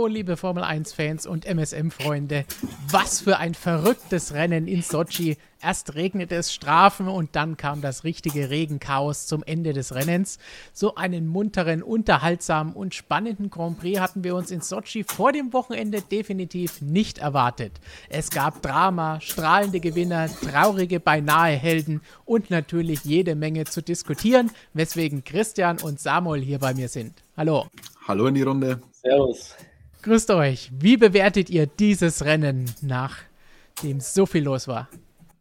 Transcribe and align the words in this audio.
Hallo, 0.00 0.06
liebe 0.06 0.38
Formel 0.38 0.64
1-Fans 0.64 1.26
und 1.26 1.44
MSM-Freunde. 1.44 2.46
Was 2.90 3.20
für 3.20 3.36
ein 3.36 3.52
verrücktes 3.52 4.32
Rennen 4.32 4.66
in 4.66 4.80
Sochi. 4.80 5.36
Erst 5.60 5.94
regnete 5.94 6.36
es 6.36 6.54
Strafen 6.54 7.06
und 7.06 7.36
dann 7.36 7.58
kam 7.58 7.82
das 7.82 8.02
richtige 8.02 8.48
Regenchaos 8.48 9.26
zum 9.26 9.42
Ende 9.42 9.74
des 9.74 9.94
Rennens. 9.94 10.38
So 10.72 10.94
einen 10.94 11.26
munteren, 11.26 11.82
unterhaltsamen 11.82 12.72
und 12.72 12.94
spannenden 12.94 13.50
Grand 13.50 13.78
Prix 13.78 14.00
hatten 14.00 14.24
wir 14.24 14.36
uns 14.36 14.50
in 14.50 14.62
Sochi 14.62 15.04
vor 15.04 15.32
dem 15.32 15.52
Wochenende 15.52 16.00
definitiv 16.00 16.80
nicht 16.80 17.18
erwartet. 17.18 17.72
Es 18.08 18.30
gab 18.30 18.62
Drama, 18.62 19.20
strahlende 19.20 19.80
Gewinner, 19.80 20.28
traurige 20.28 20.98
beinahe 20.98 21.56
Helden 21.56 22.00
und 22.24 22.48
natürlich 22.48 23.04
jede 23.04 23.34
Menge 23.34 23.66
zu 23.66 23.82
diskutieren, 23.82 24.50
weswegen 24.72 25.24
Christian 25.24 25.76
und 25.76 26.00
Samuel 26.00 26.40
hier 26.40 26.58
bei 26.58 26.72
mir 26.72 26.88
sind. 26.88 27.12
Hallo. 27.36 27.66
Hallo 28.08 28.28
in 28.28 28.34
die 28.34 28.42
Runde. 28.42 28.80
Servus. 28.92 29.56
Grüßt 30.02 30.30
euch. 30.30 30.70
Wie 30.72 30.96
bewertet 30.96 31.50
ihr 31.50 31.66
dieses 31.66 32.24
Rennen, 32.24 32.64
nachdem 32.80 34.00
so 34.00 34.24
viel 34.24 34.44
los 34.44 34.66
war? 34.66 34.88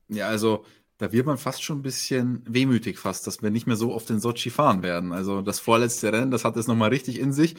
Ja, 0.09 0.27
also 0.27 0.65
da 0.97 1.13
wird 1.13 1.25
man 1.25 1.37
fast 1.37 1.63
schon 1.63 1.79
ein 1.79 1.81
bisschen 1.81 2.43
wehmütig 2.45 2.99
fast, 2.99 3.25
dass 3.25 3.41
wir 3.41 3.51
nicht 3.51 3.67
mehr 3.67 3.77
so 3.77 3.93
oft 3.93 4.09
in 4.09 4.19
Sochi 4.19 4.49
fahren 4.49 4.83
werden. 4.83 5.13
Also 5.13 5.41
das 5.41 5.61
vorletzte 5.61 6.11
Rennen, 6.11 6.29
das 6.29 6.43
hat 6.43 6.57
es 6.57 6.67
nochmal 6.67 6.89
richtig 6.89 7.19
in 7.19 7.31
sich. 7.31 7.55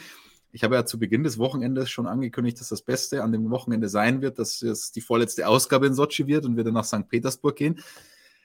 Ich 0.52 0.62
habe 0.62 0.74
ja 0.74 0.84
zu 0.84 0.98
Beginn 0.98 1.22
des 1.24 1.38
Wochenendes 1.38 1.88
schon 1.88 2.06
angekündigt, 2.06 2.60
dass 2.60 2.68
das 2.68 2.82
Beste 2.82 3.22
an 3.22 3.32
dem 3.32 3.48
Wochenende 3.48 3.88
sein 3.88 4.20
wird, 4.20 4.38
dass 4.38 4.60
es 4.60 4.92
die 4.92 5.00
vorletzte 5.00 5.48
Ausgabe 5.48 5.86
in 5.86 5.94
Sochi 5.94 6.26
wird 6.26 6.44
und 6.44 6.58
wir 6.58 6.64
dann 6.64 6.74
nach 6.74 6.84
St. 6.84 7.08
Petersburg 7.08 7.56
gehen. 7.56 7.80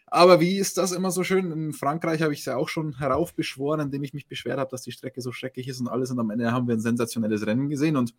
Aber 0.08 0.40
wie 0.40 0.58
ist 0.60 0.78
das 0.78 0.94
immer 0.94 1.12
so 1.12 1.26
schön? 1.26 1.52
In 1.52 1.74
Frankreich 1.74 2.22
habe 2.22 2.32
ich 2.32 2.40
es 2.40 2.46
ja 2.46 2.56
auch 2.56 2.70
schon 2.70 3.00
heraufbeschworen, 3.00 3.82
indem 3.82 4.04
ich 4.04 4.14
mich 4.14 4.28
beschwert 4.28 4.60
habe, 4.60 4.72
dass 4.72 4.84
die 4.84 4.94
Strecke 4.94 5.20
so 5.20 5.34
schrecklich 5.34 5.68
ist 5.68 5.82
und 5.82 5.90
alles. 5.90 6.10
Und 6.10 6.20
am 6.20 6.30
Ende 6.30 6.54
haben 6.54 6.68
wir 6.68 6.76
ein 6.76 6.80
sensationelles 6.80 7.46
Rennen 7.46 7.68
gesehen 7.68 7.98
und 7.98 8.14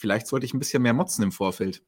vielleicht 0.00 0.26
sollte 0.26 0.46
ich 0.46 0.54
ein 0.54 0.58
bisschen 0.58 0.82
mehr 0.82 0.94
motzen 0.94 1.22
im 1.22 1.32
Vorfeld. 1.32 1.82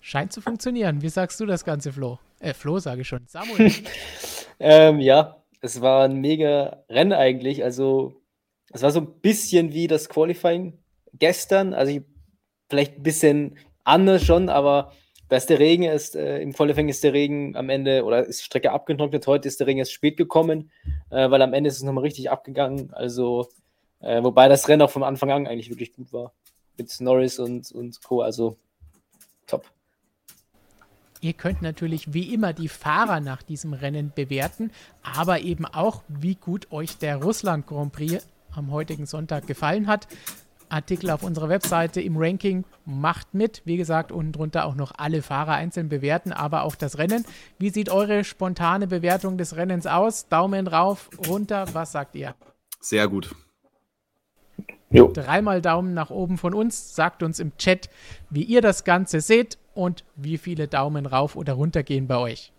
Scheint 0.00 0.32
zu 0.32 0.40
funktionieren. 0.40 1.02
Wie 1.02 1.08
sagst 1.08 1.38
du 1.40 1.46
das 1.46 1.64
Ganze, 1.64 1.92
Flo? 1.92 2.18
Äh, 2.40 2.54
Flo 2.54 2.78
sage 2.78 3.02
ich 3.02 3.08
schon. 3.08 3.26
Samuel. 3.26 3.72
ähm, 4.58 4.98
ja, 4.98 5.42
es 5.60 5.80
war 5.80 6.04
ein 6.04 6.20
mega 6.20 6.84
Rennen 6.88 7.12
eigentlich. 7.12 7.62
Also, 7.62 8.20
es 8.70 8.82
war 8.82 8.90
so 8.90 9.00
ein 9.00 9.20
bisschen 9.20 9.72
wie 9.72 9.86
das 9.86 10.08
Qualifying 10.08 10.78
gestern. 11.12 11.74
Also, 11.74 11.92
ich, 11.92 12.02
vielleicht 12.68 12.96
ein 12.96 13.02
bisschen 13.02 13.58
anders 13.84 14.24
schon, 14.24 14.48
aber 14.48 14.92
da 15.28 15.36
ist 15.36 15.50
der 15.50 15.60
Regen, 15.60 15.84
ist, 15.84 16.16
äh, 16.16 16.40
im 16.40 16.54
Vollefang 16.54 16.88
ist 16.88 17.04
der 17.04 17.12
Regen 17.12 17.54
am 17.54 17.68
Ende, 17.68 18.04
oder 18.04 18.24
ist 18.24 18.40
die 18.40 18.44
Strecke 18.44 18.72
abgetrocknet. 18.72 19.26
Heute 19.26 19.48
ist 19.48 19.60
der 19.60 19.66
Regen 19.66 19.78
erst 19.78 19.92
spät 19.92 20.16
gekommen, 20.16 20.70
äh, 21.10 21.30
weil 21.30 21.42
am 21.42 21.52
Ende 21.52 21.68
ist 21.68 21.76
es 21.76 21.82
nochmal 21.82 22.04
richtig 22.04 22.30
abgegangen. 22.30 22.92
Also, 22.94 23.48
äh, 24.00 24.22
wobei 24.22 24.48
das 24.48 24.66
Rennen 24.68 24.82
auch 24.82 24.90
vom 24.90 25.02
Anfang 25.02 25.30
an 25.30 25.46
eigentlich 25.46 25.70
wirklich 25.70 25.92
gut 25.92 26.12
war. 26.12 26.32
Mit 26.80 26.98
Norris 26.98 27.38
und, 27.38 27.70
und 27.72 28.02
Co. 28.02 28.22
Also, 28.22 28.56
top. 29.46 29.66
Ihr 31.20 31.34
könnt 31.34 31.60
natürlich 31.60 32.14
wie 32.14 32.32
immer 32.32 32.54
die 32.54 32.68
Fahrer 32.68 33.20
nach 33.20 33.42
diesem 33.42 33.74
Rennen 33.74 34.12
bewerten, 34.14 34.72
aber 35.02 35.40
eben 35.40 35.66
auch, 35.66 36.02
wie 36.08 36.36
gut 36.36 36.72
euch 36.72 36.96
der 36.96 37.16
Russland 37.16 37.66
Grand 37.66 37.92
Prix 37.92 38.26
am 38.52 38.70
heutigen 38.70 39.04
Sonntag 39.04 39.46
gefallen 39.46 39.88
hat. 39.88 40.08
Artikel 40.70 41.10
auf 41.10 41.22
unserer 41.22 41.50
Webseite 41.50 42.00
im 42.00 42.16
Ranking. 42.16 42.64
Macht 42.86 43.34
mit. 43.34 43.60
Wie 43.66 43.76
gesagt, 43.76 44.10
unten 44.10 44.32
drunter 44.32 44.64
auch 44.64 44.74
noch 44.74 44.92
alle 44.96 45.20
Fahrer 45.20 45.52
einzeln 45.52 45.90
bewerten, 45.90 46.32
aber 46.32 46.62
auch 46.62 46.76
das 46.76 46.96
Rennen. 46.96 47.26
Wie 47.58 47.68
sieht 47.68 47.90
eure 47.90 48.24
spontane 48.24 48.86
Bewertung 48.86 49.36
des 49.36 49.54
Rennens 49.54 49.86
aus? 49.86 50.28
Daumen 50.28 50.66
rauf, 50.66 51.10
runter. 51.28 51.66
Was 51.74 51.92
sagt 51.92 52.14
ihr? 52.14 52.34
Sehr 52.80 53.06
gut. 53.06 53.34
Jo. 54.92 55.12
Dreimal 55.12 55.62
Daumen 55.62 55.94
nach 55.94 56.10
oben 56.10 56.36
von 56.36 56.52
uns. 56.52 56.94
Sagt 56.94 57.22
uns 57.22 57.38
im 57.38 57.56
Chat, 57.56 57.88
wie 58.28 58.42
ihr 58.42 58.60
das 58.60 58.84
Ganze 58.84 59.20
seht 59.20 59.58
und 59.72 60.04
wie 60.16 60.36
viele 60.36 60.66
Daumen 60.66 61.06
rauf 61.06 61.36
oder 61.36 61.52
runter 61.52 61.82
gehen 61.82 62.08
bei 62.08 62.16
euch. 62.16 62.52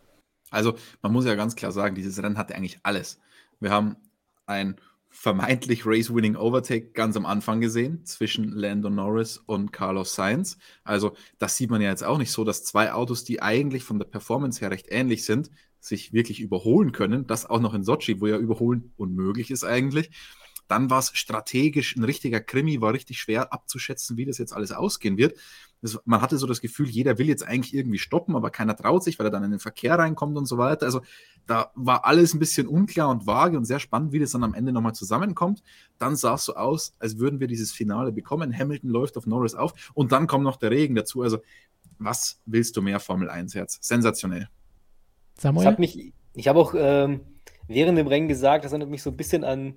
Also, 0.49 0.75
man 1.01 1.11
muss 1.11 1.25
ja 1.25 1.35
ganz 1.35 1.55
klar 1.55 1.71
sagen, 1.71 1.95
dieses 1.95 2.21
Rennen 2.21 2.37
hatte 2.37 2.55
eigentlich 2.55 2.79
alles. 2.83 3.19
Wir 3.59 3.71
haben 3.71 3.95
ein 4.45 4.75
vermeintlich 5.11 5.85
Race-Winning 5.85 6.37
Overtake 6.37 6.91
ganz 6.93 7.17
am 7.17 7.25
Anfang 7.25 7.59
gesehen 7.59 8.05
zwischen 8.05 8.49
Lando 8.53 8.89
Norris 8.89 9.37
und 9.37 9.73
Carlos 9.73 10.15
Sainz. 10.15 10.57
Also 10.85 11.13
das 11.37 11.57
sieht 11.57 11.69
man 11.69 11.81
ja 11.81 11.89
jetzt 11.89 12.03
auch 12.03 12.17
nicht 12.17 12.31
so, 12.31 12.45
dass 12.45 12.63
zwei 12.63 12.93
Autos, 12.93 13.25
die 13.25 13.41
eigentlich 13.41 13.83
von 13.83 13.99
der 13.99 14.05
Performance 14.05 14.61
her 14.61 14.71
recht 14.71 14.87
ähnlich 14.89 15.25
sind, 15.25 15.51
sich 15.81 16.13
wirklich 16.13 16.39
überholen 16.39 16.93
können. 16.93 17.27
Das 17.27 17.45
auch 17.45 17.59
noch 17.59 17.73
in 17.73 17.83
Sochi, 17.83 18.21
wo 18.21 18.27
ja 18.27 18.37
überholen 18.37 18.93
unmöglich 18.95 19.51
ist 19.51 19.65
eigentlich. 19.65 20.11
Dann 20.71 20.89
war 20.89 20.99
es 20.99 21.11
strategisch 21.13 21.97
ein 21.97 22.05
richtiger 22.05 22.39
Krimi, 22.39 22.79
war 22.79 22.93
richtig 22.93 23.19
schwer 23.19 23.51
abzuschätzen, 23.51 24.15
wie 24.15 24.23
das 24.23 24.37
jetzt 24.37 24.53
alles 24.53 24.71
ausgehen 24.71 25.17
wird. 25.17 25.37
Das, 25.81 25.99
man 26.05 26.21
hatte 26.21 26.37
so 26.37 26.47
das 26.47 26.61
Gefühl, 26.61 26.87
jeder 26.87 27.17
will 27.17 27.27
jetzt 27.27 27.43
eigentlich 27.43 27.73
irgendwie 27.73 27.99
stoppen, 27.99 28.37
aber 28.37 28.51
keiner 28.51 28.73
traut 28.73 29.03
sich, 29.03 29.19
weil 29.19 29.27
er 29.27 29.31
dann 29.31 29.43
in 29.43 29.51
den 29.51 29.59
Verkehr 29.59 29.99
reinkommt 29.99 30.37
und 30.37 30.45
so 30.45 30.57
weiter. 30.57 30.85
Also 30.85 31.01
da 31.45 31.73
war 31.75 32.05
alles 32.05 32.33
ein 32.33 32.39
bisschen 32.39 32.67
unklar 32.67 33.09
und 33.09 33.27
vage 33.27 33.57
und 33.57 33.65
sehr 33.65 33.81
spannend, 33.81 34.13
wie 34.13 34.19
das 34.19 34.31
dann 34.31 34.45
am 34.45 34.53
Ende 34.53 34.71
nochmal 34.71 34.95
zusammenkommt. 34.95 35.61
Dann 35.97 36.15
sah 36.15 36.35
es 36.35 36.45
so 36.45 36.55
aus, 36.55 36.95
als 36.99 37.17
würden 37.17 37.41
wir 37.41 37.47
dieses 37.47 37.73
Finale 37.73 38.13
bekommen. 38.13 38.57
Hamilton 38.57 38.91
läuft 38.91 39.17
auf 39.17 39.25
Norris 39.25 39.55
auf 39.55 39.73
und 39.93 40.13
dann 40.13 40.25
kommt 40.25 40.45
noch 40.45 40.55
der 40.55 40.71
Regen 40.71 40.95
dazu. 40.95 41.21
Also 41.21 41.39
was 41.99 42.39
willst 42.45 42.77
du 42.77 42.81
mehr 42.81 43.01
Formel 43.01 43.29
1 43.29 43.55
Herz? 43.55 43.77
Sensationell. 43.81 44.47
Samuel? 45.37 46.13
ich 46.33 46.47
habe 46.47 46.59
auch 46.59 46.73
ähm, 46.77 47.19
während 47.67 47.97
dem 47.97 48.07
Rennen 48.07 48.29
gesagt, 48.29 48.63
das 48.63 48.71
erinnert 48.71 48.89
mich 48.89 49.03
so 49.03 49.09
ein 49.09 49.17
bisschen 49.17 49.43
an 49.43 49.75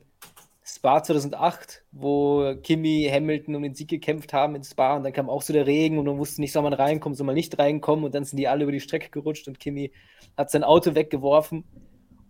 Spa 0.67 1.03
2008, 1.03 1.85
wo 1.93 2.55
Kimi, 2.63 3.07
Hamilton 3.11 3.57
um 3.57 3.63
den 3.63 3.75
Sieg 3.75 3.89
gekämpft 3.89 4.33
haben 4.33 4.55
in 4.55 4.65
Spa 4.65 4.97
und 4.97 5.03
dann 5.03 5.13
kam 5.13 5.29
auch 5.29 5.43
so 5.43 5.53
der 5.53 5.67
Regen 5.67 5.99
und 5.99 6.07
man 6.07 6.17
wusste 6.17 6.41
nicht, 6.41 6.53
soll 6.53 6.63
man 6.63 6.73
reinkommen, 6.73 7.15
soll 7.15 7.27
man 7.27 7.35
nicht 7.35 7.59
reinkommen 7.59 8.05
und 8.05 8.15
dann 8.15 8.25
sind 8.25 8.39
die 8.39 8.49
alle 8.49 8.63
über 8.63 8.73
die 8.73 8.81
Strecke 8.81 9.11
gerutscht 9.11 9.47
und 9.47 9.61
Kimi 9.61 9.93
hat 10.39 10.51
sein 10.51 10.65
Auto 10.65 10.95
weggeworfen. 10.95 11.65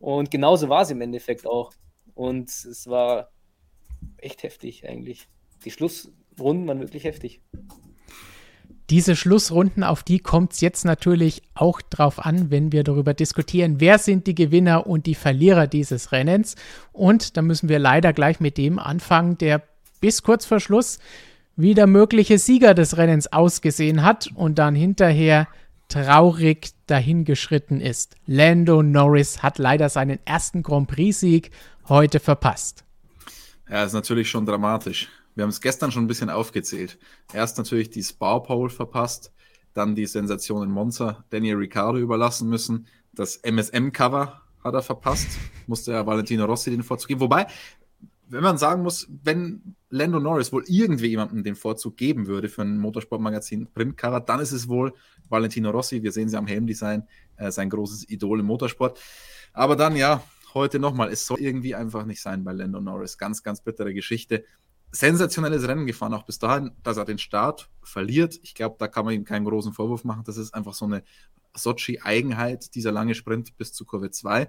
Und 0.00 0.30
genauso 0.30 0.68
war 0.68 0.82
es 0.82 0.90
im 0.90 1.00
Endeffekt 1.00 1.46
auch. 1.46 1.72
Und 2.14 2.50
es 2.50 2.86
war 2.88 3.30
echt 4.18 4.42
heftig 4.42 4.86
eigentlich. 4.86 5.28
Die 5.64 5.70
Schlussrunden 5.70 6.66
waren 6.66 6.80
wirklich 6.80 7.04
heftig 7.04 7.40
diese 8.90 9.16
Schlussrunden, 9.16 9.82
auf 9.82 10.02
die 10.02 10.18
kommt 10.18 10.52
es 10.52 10.60
jetzt 10.60 10.84
natürlich 10.84 11.42
auch 11.54 11.80
drauf 11.80 12.24
an, 12.24 12.50
wenn 12.50 12.70
wir 12.70 12.84
darüber 12.84 13.14
diskutieren, 13.14 13.80
wer 13.80 13.98
sind 13.98 14.26
die 14.26 14.34
Gewinner 14.34 14.86
und 14.86 15.06
die 15.06 15.14
Verlierer 15.14 15.66
dieses 15.66 16.12
Rennens. 16.12 16.54
Und 16.92 17.36
da 17.36 17.42
müssen 17.42 17.68
wir 17.68 17.78
leider 17.78 18.12
gleich 18.12 18.40
mit 18.40 18.58
dem 18.58 18.78
anfangen, 18.78 19.38
der 19.38 19.62
bis 20.00 20.22
kurz 20.22 20.44
vor 20.44 20.60
Schluss 20.60 20.98
wie 21.56 21.74
der 21.74 21.86
mögliche 21.86 22.38
Sieger 22.38 22.74
des 22.74 22.96
Rennens 22.96 23.32
ausgesehen 23.32 24.02
hat 24.02 24.28
und 24.34 24.58
dann 24.58 24.74
hinterher 24.74 25.46
traurig 25.88 26.70
dahingeschritten 26.86 27.80
ist. 27.80 28.16
Lando 28.26 28.82
Norris 28.82 29.42
hat 29.42 29.58
leider 29.58 29.88
seinen 29.88 30.18
ersten 30.24 30.62
Grand 30.62 30.88
Prix-Sieg 30.88 31.50
heute 31.88 32.20
verpasst. 32.20 32.84
Ja, 33.70 33.84
ist 33.84 33.92
natürlich 33.92 34.28
schon 34.28 34.44
dramatisch. 34.46 35.08
Wir 35.34 35.42
haben 35.42 35.50
es 35.50 35.60
gestern 35.60 35.90
schon 35.90 36.04
ein 36.04 36.08
bisschen 36.08 36.30
aufgezählt. 36.30 36.98
Erst 37.32 37.58
natürlich 37.58 37.90
die 37.90 38.02
Spa-Pole 38.02 38.70
verpasst, 38.70 39.32
dann 39.72 39.94
die 39.94 40.06
Sensation 40.06 40.62
in 40.62 40.70
Monza, 40.70 41.24
Daniel 41.30 41.56
Ricciardo 41.56 41.98
überlassen 41.98 42.48
müssen. 42.48 42.86
Das 43.12 43.36
MSM-Cover 43.38 44.42
hat 44.62 44.74
er 44.74 44.82
verpasst, 44.82 45.28
musste 45.66 45.92
er 45.92 46.06
Valentino 46.06 46.44
Rossi 46.44 46.70
den 46.70 46.82
Vorzug 46.82 47.08
geben. 47.08 47.20
Wobei, 47.20 47.46
wenn 48.28 48.42
man 48.42 48.58
sagen 48.58 48.82
muss, 48.82 49.08
wenn 49.22 49.74
Lando 49.90 50.18
Norris 50.18 50.52
wohl 50.52 50.64
irgendwie 50.66 51.08
jemandem 51.08 51.44
den 51.44 51.56
Vorzug 51.56 51.96
geben 51.96 52.26
würde 52.26 52.48
für 52.48 52.62
ein 52.62 52.78
Motorsportmagazin 52.78 53.68
Printcover, 53.72 54.20
dann 54.20 54.40
ist 54.40 54.52
es 54.52 54.68
wohl 54.68 54.94
Valentino 55.28 55.70
Rossi. 55.70 56.02
Wir 56.02 56.12
sehen 56.12 56.28
sie 56.28 56.36
am 56.36 56.46
Helmdesign, 56.46 57.06
äh, 57.36 57.50
sein 57.50 57.68
großes 57.68 58.08
Idol 58.08 58.40
im 58.40 58.46
Motorsport. 58.46 58.98
Aber 59.52 59.76
dann 59.76 59.96
ja, 59.96 60.22
heute 60.54 60.78
nochmal, 60.78 61.10
es 61.12 61.26
soll 61.26 61.40
irgendwie 61.40 61.74
einfach 61.74 62.06
nicht 62.06 62.22
sein 62.22 62.44
bei 62.44 62.52
Lando 62.52 62.80
Norris. 62.80 63.18
Ganz, 63.18 63.42
ganz 63.42 63.60
bittere 63.60 63.92
Geschichte 63.92 64.44
sensationelles 64.94 65.66
Rennen 65.66 65.86
gefahren, 65.86 66.14
auch 66.14 66.24
bis 66.24 66.38
dahin, 66.38 66.70
dass 66.84 66.96
er 66.96 67.04
den 67.04 67.18
Start 67.18 67.68
verliert. 67.82 68.38
Ich 68.42 68.54
glaube, 68.54 68.76
da 68.78 68.86
kann 68.86 69.04
man 69.04 69.14
ihm 69.14 69.24
keinen 69.24 69.44
großen 69.44 69.72
Vorwurf 69.72 70.04
machen. 70.04 70.22
Das 70.24 70.36
ist 70.36 70.54
einfach 70.54 70.74
so 70.74 70.84
eine 70.84 71.02
Sochi-Eigenheit, 71.56 72.74
dieser 72.76 72.92
lange 72.92 73.16
Sprint 73.16 73.56
bis 73.56 73.72
zu 73.72 73.84
Kurve 73.84 74.10
2. 74.10 74.48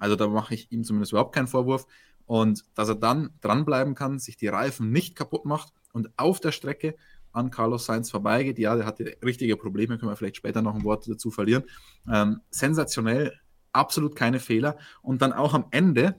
Also 0.00 0.16
da 0.16 0.28
mache 0.28 0.54
ich 0.54 0.72
ihm 0.72 0.82
zumindest 0.84 1.12
überhaupt 1.12 1.34
keinen 1.34 1.46
Vorwurf. 1.46 1.86
Und 2.24 2.64
dass 2.74 2.88
er 2.88 2.94
dann 2.94 3.30
dranbleiben 3.42 3.94
kann, 3.94 4.18
sich 4.18 4.38
die 4.38 4.48
Reifen 4.48 4.90
nicht 4.90 5.14
kaputt 5.14 5.44
macht 5.44 5.74
und 5.92 6.10
auf 6.16 6.40
der 6.40 6.52
Strecke 6.52 6.96
an 7.32 7.50
Carlos 7.50 7.84
Sainz 7.84 8.10
vorbeigeht. 8.10 8.58
Ja, 8.58 8.76
der 8.76 8.86
hatte 8.86 9.16
richtige 9.22 9.58
Probleme, 9.58 9.98
können 9.98 10.10
wir 10.10 10.16
vielleicht 10.16 10.36
später 10.36 10.62
noch 10.62 10.74
ein 10.74 10.84
Wort 10.84 11.06
dazu 11.06 11.30
verlieren. 11.30 11.64
Ähm, 12.10 12.40
sensationell, 12.50 13.34
absolut 13.72 14.16
keine 14.16 14.40
Fehler. 14.40 14.78
Und 15.02 15.20
dann 15.20 15.34
auch 15.34 15.52
am 15.52 15.66
Ende, 15.70 16.14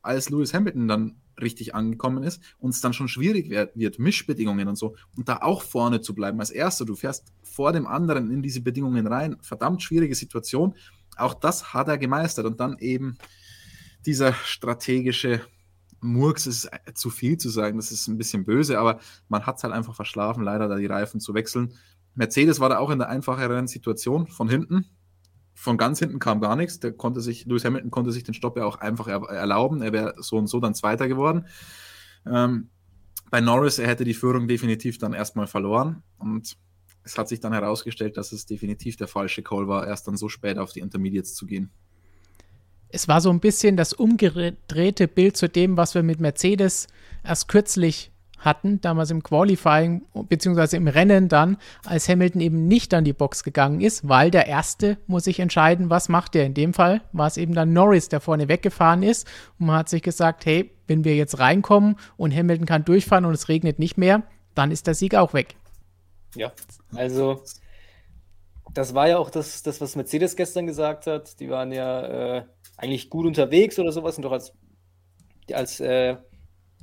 als 0.00 0.30
Lewis 0.30 0.54
Hamilton 0.54 0.86
dann 0.86 1.20
richtig 1.42 1.74
angekommen 1.74 2.22
ist 2.22 2.42
und 2.58 2.70
es 2.70 2.80
dann 2.80 2.92
schon 2.92 3.08
schwierig 3.08 3.50
wird, 3.50 3.98
Mischbedingungen 3.98 4.68
und 4.68 4.76
so, 4.76 4.96
und 5.16 5.28
da 5.28 5.38
auch 5.42 5.62
vorne 5.62 6.00
zu 6.00 6.14
bleiben 6.14 6.40
als 6.40 6.50
Erster. 6.50 6.84
Du 6.84 6.94
fährst 6.94 7.32
vor 7.42 7.72
dem 7.72 7.86
anderen 7.86 8.30
in 8.30 8.42
diese 8.42 8.60
Bedingungen 8.60 9.06
rein. 9.06 9.36
Verdammt 9.42 9.82
schwierige 9.82 10.14
Situation. 10.14 10.74
Auch 11.16 11.34
das 11.34 11.74
hat 11.74 11.88
er 11.88 11.98
gemeistert 11.98 12.46
und 12.46 12.60
dann 12.60 12.78
eben 12.78 13.18
dieser 14.06 14.32
strategische 14.32 15.40
Murks 16.00 16.46
ist 16.46 16.70
zu 16.94 17.10
viel 17.10 17.36
zu 17.36 17.50
sagen, 17.50 17.76
das 17.76 17.92
ist 17.92 18.08
ein 18.08 18.16
bisschen 18.16 18.44
böse, 18.44 18.78
aber 18.78 19.00
man 19.28 19.44
hat 19.46 19.58
es 19.58 19.64
halt 19.64 19.74
einfach 19.74 19.94
verschlafen, 19.94 20.42
leider 20.42 20.68
da 20.68 20.76
die 20.76 20.86
Reifen 20.86 21.20
zu 21.20 21.34
wechseln. 21.34 21.74
Mercedes 22.14 22.58
war 22.58 22.70
da 22.70 22.78
auch 22.78 22.90
in 22.90 22.98
der 22.98 23.08
einfacheren 23.08 23.66
Situation 23.66 24.26
von 24.26 24.48
hinten. 24.48 24.86
Von 25.60 25.76
ganz 25.76 25.98
hinten 25.98 26.20
kam 26.20 26.40
gar 26.40 26.56
nichts. 26.56 26.80
Der 26.80 26.90
konnte 26.90 27.20
sich, 27.20 27.44
Lewis 27.44 27.66
Hamilton 27.66 27.90
konnte 27.90 28.12
sich 28.12 28.24
den 28.24 28.32
Stopp 28.32 28.56
ja 28.56 28.64
auch 28.64 28.76
einfach 28.76 29.08
erlauben. 29.08 29.82
Er 29.82 29.92
wäre 29.92 30.14
so 30.16 30.38
und 30.38 30.46
so 30.46 30.58
dann 30.58 30.74
Zweiter 30.74 31.06
geworden. 31.06 31.44
Ähm, 32.24 32.70
bei 33.30 33.42
Norris, 33.42 33.78
er 33.78 33.86
hätte 33.86 34.04
die 34.04 34.14
Führung 34.14 34.48
definitiv 34.48 34.96
dann 34.96 35.12
erstmal 35.12 35.46
verloren. 35.46 36.02
Und 36.16 36.56
es 37.04 37.18
hat 37.18 37.28
sich 37.28 37.40
dann 37.40 37.52
herausgestellt, 37.52 38.16
dass 38.16 38.32
es 38.32 38.46
definitiv 38.46 38.96
der 38.96 39.06
falsche 39.06 39.42
Call 39.42 39.68
war, 39.68 39.86
erst 39.86 40.08
dann 40.08 40.16
so 40.16 40.30
spät 40.30 40.56
auf 40.56 40.72
die 40.72 40.80
Intermediates 40.80 41.34
zu 41.34 41.44
gehen. 41.44 41.68
Es 42.88 43.06
war 43.06 43.20
so 43.20 43.28
ein 43.28 43.40
bisschen 43.40 43.76
das 43.76 43.92
umgedrehte 43.92 45.08
Bild 45.08 45.36
zu 45.36 45.46
dem, 45.46 45.76
was 45.76 45.94
wir 45.94 46.02
mit 46.02 46.20
Mercedes 46.20 46.86
erst 47.22 47.48
kürzlich 47.48 48.12
hatten, 48.40 48.80
damals 48.80 49.10
im 49.10 49.22
Qualifying 49.22 50.02
beziehungsweise 50.28 50.76
im 50.76 50.88
Rennen 50.88 51.28
dann, 51.28 51.56
als 51.84 52.08
Hamilton 52.08 52.40
eben 52.40 52.66
nicht 52.66 52.92
an 52.94 53.04
die 53.04 53.12
Box 53.12 53.44
gegangen 53.44 53.80
ist, 53.80 54.08
weil 54.08 54.30
der 54.30 54.46
Erste 54.46 54.98
muss 55.06 55.24
sich 55.24 55.40
entscheiden, 55.40 55.90
was 55.90 56.08
macht 56.08 56.34
er. 56.34 56.44
In 56.46 56.54
dem 56.54 56.74
Fall 56.74 57.02
war 57.12 57.26
es 57.26 57.36
eben 57.36 57.54
dann 57.54 57.72
Norris, 57.72 58.08
der 58.08 58.20
vorne 58.20 58.48
weggefahren 58.48 59.02
ist 59.02 59.26
und 59.58 59.66
man 59.66 59.76
hat 59.76 59.88
sich 59.88 60.02
gesagt, 60.02 60.46
hey, 60.46 60.70
wenn 60.86 61.04
wir 61.04 61.14
jetzt 61.14 61.38
reinkommen 61.38 61.96
und 62.16 62.34
Hamilton 62.34 62.66
kann 62.66 62.84
durchfahren 62.84 63.24
und 63.24 63.34
es 63.34 63.48
regnet 63.48 63.78
nicht 63.78 63.96
mehr, 63.96 64.22
dann 64.54 64.70
ist 64.70 64.86
der 64.86 64.94
Sieg 64.94 65.14
auch 65.14 65.34
weg. 65.34 65.56
Ja, 66.34 66.52
also 66.94 67.42
das 68.74 68.94
war 68.94 69.08
ja 69.08 69.18
auch 69.18 69.30
das, 69.30 69.62
das 69.62 69.80
was 69.80 69.96
Mercedes 69.96 70.36
gestern 70.36 70.66
gesagt 70.66 71.06
hat. 71.06 71.40
Die 71.40 71.50
waren 71.50 71.72
ja 71.72 72.38
äh, 72.38 72.44
eigentlich 72.76 73.10
gut 73.10 73.26
unterwegs 73.26 73.78
oder 73.78 73.92
sowas 73.92 74.16
und 74.16 74.22
doch 74.22 74.32
als, 74.32 74.52
als 75.52 75.80
äh, 75.80 76.16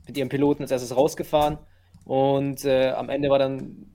mit 0.08 0.18
ihrem 0.18 0.30
Piloten 0.30 0.64
als 0.64 0.72
erstes 0.72 0.96
rausgefahren. 0.96 1.58
Und 2.06 2.66
äh, 2.66 2.90
am 2.90 3.10
Ende 3.10 3.30
war 3.30 3.40
dann, 3.40 3.86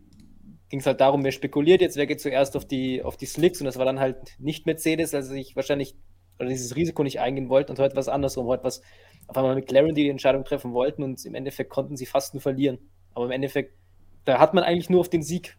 ging 0.68 0.80
es 0.80 0.86
halt 0.86 1.00
darum, 1.00 1.24
wer 1.24 1.32
spekuliert 1.32 1.80
jetzt, 1.80 1.96
wer 1.96 2.06
geht 2.06 2.20
zuerst 2.20 2.56
auf 2.56 2.66
die, 2.66 3.02
auf 3.02 3.16
die 3.16 3.26
Slicks 3.26 3.60
und 3.60 3.64
das 3.64 3.78
war 3.78 3.84
dann 3.84 4.00
halt 4.00 4.36
nicht 4.38 4.66
Mercedes, 4.66 5.14
also 5.14 5.34
ich 5.34 5.56
wahrscheinlich 5.56 5.96
oder 6.38 6.48
dieses 6.48 6.76
Risiko 6.76 7.02
nicht 7.02 7.20
eingehen 7.20 7.48
wollten 7.48 7.70
und 7.70 7.78
heute 7.78 7.96
was 7.96 8.08
andersrum, 8.08 8.46
heute 8.46 8.64
was 8.64 8.82
auf 9.28 9.36
einmal 9.36 9.54
mit 9.54 9.70
die 9.70 9.92
die 9.94 10.08
Entscheidung 10.08 10.44
treffen 10.44 10.72
wollten 10.72 11.02
und 11.02 11.24
im 11.24 11.34
Endeffekt 11.34 11.70
konnten 11.70 11.96
sie 11.96 12.06
fast 12.06 12.34
nur 12.34 12.40
verlieren. 12.40 12.78
Aber 13.14 13.26
im 13.26 13.30
Endeffekt, 13.30 13.74
da 14.24 14.38
hat 14.38 14.54
man 14.54 14.64
eigentlich 14.64 14.90
nur 14.90 15.00
auf 15.00 15.08
den 15.08 15.22
Sieg 15.22 15.56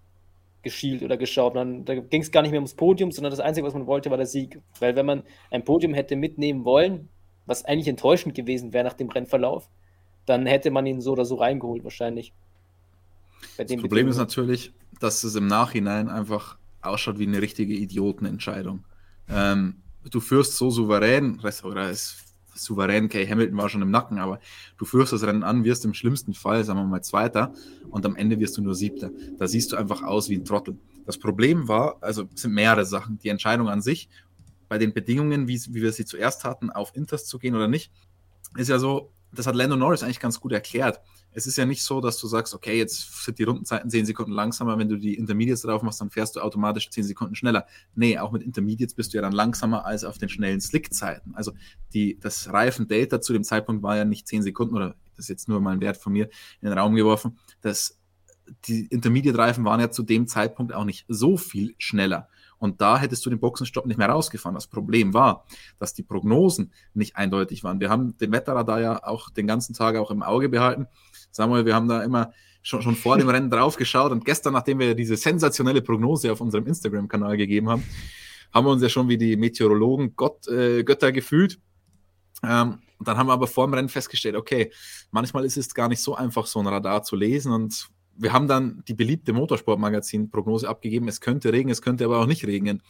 geschielt 0.62 1.04
oder 1.04 1.18
geschaut. 1.18 1.56
Man, 1.56 1.86
da 1.86 1.96
ging 1.96 2.22
es 2.22 2.32
gar 2.32 2.42
nicht 2.42 2.52
mehr 2.52 2.60
ums 2.60 2.76
Podium, 2.76 3.12
sondern 3.12 3.32
das 3.32 3.40
Einzige, 3.40 3.66
was 3.66 3.74
man 3.74 3.88
wollte, 3.88 4.10
war 4.10 4.18
der 4.18 4.26
Sieg. 4.26 4.62
Weil 4.80 4.96
wenn 4.96 5.06
man 5.06 5.24
ein 5.52 5.64
Podium 5.64 5.94
hätte 5.94 6.16
mitnehmen 6.16 6.66
wollen, 6.66 7.10
was 7.46 7.66
eigentlich 7.66 7.88
enttäuschend 7.88 8.36
gewesen 8.36 8.74
wäre 8.74 8.84
nach 8.84 8.94
dem 8.94 9.10
Rennverlauf, 9.10 9.70
dann 10.26 10.46
hätte 10.46 10.72
man 10.72 10.86
ihn 10.86 11.02
so 11.02 11.12
oder 11.12 11.26
so 11.26 11.36
reingeholt 11.36 11.84
wahrscheinlich. 11.84 12.34
das 13.58 13.76
Problem 13.78 14.08
ist 14.08 14.18
natürlich, 14.18 14.74
dass 15.00 15.24
es 15.24 15.36
im 15.36 15.48
Nachhinein 15.48 16.10
einfach 16.10 16.58
ausschaut 16.82 17.20
wie 17.20 17.28
eine 17.28 17.42
richtige 17.42 17.74
Idiotenentscheidung. 17.74 18.86
Ähm, 19.30 19.76
du 20.10 20.20
führst 20.20 20.58
so 20.58 20.70
souverän, 20.70 21.40
oder 21.64 21.90
es 21.90 22.24
souverän, 22.56 23.10
Kay 23.10 23.28
Hamilton 23.28 23.58
war 23.58 23.70
schon 23.70 23.82
im 23.82 23.92
Nacken, 23.92 24.20
aber 24.20 24.40
du 24.78 24.86
führst 24.86 25.14
das 25.14 25.24
Rennen 25.24 25.44
an, 25.44 25.64
wirst 25.64 25.86
im 25.86 25.94
schlimmsten 25.94 26.34
Fall, 26.34 26.64
sagen 26.64 26.80
wir 26.80 26.86
mal, 26.86 27.02
Zweiter 27.02 27.54
und 27.90 28.06
am 28.06 28.16
Ende 28.16 28.40
wirst 28.40 28.58
du 28.58 28.62
nur 28.62 28.76
Siebter. 28.76 29.12
Da 29.38 29.48
siehst 29.48 29.72
du 29.72 29.76
einfach 29.76 30.04
aus 30.04 30.30
wie 30.30 30.36
ein 30.36 30.46
Trottel. 30.46 30.78
Das 31.06 31.18
Problem 31.18 31.68
war, 31.68 31.98
also 32.02 32.28
es 32.34 32.42
sind 32.42 32.54
mehrere 32.54 32.86
Sachen. 32.86 33.18
Die 33.20 33.30
Entscheidung 33.30 33.70
an 33.70 33.82
sich, 33.82 34.10
bei 34.70 34.78
den 34.78 34.94
Bedingungen, 34.94 35.48
wie, 35.48 35.60
wie 35.70 35.82
wir 35.82 35.92
sie 35.92 36.06
zuerst 36.06 36.44
hatten, 36.44 36.70
auf 36.70 36.96
Inters 36.96 37.26
zu 37.26 37.40
gehen 37.40 37.56
oder 37.56 37.68
nicht, 37.68 37.92
ist 38.58 38.70
ja 38.70 38.80
so, 38.80 39.12
das 39.34 39.48
hat 39.48 39.56
Lando 39.56 39.76
Norris 39.76 40.04
eigentlich 40.04 40.20
ganz 40.20 40.40
gut 40.40 40.52
erklärt. 40.52 41.02
Es 41.32 41.48
ist 41.48 41.58
ja 41.58 41.66
nicht 41.66 41.84
so, 41.84 42.00
dass 42.00 42.20
du 42.20 42.28
sagst, 42.28 42.54
okay, 42.54 42.78
jetzt 42.78 43.24
sind 43.24 43.40
die 43.40 43.44
Rundenzeiten 43.44 43.90
10 43.90 44.06
Sekunden 44.06 44.32
langsamer, 44.32 44.78
wenn 44.78 44.90
du 44.90 44.98
die 44.98 45.16
Intermediates 45.16 45.64
drauf 45.64 45.82
machst, 45.82 46.00
dann 46.00 46.12
fährst 46.12 46.36
du 46.36 46.42
automatisch 46.42 46.90
10 46.92 47.06
Sekunden 47.06 47.36
schneller. 47.36 47.66
Nee, 47.96 48.20
auch 48.20 48.32
mit 48.32 48.44
Intermediates 48.44 48.94
bist 48.94 49.14
du 49.14 49.18
ja 49.18 49.22
dann 49.22 49.32
langsamer 49.32 49.86
als 49.86 50.04
auf 50.04 50.18
den 50.18 50.30
schnellen 50.30 50.62
Slick-Zeiten. 50.62 51.34
Also 51.34 51.54
die, 51.94 52.20
das 52.20 52.52
Reifen-Delta 52.52 53.22
zu 53.22 53.34
dem 53.34 53.44
Zeitpunkt 53.44 53.82
war 53.82 53.98
ja 53.98 54.06
nicht 54.06 54.28
10 54.28 54.44
Sekunden 54.44 54.76
oder 54.76 54.96
das 55.16 55.26
ist 55.26 55.30
jetzt 55.30 55.50
nur 55.50 55.60
mal 55.60 55.72
ein 55.72 55.82
Wert 55.82 55.98
von 55.98 56.14
mir 56.14 56.26
in 56.62 56.70
den 56.70 56.78
Raum 56.78 56.96
geworfen. 56.96 57.40
Das, 57.62 58.00
die 58.66 58.86
Intermediate-Reifen 58.88 59.66
waren 59.66 59.80
ja 59.80 59.90
zu 59.90 60.04
dem 60.04 60.28
Zeitpunkt 60.28 60.74
auch 60.74 60.86
nicht 60.86 61.06
so 61.08 61.38
viel 61.38 61.76
schneller. 61.78 62.30
Und 62.64 62.80
da 62.80 62.98
hättest 62.98 63.26
du 63.26 63.30
den 63.30 63.42
Boxenstopp 63.42 63.86
nicht 63.86 63.98
mehr 63.98 64.08
rausgefahren. 64.08 64.56
Das 64.56 64.68
Problem 64.68 65.14
war, 65.14 65.44
dass 65.80 65.94
die 65.94 66.02
Prognosen 66.02 66.72
nicht 66.94 67.18
eindeutig 67.18 67.62
waren. 67.66 67.82
Wir 67.82 67.90
haben 67.90 68.16
den 68.20 68.32
Wetterradar 68.32 68.80
ja 68.80 69.04
auch 69.04 69.30
den 69.30 69.48
ganzen 69.48 69.74
Tag 69.74 69.98
auch 69.98 70.12
im 70.12 70.24
Auge 70.24 70.48
behalten. 70.48 70.88
Samuel, 71.30 71.66
wir 71.66 71.76
haben 71.76 71.90
da 71.90 72.02
immer 72.02 72.32
schon, 72.62 72.82
schon 72.82 72.96
vor 72.96 73.18
dem 73.18 73.28
Rennen 73.28 73.50
drauf 73.50 73.76
geschaut 73.76 74.14
und 74.14 74.24
gestern, 74.24 74.54
nachdem 74.54 74.80
wir 74.80 74.96
diese 74.96 75.18
sensationelle 75.18 75.82
Prognose 75.82 76.32
auf 76.32 76.40
unserem 76.40 76.66
Instagram-Kanal 76.66 77.36
gegeben 77.36 77.70
haben, 77.70 77.84
haben 78.54 78.66
wir 78.66 78.72
uns 78.72 78.82
ja 78.82 78.88
schon 78.88 79.10
wie 79.10 79.18
die 79.18 79.36
Meteorologen 79.36 80.16
Gott, 80.16 80.48
äh, 80.48 80.86
Götter 80.86 81.12
gefühlt. 81.12 81.60
Ähm, 82.44 82.80
und 82.98 83.08
dann 83.10 83.18
haben 83.18 83.28
wir 83.28 83.34
aber 83.34 83.48
vor 83.48 83.68
dem 83.68 83.74
Rennen 83.74 83.90
festgestellt, 83.90 84.38
okay, 84.38 84.72
manchmal 85.12 85.44
ist 85.44 85.58
es 85.58 85.74
gar 85.74 85.90
nicht 85.90 86.02
so 86.02 86.16
einfach, 86.16 86.46
so 86.46 86.60
ein 86.60 86.68
Radar 86.68 87.04
zu 87.04 87.18
lesen 87.18 87.52
und 87.52 87.90
wir 88.16 88.34
haben 88.34 88.48
dann 88.48 88.84
die 88.88 88.94
beliebte 88.94 89.34
Motorsportmagazin-Prognose 89.34 90.70
abgegeben. 90.70 91.08
Es 91.08 91.22
könnte 91.22 91.52
regnen, 91.52 91.72
es 91.72 91.82
könnte 91.82 92.06
aber 92.06 92.20
auch 92.20 92.28
nicht 92.28 92.46
regnen. 92.46 92.82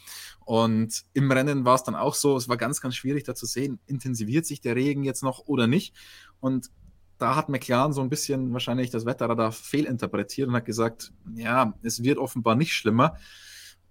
Und 0.45 1.05
im 1.13 1.31
Rennen 1.31 1.65
war 1.65 1.75
es 1.75 1.83
dann 1.83 1.95
auch 1.95 2.15
so, 2.15 2.35
es 2.35 2.49
war 2.49 2.57
ganz, 2.57 2.81
ganz 2.81 2.95
schwierig 2.95 3.23
da 3.23 3.33
zu 3.35 3.45
sehen, 3.45 3.79
intensiviert 3.85 4.45
sich 4.45 4.61
der 4.61 4.75
Regen 4.75 5.03
jetzt 5.03 5.23
noch 5.23 5.39
oder 5.45 5.67
nicht. 5.67 5.95
Und 6.39 6.69
da 7.17 7.35
hat 7.35 7.47
McLaren 7.47 7.93
so 7.93 8.01
ein 8.01 8.09
bisschen 8.09 8.51
wahrscheinlich 8.51 8.89
das 8.89 9.05
Wetterradar 9.05 9.51
fehlinterpretiert 9.51 10.49
und 10.49 10.55
hat 10.55 10.65
gesagt, 10.65 11.13
ja, 11.35 11.73
es 11.81 12.03
wird 12.03 12.17
offenbar 12.17 12.55
nicht 12.55 12.73
schlimmer. 12.73 13.17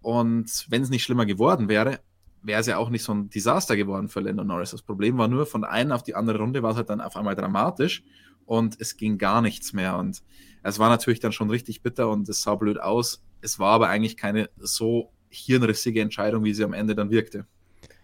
Und 0.03 0.67
wenn 0.69 0.83
es 0.83 0.91
nicht 0.91 1.05
schlimmer 1.05 1.25
geworden 1.25 1.69
wäre, 1.69 2.01
wäre 2.43 2.61
es 2.61 2.67
ja 2.67 2.77
auch 2.77 2.91
nicht 2.91 3.05
so 3.05 3.15
ein 3.15 3.31
Desaster 3.31 3.77
geworden 3.77 4.09
für 4.09 4.21
Lando 4.21 4.45
Norris. 4.45 4.73
Das 4.73 4.83
Problem 4.83 5.17
war 5.17 5.29
nur, 5.29 5.47
von 5.47 5.63
der 5.63 5.71
einen 5.71 5.93
auf 5.93 6.03
die 6.03 6.15
andere 6.15 6.39
Runde 6.39 6.63
war 6.63 6.73
es 6.73 6.77
halt 6.77 6.91
dann 6.91 7.01
auf 7.01 7.17
einmal 7.17 7.37
dramatisch 7.37 8.03
und 8.47 8.81
es 8.81 8.97
ging 8.97 9.19
gar 9.19 9.43
nichts 9.43 9.73
mehr. 9.73 9.97
Und 9.97 10.23
es 10.63 10.79
war 10.79 10.89
natürlich 10.89 11.21
dann 11.21 11.33
schon 11.33 11.51
richtig 11.51 11.83
bitter 11.83 12.09
und 12.09 12.29
es 12.29 12.43
sah 12.43 12.55
blöd 12.55 12.81
aus. 12.81 13.23
Es 13.41 13.59
war 13.59 13.73
aber 13.73 13.89
eigentlich 13.89 14.17
keine 14.17 14.51
so 14.59 15.11
hirnrissige 15.31 16.01
Entscheidung, 16.01 16.45
wie 16.45 16.55
sie 16.55 16.65
am 16.65 16.73
Ende 16.73 16.95
dann 16.95 17.11
wirkte. 17.11 17.47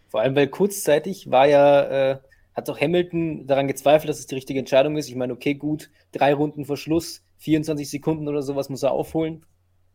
Vor 0.09 0.21
allem, 0.21 0.35
weil 0.35 0.49
kurzzeitig 0.49 1.31
war 1.31 1.47
ja, 1.47 2.13
äh, 2.13 2.19
hat 2.55 2.69
auch 2.71 2.81
Hamilton 2.81 3.47
daran 3.47 3.69
gezweifelt, 3.69 4.09
dass 4.09 4.19
es 4.19 4.27
die 4.27 4.35
richtige 4.35 4.59
Entscheidung 4.59 4.97
ist. 4.97 5.09
Ich 5.09 5.15
meine, 5.15 5.33
okay, 5.33 5.55
gut, 5.55 5.91
drei 6.13 6.35
Runden 6.35 6.65
vor 6.65 6.77
Schluss, 6.77 7.23
24 7.39 7.89
Sekunden 7.89 8.27
oder 8.27 8.43
sowas 8.43 8.69
muss 8.69 8.83
er 8.83 8.93
aufholen. 8.93 9.45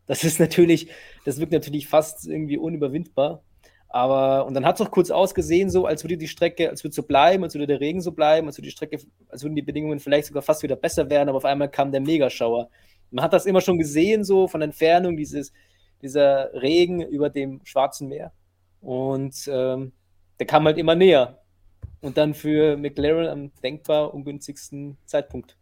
Das 0.06 0.22
ist 0.24 0.38
natürlich, 0.38 0.88
das 1.24 1.38
wirkt 1.38 1.52
natürlich 1.52 1.88
fast 1.88 2.26
irgendwie 2.26 2.58
unüberwindbar. 2.58 3.42
Aber, 3.94 4.44
und 4.46 4.54
dann 4.54 4.66
hat 4.66 4.74
es 4.74 4.84
auch 4.84 4.90
kurz 4.90 5.12
ausgesehen, 5.12 5.70
so, 5.70 5.86
als 5.86 6.02
würde 6.02 6.16
die 6.16 6.26
Strecke, 6.26 6.68
als 6.68 6.82
würde 6.82 6.96
so 6.96 7.04
bleiben, 7.04 7.44
als 7.44 7.54
würde 7.54 7.68
der 7.68 7.78
Regen 7.78 8.00
so 8.00 8.10
bleiben, 8.10 8.48
als 8.48 8.58
würde 8.58 8.66
die 8.66 8.72
Strecke, 8.72 8.98
als 9.28 9.44
würden 9.44 9.54
die 9.54 9.62
Bedingungen 9.62 10.00
vielleicht 10.00 10.26
sogar 10.26 10.42
fast 10.42 10.64
wieder 10.64 10.74
besser 10.74 11.08
werden, 11.08 11.28
aber 11.28 11.38
auf 11.38 11.44
einmal 11.44 11.70
kam 11.70 11.92
der 11.92 12.00
Megaschauer. 12.00 12.70
Man 13.12 13.24
hat 13.24 13.32
das 13.32 13.46
immer 13.46 13.60
schon 13.60 13.78
gesehen, 13.78 14.24
so 14.24 14.48
von 14.48 14.62
Entfernung, 14.62 15.16
dieses, 15.16 15.52
dieser 16.02 16.52
Regen 16.54 17.02
über 17.02 17.30
dem 17.30 17.60
Schwarzen 17.62 18.08
Meer. 18.08 18.32
Und 18.80 19.48
ähm, 19.48 19.92
der 20.40 20.46
kam 20.48 20.64
halt 20.64 20.78
immer 20.78 20.96
näher. 20.96 21.38
Und 22.00 22.16
dann 22.16 22.34
für 22.34 22.76
McLaren 22.76 23.28
am 23.28 23.52
denkbar 23.62 24.12
ungünstigsten 24.12 24.98
Zeitpunkt. 25.06 25.56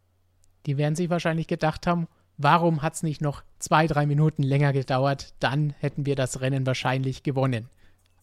Die 0.64 0.78
werden 0.78 0.94
sich 0.94 1.10
wahrscheinlich 1.10 1.48
gedacht 1.48 1.86
haben, 1.86 2.08
warum 2.38 2.80
hat 2.80 2.94
es 2.94 3.02
nicht 3.02 3.20
noch 3.20 3.42
zwei, 3.58 3.86
drei 3.86 4.06
Minuten 4.06 4.42
länger 4.42 4.72
gedauert? 4.72 5.34
Dann 5.38 5.74
hätten 5.80 6.06
wir 6.06 6.16
das 6.16 6.40
Rennen 6.40 6.64
wahrscheinlich 6.64 7.22
gewonnen. 7.22 7.68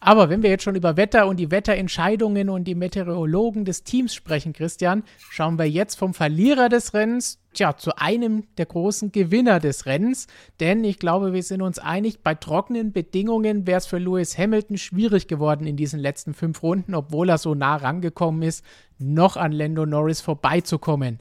Aber 0.02 0.30
wenn 0.30 0.44
wir 0.44 0.50
jetzt 0.50 0.64
schon 0.64 0.76
über 0.76 0.96
Wetter 0.96 1.28
und 1.28 1.38
die 1.38 1.52
Wetterentscheidungen 1.52 2.50
und 2.50 2.64
die 2.64 2.76
Meteorologen 2.76 3.66
des 3.66 3.84
Teams 3.84 4.16
sprechen, 4.16 4.54
Christian, 4.54 5.04
schauen 5.30 5.60
wir 5.60 5.70
jetzt 5.70 5.96
vom 5.96 6.14
Verlierer 6.14 6.70
des 6.70 6.94
Rennens 6.94 7.40
tja, 7.54 7.76
zu 7.76 7.98
einem 7.98 8.46
der 8.58 8.66
großen 8.66 9.12
Gewinner 9.12 9.60
des 9.60 9.86
Rennens. 9.86 10.28
Denn 10.62 10.86
ich 10.86 11.00
glaube, 11.00 11.34
wir 11.34 11.44
sind 11.44 11.62
uns 11.62 11.80
einig, 11.80 12.24
bei 12.24 12.34
trockenen 12.34 12.94
Bedingungen 12.94 13.68
wäre 13.68 13.80
es 13.80 13.88
für 13.88 13.98
Lewis 13.98 14.38
Hamilton 14.38 14.78
schwierig 14.78 15.28
geworden 15.28 15.68
in 15.68 15.76
diesen 15.76 16.00
letzten 16.00 16.34
fünf 16.34 16.64
Runden, 16.64 16.96
obwohl 16.96 17.30
er 17.30 17.38
so 17.38 17.54
nah 17.54 17.76
rangekommen 17.76 18.44
ist, 18.44 18.64
noch 19.00 19.36
an 19.36 19.52
Lando 19.52 19.86
Norris 19.86 20.22
vorbeizukommen. 20.22 21.20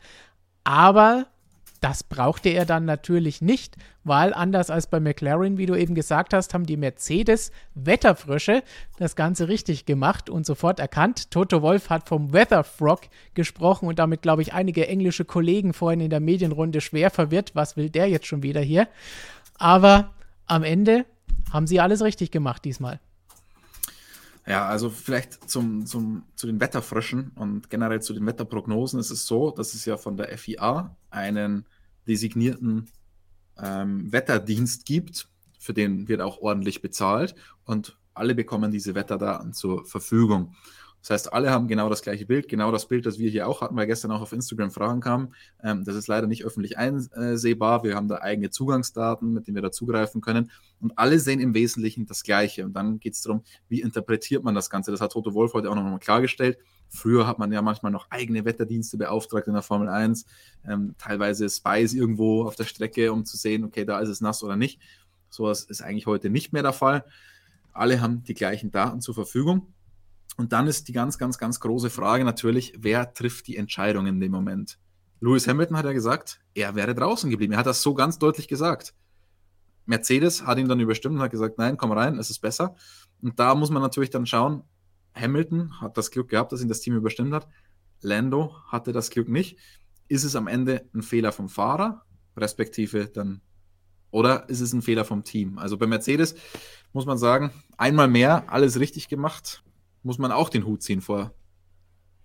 Aber 0.63 1.27
das 1.81 2.03
brauchte 2.03 2.49
er 2.49 2.65
dann 2.65 2.85
natürlich 2.85 3.41
nicht, 3.41 3.77
weil 4.05 4.35
anders 4.35 4.71
als 4.71 4.89
bei 4.89 5.01
McLaren, 5.01 5.59
wie 5.59 5.67
du 5.67 5.75
eben 5.77 5.95
gesagt 5.95 6.35
hast, 6.35 6.55
haben 6.55 6.67
die 6.67 6.77
Mercedes 6.77 7.53
Wetterfrösche 7.75 8.63
das 8.99 9.17
Ganze 9.17 9.49
richtig 9.49 9.87
gemacht 9.87 10.29
und 10.29 10.45
sofort 10.45 10.81
erkannt. 10.81 11.31
Toto 11.31 11.63
Wolf 11.63 11.91
hat 11.91 12.09
vom 12.09 12.33
Weather 12.33 12.65
Frog 12.65 13.03
gesprochen 13.35 13.87
und 13.89 13.99
damit, 13.99 14.23
glaube 14.23 14.43
ich, 14.43 14.53
einige 14.53 14.89
englische 14.89 15.25
Kollegen 15.25 15.73
vorhin 15.73 16.01
in 16.01 16.11
der 16.11 16.21
Medienrunde 16.21 16.81
schwer 16.81 17.11
verwirrt. 17.11 17.53
Was 17.55 17.77
will 17.77 17.91
der 17.91 18.09
jetzt 18.09 18.27
schon 18.27 18.43
wieder 18.43 18.61
hier? 18.61 18.89
Aber 19.59 20.15
am 20.47 20.65
Ende 20.65 21.05
haben 21.53 21.67
sie 21.67 21.81
alles 21.81 22.03
richtig 22.03 22.31
gemacht 22.31 22.65
diesmal. 22.65 23.01
Ja, 24.49 24.67
also 24.67 24.89
vielleicht 24.89 25.51
zum, 25.51 25.85
zum, 25.85 26.23
zu 26.35 26.47
den 26.47 26.59
Wetterfröschen 26.59 27.33
und 27.35 27.69
generell 27.69 28.01
zu 28.01 28.15
den 28.15 28.25
Wetterprognosen 28.25 28.99
ist 28.99 29.11
es 29.11 29.27
so, 29.27 29.51
dass 29.51 29.75
es 29.75 29.85
ja 29.85 29.99
von 29.99 30.17
der 30.17 30.39
FIA 30.39 30.97
einen 31.11 31.67
designierten 32.07 32.87
ähm, 33.63 34.11
Wetterdienst 34.11 34.87
gibt, 34.87 35.29
für 35.59 35.75
den 35.75 36.09
wird 36.09 36.23
auch 36.23 36.39
ordentlich 36.39 36.81
bezahlt 36.81 37.35
und 37.67 37.99
alle 38.15 38.35
bekommen 38.35 38.71
diese 38.71 38.95
Wetterdaten 38.95 39.53
zur 39.53 39.85
Verfügung. 39.85 40.55
Das 41.09 41.23
heißt, 41.23 41.33
alle 41.33 41.51
haben 41.51 41.69
genau 41.69 41.89
das 41.89 42.03
gleiche 42.03 42.27
Bild, 42.27 42.49
genau 42.49 42.71
das 42.71 42.87
Bild, 42.87 43.07
das 43.07 43.19
wir 43.19 43.31
hier 43.31 43.49
auch 43.49 43.63
hatten, 43.63 43.75
weil 43.77 43.87
gestern 43.87 44.11
auch 44.11 44.21
auf 44.21 44.35
Instagram 44.35 44.71
Fragen 44.71 45.01
kamen. 45.01 45.35
Ähm, 45.65 45.83
das 45.83 45.97
ist 45.97 46.07
leider 46.07 46.27
nicht 46.27 46.45
öffentlich 46.45 46.77
einsehbar. 46.77 47.83
Wir 47.83 47.95
haben 47.95 48.09
da 48.09 48.17
eigene 48.17 48.51
Zugangsdaten, 48.51 49.33
mit 49.33 49.47
denen 49.47 49.55
wir 49.55 49.63
da 49.63 49.73
zugreifen 49.73 50.21
können. 50.21 50.51
Und 50.81 50.99
alle 50.99 51.19
sehen 51.19 51.41
im 51.41 51.55
Wesentlichen 51.55 52.05
das 52.05 52.25
Gleiche. 52.25 52.67
Und 52.67 52.75
dann 52.75 53.01
geht 53.01 53.15
es 53.15 53.23
darum, 53.23 53.43
wie 53.71 53.81
interpretiert 53.81 54.45
man 54.45 54.55
das 54.55 54.69
Ganze. 54.69 54.91
Das 54.91 55.01
hat 55.01 55.13
Toto 55.13 55.33
Wolf 55.33 55.55
heute 55.55 55.71
auch 55.71 55.75
nochmal 55.75 55.99
klargestellt. 55.99 56.59
Früher 56.91 57.27
hat 57.27 57.39
man 57.39 57.51
ja 57.53 57.63
manchmal 57.63 57.91
noch 57.91 58.11
eigene 58.11 58.45
Wetterdienste 58.45 58.99
beauftragt 58.99 59.47
in 59.47 59.55
der 59.55 59.63
Formel 59.63 59.89
1, 59.89 60.27
ähm, 60.69 60.95
teilweise 60.99 61.49
Spies 61.49 61.95
irgendwo 61.95 62.45
auf 62.45 62.55
der 62.55 62.65
Strecke, 62.65 63.15
um 63.15 63.25
zu 63.25 63.39
sehen, 63.39 63.65
okay, 63.65 63.87
da 63.87 63.99
ist 64.01 64.11
es 64.11 64.21
nass 64.21 64.43
oder 64.43 64.57
nicht. 64.57 64.79
Sowas 65.31 65.65
ist 65.65 65.81
eigentlich 65.81 66.07
heute 66.07 66.29
nicht 66.29 66.53
mehr 66.53 66.63
der 66.63 66.75
Fall. 66.75 67.07
Alle 67.73 68.03
haben 68.03 68.25
die 68.25 68.35
gleichen 68.35 68.71
Daten 68.71 69.01
zur 69.01 69.15
Verfügung. 69.15 69.73
Und 70.39 70.53
dann 70.53 70.69
ist 70.69 70.87
die 70.87 70.93
ganz, 70.93 71.19
ganz, 71.19 71.37
ganz 71.37 71.59
große 71.59 71.91
Frage 71.91 72.25
natürlich, 72.25 72.73
wer 72.79 73.13
trifft 73.13 73.49
die 73.49 73.57
Entscheidung 73.57 74.07
in 74.07 74.21
dem 74.21 74.31
Moment? 74.31 74.79
Lewis 75.21 75.49
Hamilton 75.49 75.77
hat 75.77 75.85
ja 75.85 75.93
gesagt, 75.93 76.41
er 76.55 76.77
wäre 76.77 76.95
draußen 76.95 77.29
geblieben. 77.29 77.55
Er 77.55 77.59
hat 77.59 77.67
das 77.67 77.83
so 77.83 77.93
ganz 77.93 78.21
deutlich 78.21 78.47
gesagt. 78.47 78.95
Mercedes 79.85 80.47
hat 80.47 80.59
ihn 80.59 80.69
dann 80.69 80.79
überstimmt 80.79 81.17
und 81.17 81.23
hat 81.23 81.33
gesagt, 81.33 81.59
nein, 81.59 81.77
komm 81.77 81.91
rein, 81.91 82.19
es 82.19 82.31
ist 82.31 82.39
besser. 82.39 82.77
Und 83.21 83.41
da 83.41 83.57
muss 83.57 83.71
man 83.71 83.83
natürlich 83.83 84.11
dann 84.11 84.27
schauen, 84.27 84.63
Hamilton 85.13 85.81
hat 85.81 85.99
das 85.99 86.13
Glück 86.13 86.29
gehabt, 86.29 86.53
dass 86.53 86.63
ihn 86.63 86.69
das 86.69 86.83
Team 86.83 86.95
überstimmt 86.95 87.35
hat. 87.35 87.49
Lando 88.01 88.55
hatte 88.69 88.93
das 88.93 89.11
Glück 89.11 89.29
nicht. 89.29 89.59
Ist 90.07 90.23
es 90.23 90.37
am 90.37 90.47
Ende 90.47 90.89
ein 90.95 91.03
Fehler 91.03 91.33
vom 91.33 91.49
Fahrer, 91.49 92.05
respektive 92.37 93.09
dann, 93.09 93.41
oder 94.13 94.49
ist 94.49 94.61
es 94.61 94.73
ein 94.73 94.83
Fehler 94.83 95.05
vom 95.05 95.25
Team? 95.25 95.59
Also 95.59 95.77
bei 95.77 95.89
Mercedes 95.89 96.37
muss 96.93 97.07
man 97.07 97.19
sagen, 97.19 97.51
einmal 97.77 98.07
mehr 98.07 98.45
alles 98.53 98.79
richtig 98.79 99.09
gemacht 99.09 99.65
muss 100.03 100.19
man 100.19 100.33
auch 100.33 100.49
den 100.49 100.65
Hut 100.67 100.83
ziehen 100.83 101.01
vor. 101.01 101.33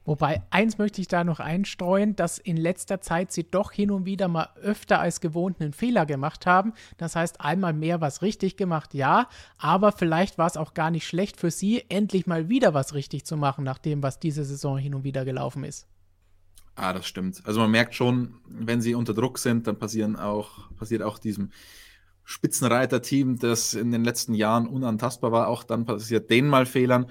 Wobei, 0.06 0.44
eins 0.50 0.77
möchte 0.77 1.00
ich 1.00 1.08
da 1.08 1.24
noch 1.24 1.39
einstreuen, 1.39 2.15
dass 2.18 2.38
in 2.38 2.58
letzter 2.58 3.00
Zeit 3.00 3.32
sie 3.32 3.50
doch 3.50 3.72
hin 3.72 3.89
und 3.89 4.06
wieder 4.06 4.27
mal 4.27 4.50
öfter 4.62 5.00
als 5.00 5.22
gewohnt 5.22 5.62
einen 5.62 5.72
Fehler 5.72 6.06
gemacht 6.06 6.46
haben. 6.46 6.74
Das 6.98 7.15
heißt, 7.15 7.39
einmal 7.39 7.72
mehr 7.72 8.01
was 8.01 8.22
richtig 8.22 8.58
gemacht, 8.58 8.94
ja, 8.94 9.30
aber 9.58 9.94
vielleicht 9.94 10.38
war 10.38 10.48
es 10.48 10.58
auch 10.58 10.74
gar 10.74 10.92
nicht 10.92 11.08
schlecht 11.08 11.39
für 11.39 11.51
sie, 11.51 11.86
endlich 11.88 12.27
mal 12.27 12.50
wieder 12.50 12.74
was 12.74 12.94
richtig 12.94 13.25
zu 13.25 13.38
machen, 13.38 13.63
nach 13.63 13.77
dem, 13.77 14.03
was 14.03 14.20
diese 14.20 14.44
Saison 14.44 14.77
hin 14.77 14.94
und 14.94 15.06
wieder 15.06 15.24
gelaufen 15.24 15.63
ist. 15.63 15.88
Ah, 16.75 16.92
das 16.92 17.06
stimmt. 17.08 17.42
Also 17.46 17.62
man 17.62 17.72
merkt 17.72 17.96
schon, 17.96 18.36
wenn 18.46 18.82
sie 18.82 18.96
unter 18.96 19.13
Druck 19.13 19.38
sind, 19.38 19.68
dann 19.68 19.77
passieren 19.77 20.18
auch, 20.18 20.70
passiert 20.75 21.01
auch 21.01 21.18
diesem 21.18 21.51
Spitzenreiter-Team, 22.25 23.38
das 23.39 23.74
in 23.74 23.92
den 23.92 24.03
letzten 24.03 24.34
Jahren 24.34 24.68
unantastbar 24.68 25.32
war, 25.32 25.48
auch 25.48 25.63
dann 25.63 25.86
passiert 25.86 26.30
denen 26.30 26.50
mal 26.50 26.65
Fehlern. 26.65 27.06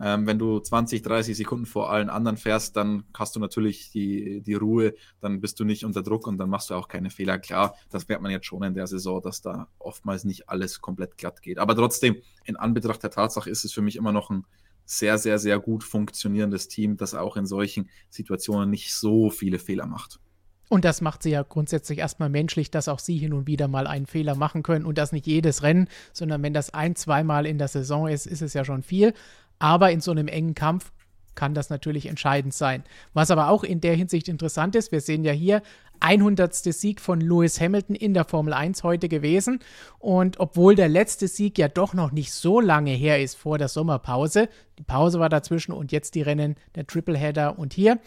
Ähm, 0.00 0.26
wenn 0.26 0.38
du 0.38 0.58
20, 0.60 1.02
30 1.02 1.36
Sekunden 1.36 1.66
vor 1.66 1.90
allen 1.90 2.10
anderen 2.10 2.36
fährst, 2.36 2.76
dann 2.76 3.04
hast 3.14 3.34
du 3.36 3.40
natürlich 3.40 3.90
die, 3.90 4.42
die 4.42 4.54
Ruhe, 4.54 4.94
dann 5.20 5.40
bist 5.40 5.58
du 5.58 5.64
nicht 5.64 5.84
unter 5.84 6.02
Druck 6.02 6.26
und 6.26 6.38
dann 6.38 6.50
machst 6.50 6.70
du 6.70 6.74
auch 6.74 6.88
keine 6.88 7.10
Fehler. 7.10 7.38
Klar, 7.38 7.74
das 7.90 8.06
merkt 8.08 8.22
man 8.22 8.32
jetzt 8.32 8.46
schon 8.46 8.62
in 8.62 8.74
der 8.74 8.86
Saison, 8.86 9.22
dass 9.22 9.40
da 9.40 9.68
oftmals 9.78 10.24
nicht 10.24 10.48
alles 10.48 10.80
komplett 10.80 11.16
glatt 11.16 11.42
geht. 11.42 11.58
Aber 11.58 11.74
trotzdem, 11.74 12.16
in 12.44 12.56
Anbetracht 12.56 13.02
der 13.02 13.10
Tatsache 13.10 13.48
ist 13.48 13.64
es 13.64 13.72
für 13.72 13.82
mich 13.82 13.96
immer 13.96 14.12
noch 14.12 14.30
ein 14.30 14.44
sehr, 14.84 15.18
sehr, 15.18 15.38
sehr 15.38 15.58
gut 15.58 15.82
funktionierendes 15.82 16.68
Team, 16.68 16.96
das 16.96 17.14
auch 17.14 17.36
in 17.36 17.46
solchen 17.46 17.90
Situationen 18.08 18.70
nicht 18.70 18.94
so 18.94 19.30
viele 19.30 19.58
Fehler 19.58 19.86
macht. 19.86 20.20
Und 20.68 20.84
das 20.84 21.00
macht 21.00 21.22
sie 21.22 21.30
ja 21.30 21.42
grundsätzlich 21.42 21.98
erstmal 21.98 22.28
menschlich, 22.28 22.70
dass 22.70 22.88
auch 22.88 22.98
sie 22.98 23.16
hin 23.16 23.32
und 23.32 23.46
wieder 23.46 23.68
mal 23.68 23.86
einen 23.86 24.06
Fehler 24.06 24.34
machen 24.34 24.62
können 24.64 24.84
und 24.84 24.98
das 24.98 25.12
nicht 25.12 25.26
jedes 25.26 25.62
Rennen, 25.62 25.88
sondern 26.12 26.42
wenn 26.42 26.54
das 26.54 26.74
ein, 26.74 26.96
zweimal 26.96 27.46
in 27.46 27.58
der 27.58 27.68
Saison 27.68 28.08
ist, 28.08 28.26
ist 28.26 28.42
es 28.42 28.52
ja 28.52 28.64
schon 28.64 28.82
viel. 28.82 29.14
Aber 29.58 29.90
in 29.90 30.00
so 30.00 30.10
einem 30.10 30.28
engen 30.28 30.54
Kampf 30.54 30.92
kann 31.34 31.54
das 31.54 31.70
natürlich 31.70 32.06
entscheidend 32.06 32.54
sein. 32.54 32.82
Was 33.12 33.30
aber 33.30 33.48
auch 33.50 33.62
in 33.62 33.80
der 33.80 33.94
Hinsicht 33.94 34.28
interessant 34.28 34.74
ist, 34.74 34.90
wir 34.90 35.00
sehen 35.00 35.22
ja 35.22 35.32
hier 35.32 35.62
100. 36.00 36.54
Sieg 36.54 37.00
von 37.00 37.20
Lewis 37.20 37.60
Hamilton 37.60 37.94
in 37.94 38.14
der 38.14 38.24
Formel 38.24 38.52
1 38.52 38.82
heute 38.82 39.08
gewesen. 39.08 39.60
Und 39.98 40.40
obwohl 40.40 40.74
der 40.74 40.88
letzte 40.88 41.28
Sieg 41.28 41.58
ja 41.58 41.68
doch 41.68 41.94
noch 41.94 42.12
nicht 42.12 42.32
so 42.32 42.60
lange 42.60 42.92
her 42.92 43.22
ist 43.22 43.36
vor 43.36 43.58
der 43.58 43.68
Sommerpause, 43.68 44.48
die 44.78 44.82
Pause 44.82 45.20
war 45.20 45.28
dazwischen 45.28 45.72
und 45.72 45.92
jetzt 45.92 46.14
die 46.14 46.22
Rennen 46.22 46.56
der 46.74 46.86
Tripleheader 46.86 47.58
und 47.58 47.72
hier, 47.72 47.98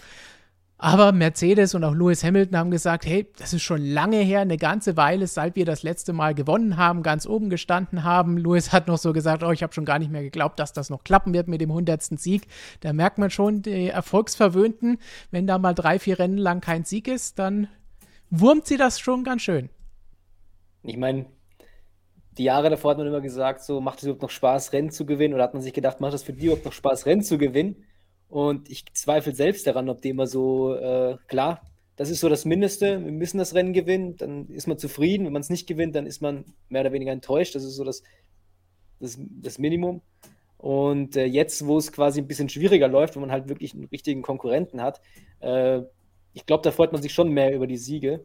aber 0.81 1.11
Mercedes 1.11 1.75
und 1.75 1.83
auch 1.83 1.93
Lewis 1.93 2.23
Hamilton 2.23 2.57
haben 2.57 2.71
gesagt, 2.71 3.05
hey, 3.05 3.27
das 3.37 3.51
ist 3.51 3.63
schon 3.63 3.85
lange 3.85 4.19
her, 4.19 4.39
eine 4.39 4.55
ganze 4.55 4.95
Weile, 4.95 5.27
seit 5.27 5.57
wir 5.57 5.65
das 5.65 5.83
letzte 5.83 6.13
Mal 6.13 6.33
gewonnen 6.33 6.77
haben, 6.77 7.03
ganz 7.03 7.27
oben 7.27 7.49
gestanden 7.49 8.05
haben. 8.05 8.37
Lewis 8.37 8.71
hat 8.71 8.87
noch 8.87 8.97
so 8.97 9.11
gesagt, 9.11 9.43
oh, 9.43 9.51
ich 9.51 9.61
habe 9.61 9.73
schon 9.73 9.83
gar 9.83 9.99
nicht 9.99 10.09
mehr 10.09 10.21
geglaubt, 10.21 10.57
dass 10.57 10.71
das 10.71 10.89
noch 10.89 11.03
klappen 11.03 11.33
wird 11.33 11.49
mit 11.49 11.59
dem 11.59 11.69
100. 11.69 12.01
Sieg. 12.01 12.47
Da 12.79 12.93
merkt 12.93 13.17
man 13.17 13.29
schon, 13.29 13.61
die 13.61 13.89
Erfolgsverwöhnten, 13.89 14.99
wenn 15.31 15.47
da 15.47 15.57
mal 15.57 15.73
drei, 15.73 15.99
vier 15.99 16.17
Rennen 16.17 16.37
lang 16.37 16.61
kein 16.61 16.85
Sieg 16.85 17.09
ist, 17.09 17.39
dann 17.39 17.67
wurmt 18.29 18.65
sie 18.65 18.77
das 18.77 19.01
schon 19.01 19.25
ganz 19.25 19.41
schön. 19.41 19.69
Ich 20.83 20.95
meine, 20.95 21.25
die 22.37 22.45
Jahre 22.45 22.69
davor 22.69 22.91
hat 22.91 22.99
man 22.99 23.07
immer 23.07 23.19
gesagt, 23.19 23.65
so 23.65 23.81
macht 23.81 23.97
es 23.97 24.05
überhaupt 24.05 24.21
noch 24.21 24.29
Spaß, 24.29 24.71
Rennen 24.71 24.91
zu 24.91 25.05
gewinnen? 25.05 25.33
Oder 25.33 25.43
hat 25.43 25.53
man 25.53 25.61
sich 25.61 25.73
gedacht, 25.73 25.99
macht 25.99 26.13
es 26.13 26.23
für 26.23 26.31
die 26.31 26.45
überhaupt 26.45 26.63
noch 26.63 26.71
Spaß, 26.71 27.05
Rennen 27.05 27.21
zu 27.21 27.37
gewinnen? 27.37 27.83
Und 28.29 28.69
ich 28.69 28.85
zweifle 28.93 29.33
selbst 29.33 29.65
daran, 29.67 29.89
ob 29.89 30.01
die 30.01 30.09
immer 30.09 30.27
so, 30.27 30.75
äh, 30.75 31.17
klar, 31.27 31.61
das 31.95 32.09
ist 32.09 32.21
so 32.21 32.29
das 32.29 32.45
Mindeste, 32.45 33.03
wir 33.03 33.11
müssen 33.11 33.39
das 33.39 33.55
Rennen 33.55 33.73
gewinnen, 33.73 34.15
dann 34.15 34.47
ist 34.47 34.67
man 34.67 34.77
zufrieden. 34.77 35.25
Wenn 35.25 35.33
man 35.33 35.41
es 35.41 35.49
nicht 35.49 35.67
gewinnt, 35.67 35.95
dann 35.95 36.05
ist 36.05 36.21
man 36.21 36.45
mehr 36.69 36.81
oder 36.81 36.93
weniger 36.93 37.11
enttäuscht. 37.11 37.55
Das 37.55 37.63
ist 37.63 37.75
so 37.75 37.83
das, 37.83 38.03
das, 38.99 39.17
das 39.19 39.57
Minimum. 39.57 40.01
Und 40.57 41.17
äh, 41.17 41.25
jetzt, 41.25 41.65
wo 41.65 41.77
es 41.77 41.91
quasi 41.91 42.21
ein 42.21 42.27
bisschen 42.27 42.49
schwieriger 42.49 42.87
läuft, 42.87 43.15
wenn 43.15 43.21
man 43.21 43.31
halt 43.31 43.49
wirklich 43.49 43.73
einen 43.73 43.85
richtigen 43.85 44.21
Konkurrenten 44.21 44.81
hat, 44.81 45.01
äh, 45.39 45.81
ich 46.33 46.45
glaube, 46.45 46.63
da 46.63 46.71
freut 46.71 46.91
man 46.91 47.01
sich 47.01 47.13
schon 47.13 47.31
mehr 47.31 47.53
über 47.53 47.65
die 47.65 47.77
Siege. 47.77 48.23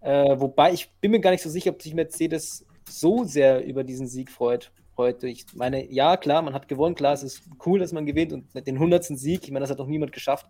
Äh, 0.00 0.40
wobei 0.40 0.72
ich 0.72 0.90
bin 1.00 1.10
mir 1.10 1.20
gar 1.20 1.30
nicht 1.30 1.42
so 1.42 1.50
sicher, 1.50 1.70
ob 1.70 1.82
sich 1.82 1.94
Mercedes 1.94 2.64
so 2.88 3.24
sehr 3.24 3.64
über 3.64 3.84
diesen 3.84 4.06
Sieg 4.06 4.30
freut 4.30 4.72
heute. 4.96 5.28
Ich 5.28 5.46
meine, 5.54 5.90
ja, 5.90 6.16
klar, 6.16 6.42
man 6.42 6.54
hat 6.54 6.68
gewonnen, 6.68 6.94
klar, 6.94 7.12
es 7.12 7.22
ist 7.22 7.42
cool, 7.64 7.78
dass 7.78 7.92
man 7.92 8.06
gewinnt 8.06 8.32
und 8.32 8.66
den 8.66 8.76
100. 8.76 9.04
Sieg, 9.04 9.44
ich 9.44 9.50
meine, 9.50 9.60
das 9.60 9.70
hat 9.70 9.78
noch 9.78 9.86
niemand 9.86 10.12
geschafft. 10.12 10.46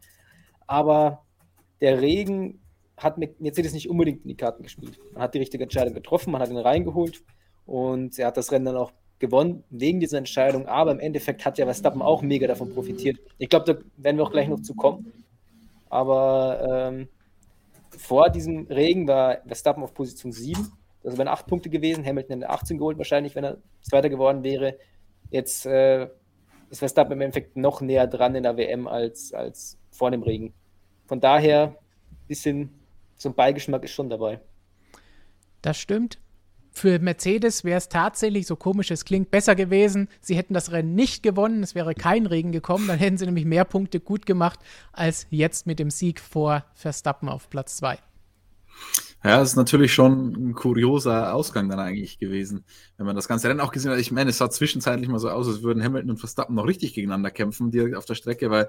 Aber 0.67 1.25
der 1.81 2.01
Regen 2.01 2.61
hat 2.97 3.19
Mercedes 3.19 3.73
nicht 3.73 3.91
unbedingt 3.91 4.23
in 4.23 4.29
die 4.29 4.37
Karten 4.37 4.63
gespielt. 4.63 4.99
Man 5.13 5.23
hat 5.23 5.35
die 5.35 5.39
richtige 5.39 5.63
Entscheidung 5.63 5.95
getroffen, 5.95 6.31
man 6.31 6.41
hat 6.41 6.51
ihn 6.51 6.57
reingeholt 6.57 7.23
und 7.67 8.19
er 8.19 8.29
hat 8.29 8.37
das 8.37 8.53
Rennen 8.53 8.65
dann 8.65 8.77
auch 8.77 8.93
gewonnen 9.19 9.65
wegen 9.71 10.01
dieser 10.01 10.19
Entscheidung. 10.19 10.67
Aber 10.67 10.93
im 10.93 11.01
Endeffekt 11.01 11.45
hat 11.45 11.59
ja 11.59 11.67
Verstappen 11.67 12.03
auch 12.03 12.23
mega 12.23 12.47
davon 12.47 12.73
profitiert. 12.73 13.19
Ich 13.39 13.49
glaube, 13.49 13.75
da 13.75 13.81
werden 13.97 14.17
wir 14.17 14.25
auch 14.25 14.33
gleich 14.33 14.49
noch 14.49 14.61
zu 14.61 14.75
kommen. 14.75 15.13
Aber 15.91 16.91
ähm, 16.91 17.09
vor 17.91 18.31
diesem 18.31 18.67
Regen 18.67 19.07
war 19.07 19.39
Verstappen 19.47 19.83
auf 19.83 19.95
Position 19.95 20.33
7 20.33 20.73
das 21.07 21.17
wären 21.19 21.29
acht 21.29 21.47
Punkte 21.47 21.71
gewesen. 21.71 22.05
Hamilton 22.05 22.41
hätte 22.41 22.51
18 22.51 22.79
geholt, 22.79 22.99
wahrscheinlich, 22.99 23.37
wenn 23.37 23.45
er 23.45 23.59
Zweiter 23.81 24.09
geworden 24.09 24.43
wäre. 24.43 24.77
Jetzt 25.31 25.65
äh, 25.65 26.09
ist 26.69 26.81
Verstappen 26.81 27.13
im 27.13 27.21
Endeffekt 27.21 27.57
noch 27.57 27.81
näher 27.81 28.09
dran 28.09 28.35
in 28.35 28.43
der 28.43 28.57
WM 28.57 28.89
als, 28.89 29.33
als 29.33 29.79
vor 29.93 30.11
dem 30.11 30.25
Regen. 30.25 30.53
Von 31.07 31.21
daher, 31.21 31.69
ein 31.69 32.27
bisschen 32.27 32.71
so 33.17 33.29
ein 33.29 33.37
Beigeschmack 33.37 33.85
ist 33.85 33.93
schon 33.93 34.11
dabei. 34.11 34.41
Das 35.63 35.79
stimmt. 35.79 36.19
Für 36.73 36.99
Mercedes 36.99 37.63
wäre 37.63 37.79
es 37.79 37.89
tatsächlich, 37.89 38.49
so 38.49 38.57
komisch 38.57 38.91
es 38.91 39.05
klingt, 39.05 39.31
besser 39.31 39.55
gewesen. 39.55 40.09
Sie 40.21 40.37
hätten 40.37 40.55
das 40.55 40.73
Rennen 40.73 40.97
nicht 40.97 41.23
gewonnen, 41.23 41.63
es 41.63 41.77
wäre 41.77 41.95
kein 41.95 42.27
Regen 42.27 42.51
gekommen, 42.51 42.89
dann 42.89 42.99
hätten 42.99 43.17
sie 43.17 43.27
nämlich 43.27 43.45
mehr 43.45 43.65
Punkte 43.65 44.01
gut 44.01 44.27
gemacht 44.27 44.59
als 44.93 45.29
jetzt 45.31 45.69
mit 45.69 45.79
dem 45.79 45.91
Sieg 45.91 46.19
vor 46.19 46.65
Verstappen 46.75 47.29
auf 47.29 47.49
Platz 47.49 47.77
2. 47.77 47.97
Ja, 49.27 49.43
es 49.43 49.51
ist 49.51 49.57
natürlich 49.57 49.93
schon 49.93 50.51
ein 50.51 50.55
kurioser 50.55 51.35
Ausgang 51.35 51.69
dann 51.69 51.81
eigentlich 51.81 52.21
gewesen, 52.21 52.65
wenn 52.97 53.07
man 53.07 53.17
das 53.17 53.27
ganze 53.27 53.49
Rennen 53.49 53.59
auch 53.59 53.73
gesehen 53.73 53.91
hat. 53.91 53.99
Ich 53.99 54.13
meine, 54.13 54.31
es 54.31 54.39
sah 54.39 54.49
zwischenzeitlich 54.49 55.09
mal 55.09 55.19
so 55.19 55.29
aus, 55.29 55.49
als 55.49 55.63
würden 55.63 55.83
Hamilton 55.83 56.11
und 56.11 56.19
Verstappen 56.19 56.55
noch 56.55 56.65
richtig 56.65 56.95
gegeneinander 56.95 57.33
kämpfen, 57.33 57.73
direkt 57.73 57.97
auf 57.97 58.05
der 58.05 58.15
Strecke, 58.15 58.51
weil 58.51 58.69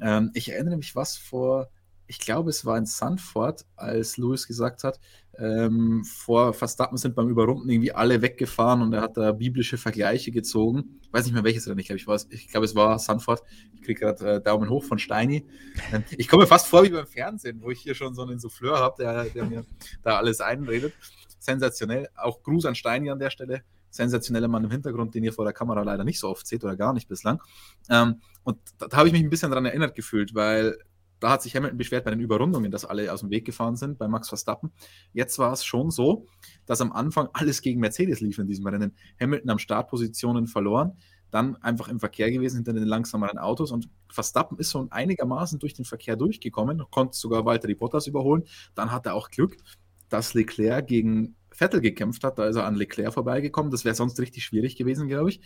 ähm, 0.00 0.30
ich 0.32 0.50
erinnere 0.50 0.78
mich, 0.78 0.96
was 0.96 1.18
vor 1.18 1.68
ich 2.12 2.18
glaube, 2.18 2.50
es 2.50 2.66
war 2.66 2.76
in 2.76 2.84
Sanford, 2.84 3.64
als 3.74 4.18
Lewis 4.18 4.46
gesagt 4.46 4.84
hat, 4.84 5.00
ähm, 5.38 6.04
vor 6.04 6.52
Verstappen 6.52 6.98
sind 6.98 7.14
beim 7.14 7.30
Überrunden 7.30 7.70
irgendwie 7.70 7.92
alle 7.92 8.20
weggefahren 8.20 8.82
und 8.82 8.92
er 8.92 9.00
hat 9.00 9.16
da 9.16 9.32
biblische 9.32 9.78
Vergleiche 9.78 10.30
gezogen. 10.30 11.00
Ich 11.00 11.10
weiß 11.10 11.24
nicht 11.24 11.32
mehr 11.32 11.42
welches 11.42 11.66
Rennen, 11.66 11.78
ich 11.78 11.86
glaube, 11.86 12.22
ich, 12.28 12.44
ich 12.44 12.48
glaub, 12.48 12.64
es 12.64 12.74
war 12.74 12.98
Sanford. 12.98 13.42
Ich 13.72 13.80
kriege 13.80 14.00
gerade 14.00 14.34
äh, 14.34 14.42
Daumen 14.42 14.68
hoch 14.68 14.84
von 14.84 14.98
Steini. 14.98 15.46
Ähm, 15.90 16.04
ich 16.10 16.28
komme 16.28 16.46
fast 16.46 16.66
vor 16.66 16.84
wie 16.84 16.90
beim 16.90 17.06
Fernsehen, 17.06 17.62
wo 17.62 17.70
ich 17.70 17.80
hier 17.80 17.94
schon 17.94 18.14
so 18.14 18.24
einen 18.24 18.38
Souffleur 18.38 18.78
habe, 18.78 18.96
der, 18.98 19.24
der 19.30 19.46
mir 19.46 19.64
da 20.02 20.18
alles 20.18 20.42
einredet. 20.42 20.92
Sensationell. 21.38 22.10
Auch 22.14 22.42
Gruß 22.42 22.66
an 22.66 22.74
Steini 22.74 23.08
an 23.08 23.20
der 23.20 23.30
Stelle. 23.30 23.62
sensationeller 23.88 24.48
Mann 24.48 24.64
im 24.64 24.70
Hintergrund, 24.70 25.14
den 25.14 25.24
ihr 25.24 25.32
vor 25.32 25.46
der 25.46 25.54
Kamera 25.54 25.82
leider 25.82 26.04
nicht 26.04 26.18
so 26.18 26.28
oft 26.28 26.46
seht 26.46 26.62
oder 26.62 26.76
gar 26.76 26.92
nicht 26.92 27.08
bislang. 27.08 27.40
Ähm, 27.88 28.20
und 28.44 28.58
da, 28.76 28.88
da 28.88 28.98
habe 28.98 29.08
ich 29.08 29.14
mich 29.14 29.22
ein 29.22 29.30
bisschen 29.30 29.50
daran 29.50 29.64
erinnert 29.64 29.94
gefühlt, 29.94 30.34
weil 30.34 30.76
da 31.22 31.30
hat 31.30 31.42
sich 31.42 31.54
Hamilton 31.54 31.78
beschwert 31.78 32.04
bei 32.04 32.10
den 32.10 32.20
Überrundungen, 32.20 32.70
dass 32.72 32.84
alle 32.84 33.12
aus 33.12 33.20
dem 33.20 33.30
Weg 33.30 33.44
gefahren 33.44 33.76
sind 33.76 33.96
bei 33.96 34.08
Max 34.08 34.28
Verstappen. 34.28 34.72
Jetzt 35.12 35.38
war 35.38 35.52
es 35.52 35.64
schon 35.64 35.90
so, 35.90 36.26
dass 36.66 36.80
am 36.80 36.92
Anfang 36.92 37.28
alles 37.32 37.62
gegen 37.62 37.80
Mercedes 37.80 38.20
lief 38.20 38.38
in 38.38 38.48
diesem 38.48 38.66
Rennen. 38.66 38.96
Hamilton 39.20 39.50
am 39.50 39.58
Startpositionen 39.58 40.48
verloren, 40.48 40.96
dann 41.30 41.56
einfach 41.56 41.88
im 41.88 42.00
Verkehr 42.00 42.30
gewesen 42.30 42.56
hinter 42.56 42.72
den 42.72 42.84
langsameren 42.84 43.38
Autos 43.38 43.70
und 43.70 43.88
Verstappen 44.10 44.58
ist 44.58 44.70
so 44.70 44.86
einigermaßen 44.90 45.60
durch 45.60 45.74
den 45.74 45.84
Verkehr 45.84 46.16
durchgekommen, 46.16 46.82
konnte 46.90 47.16
sogar 47.16 47.44
Valtteri 47.44 47.74
Bottas 47.74 48.08
überholen. 48.08 48.42
Dann 48.74 48.90
hat 48.90 49.06
er 49.06 49.14
auch 49.14 49.30
Glück, 49.30 49.56
dass 50.08 50.34
Leclerc 50.34 50.88
gegen 50.88 51.36
Vettel 51.52 51.80
gekämpft 51.80 52.24
hat. 52.24 52.38
Da 52.38 52.46
ist 52.46 52.56
er 52.56 52.66
an 52.66 52.74
Leclerc 52.74 53.14
vorbeigekommen. 53.14 53.70
Das 53.70 53.84
wäre 53.84 53.94
sonst 53.94 54.18
richtig 54.20 54.44
schwierig 54.44 54.76
gewesen, 54.76 55.08
glaube 55.08 55.30
ich. 55.30 55.40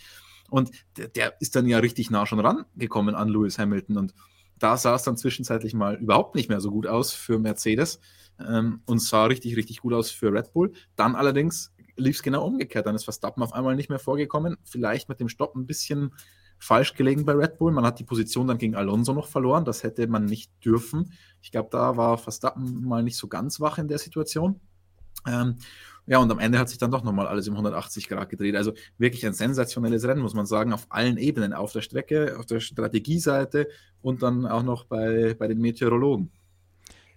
Und 0.49 0.71
der, 0.97 1.07
der, 1.09 1.39
ist 1.39 1.55
dann 1.55 1.67
ja 1.67 1.79
richtig 1.79 2.09
nah 2.09 2.25
schon 2.25 2.39
rangekommen 2.39 3.15
an 3.15 3.29
Lewis 3.29 3.59
Hamilton. 3.59 3.97
Und 3.97 4.13
da 4.59 4.77
sah 4.77 4.95
es 4.95 5.03
dann 5.03 5.17
zwischenzeitlich 5.17 5.73
mal 5.73 5.95
überhaupt 5.95 6.35
nicht 6.35 6.49
mehr 6.49 6.61
so 6.61 6.71
gut 6.71 6.87
aus 6.87 7.13
für 7.13 7.39
Mercedes 7.39 7.99
ähm, 8.39 8.81
und 8.85 8.99
sah 8.99 9.25
richtig, 9.25 9.55
richtig 9.55 9.81
gut 9.81 9.93
aus 9.93 10.11
für 10.11 10.31
Red 10.31 10.53
Bull. 10.53 10.73
Dann 10.95 11.15
allerdings 11.15 11.73
lief 11.95 12.17
es 12.17 12.23
genau 12.23 12.45
umgekehrt. 12.45 12.85
Dann 12.85 12.95
ist 12.95 13.03
Verstappen 13.03 13.43
auf 13.43 13.53
einmal 13.53 13.75
nicht 13.75 13.89
mehr 13.89 13.99
vorgekommen. 13.99 14.57
Vielleicht 14.63 15.09
mit 15.09 15.19
dem 15.19 15.29
Stopp 15.29 15.55
ein 15.55 15.65
bisschen 15.65 16.13
falsch 16.59 16.95
gelegen 16.95 17.25
bei 17.25 17.33
Red 17.33 17.57
Bull. 17.57 17.71
Man 17.71 17.85
hat 17.85 17.99
die 17.99 18.03
Position 18.03 18.47
dann 18.47 18.57
gegen 18.57 18.75
Alonso 18.75 19.13
noch 19.13 19.27
verloren. 19.27 19.65
Das 19.65 19.83
hätte 19.83 20.07
man 20.07 20.25
nicht 20.25 20.51
dürfen. 20.63 21.13
Ich 21.41 21.51
glaube, 21.51 21.69
da 21.71 21.97
war 21.97 22.17
Verstappen 22.17 22.83
mal 22.83 23.03
nicht 23.03 23.17
so 23.17 23.27
ganz 23.27 23.59
wach 23.59 23.77
in 23.77 23.87
der 23.87 23.99
Situation. 23.99 24.59
Ähm, 25.27 25.57
ja, 26.07 26.19
und 26.19 26.31
am 26.31 26.39
Ende 26.39 26.57
hat 26.57 26.69
sich 26.69 26.77
dann 26.77 26.89
doch 26.89 27.03
nochmal 27.03 27.27
alles 27.27 27.47
im 27.47 27.53
180 27.53 28.07
Grad 28.07 28.29
gedreht. 28.29 28.55
Also 28.55 28.71
wirklich 28.97 29.25
ein 29.25 29.33
sensationelles 29.33 30.05
Rennen, 30.05 30.21
muss 30.21 30.33
man 30.33 30.45
sagen, 30.45 30.71
auf 30.71 30.87
allen 30.89 31.17
Ebenen, 31.17 31.53
auf 31.53 31.73
der 31.73 31.81
Strecke, 31.81 32.37
auf 32.39 32.45
der 32.45 32.61
Strategieseite 32.61 33.67
und 34.01 34.23
dann 34.23 34.45
auch 34.45 34.63
noch 34.63 34.85
bei, 34.85 35.35
bei 35.37 35.47
den 35.47 35.59
Meteorologen. 35.59 36.31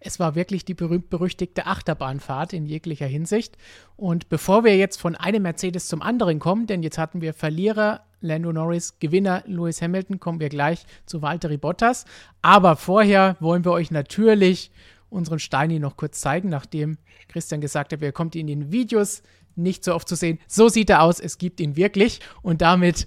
Es 0.00 0.18
war 0.18 0.34
wirklich 0.34 0.64
die 0.64 0.74
berühmt-berüchtigte 0.74 1.66
Achterbahnfahrt 1.66 2.52
in 2.52 2.66
jeglicher 2.66 3.06
Hinsicht. 3.06 3.56
Und 3.96 4.28
bevor 4.28 4.64
wir 4.64 4.76
jetzt 4.76 4.98
von 4.98 5.14
einem 5.14 5.42
Mercedes 5.42 5.88
zum 5.88 6.02
anderen 6.02 6.38
kommen, 6.38 6.66
denn 6.66 6.82
jetzt 6.82 6.98
hatten 6.98 7.20
wir 7.20 7.34
Verlierer 7.34 8.00
Lando 8.22 8.52
Norris, 8.52 8.98
Gewinner 8.98 9.44
Lewis 9.46 9.80
Hamilton, 9.80 10.18
kommen 10.18 10.40
wir 10.40 10.48
gleich 10.48 10.84
zu 11.06 11.22
Valtteri 11.22 11.58
Bottas. 11.58 12.06
Aber 12.42 12.76
vorher 12.76 13.36
wollen 13.40 13.64
wir 13.64 13.72
euch 13.72 13.90
natürlich 13.90 14.72
unseren 15.10 15.38
Steini 15.38 15.78
noch 15.78 15.96
kurz 15.96 16.20
zeigen, 16.20 16.48
nachdem 16.48 16.98
Christian 17.28 17.60
gesagt 17.60 17.92
hat, 17.92 18.00
er 18.02 18.12
kommt 18.12 18.34
in 18.36 18.46
den 18.46 18.72
Videos 18.72 19.22
nicht 19.56 19.84
so 19.84 19.94
oft 19.94 20.08
zu 20.08 20.14
sehen. 20.14 20.38
So 20.46 20.68
sieht 20.68 20.90
er 20.90 21.02
aus, 21.02 21.20
es 21.20 21.38
gibt 21.38 21.60
ihn 21.60 21.76
wirklich. 21.76 22.20
Und 22.42 22.62
damit 22.62 23.06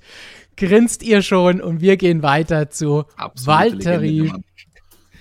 grinst 0.57 1.01
ihr 1.03 1.21
schon 1.21 1.61
und 1.61 1.81
wir 1.81 1.97
gehen 1.97 2.21
weiter 2.21 2.69
zu 2.69 3.05
Valtteri 3.43 4.31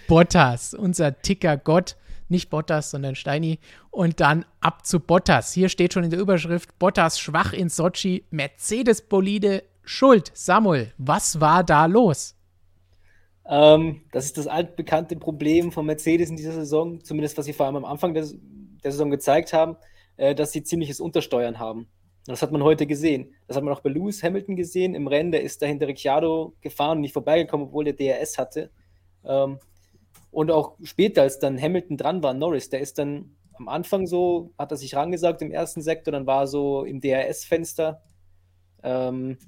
Bottas, 0.08 0.74
unser 0.74 1.20
Ticker-Gott. 1.22 1.96
Nicht 2.28 2.50
Bottas, 2.50 2.90
sondern 2.90 3.14
Steini. 3.14 3.58
Und 3.90 4.20
dann 4.20 4.46
ab 4.60 4.86
zu 4.86 5.00
Bottas. 5.00 5.52
Hier 5.52 5.68
steht 5.68 5.92
schon 5.92 6.04
in 6.04 6.10
der 6.10 6.20
Überschrift: 6.20 6.78
Bottas 6.78 7.20
schwach 7.20 7.52
in 7.52 7.68
Sochi, 7.68 8.24
Mercedes-Bolide 8.30 9.64
schuld. 9.84 10.30
Samuel, 10.34 10.92
was 10.96 11.40
war 11.40 11.62
da 11.62 11.86
los? 11.86 12.34
Ähm, 13.48 14.02
das 14.12 14.26
ist 14.26 14.38
das 14.38 14.46
altbekannte 14.46 15.16
Problem 15.16 15.72
von 15.72 15.86
Mercedes 15.86 16.30
in 16.30 16.36
dieser 16.36 16.52
Saison, 16.52 17.02
zumindest 17.02 17.36
was 17.38 17.46
sie 17.46 17.52
vor 17.52 17.66
allem 17.66 17.76
am 17.76 17.84
Anfang 17.84 18.14
der, 18.14 18.26
der 18.84 18.92
Saison 18.92 19.10
gezeigt 19.10 19.52
haben, 19.52 19.76
äh, 20.16 20.34
dass 20.34 20.52
sie 20.52 20.62
ziemliches 20.62 21.00
Untersteuern 21.00 21.58
haben. 21.58 21.88
das 22.26 22.42
hat 22.42 22.52
man 22.52 22.62
heute 22.62 22.86
gesehen. 22.86 23.34
Das 23.48 23.56
hat 23.56 23.64
man 23.64 23.74
auch 23.74 23.80
bei 23.80 23.90
Lewis 23.90 24.22
Hamilton 24.22 24.54
gesehen 24.54 24.94
im 24.94 25.08
Rennen. 25.08 25.32
Der 25.32 25.42
ist 25.42 25.60
da 25.60 25.66
hinter 25.66 25.88
Ricciardo 25.88 26.54
gefahren 26.60 26.98
und 26.98 27.00
nicht 27.02 27.12
vorbeigekommen, 27.12 27.66
obwohl 27.66 27.84
der 27.84 27.94
DRS 27.94 28.38
hatte. 28.38 28.70
Ähm, 29.24 29.58
und 30.30 30.50
auch 30.50 30.76
später, 30.82 31.22
als 31.22 31.38
dann 31.40 31.60
Hamilton 31.60 31.96
dran 31.96 32.22
war, 32.22 32.32
Norris, 32.32 32.70
der 32.70 32.80
ist 32.80 32.98
dann 32.98 33.36
am 33.54 33.68
Anfang 33.68 34.06
so, 34.06 34.52
hat 34.58 34.70
er 34.70 34.76
sich 34.76 34.94
rangesagt 34.94 35.42
im 35.42 35.50
ersten 35.50 35.82
Sektor, 35.82 36.12
dann 36.12 36.26
war 36.26 36.42
er 36.42 36.46
so 36.46 36.84
im 36.84 37.00
DRS-Fenster. 37.00 38.02
Ähm, 38.82 39.38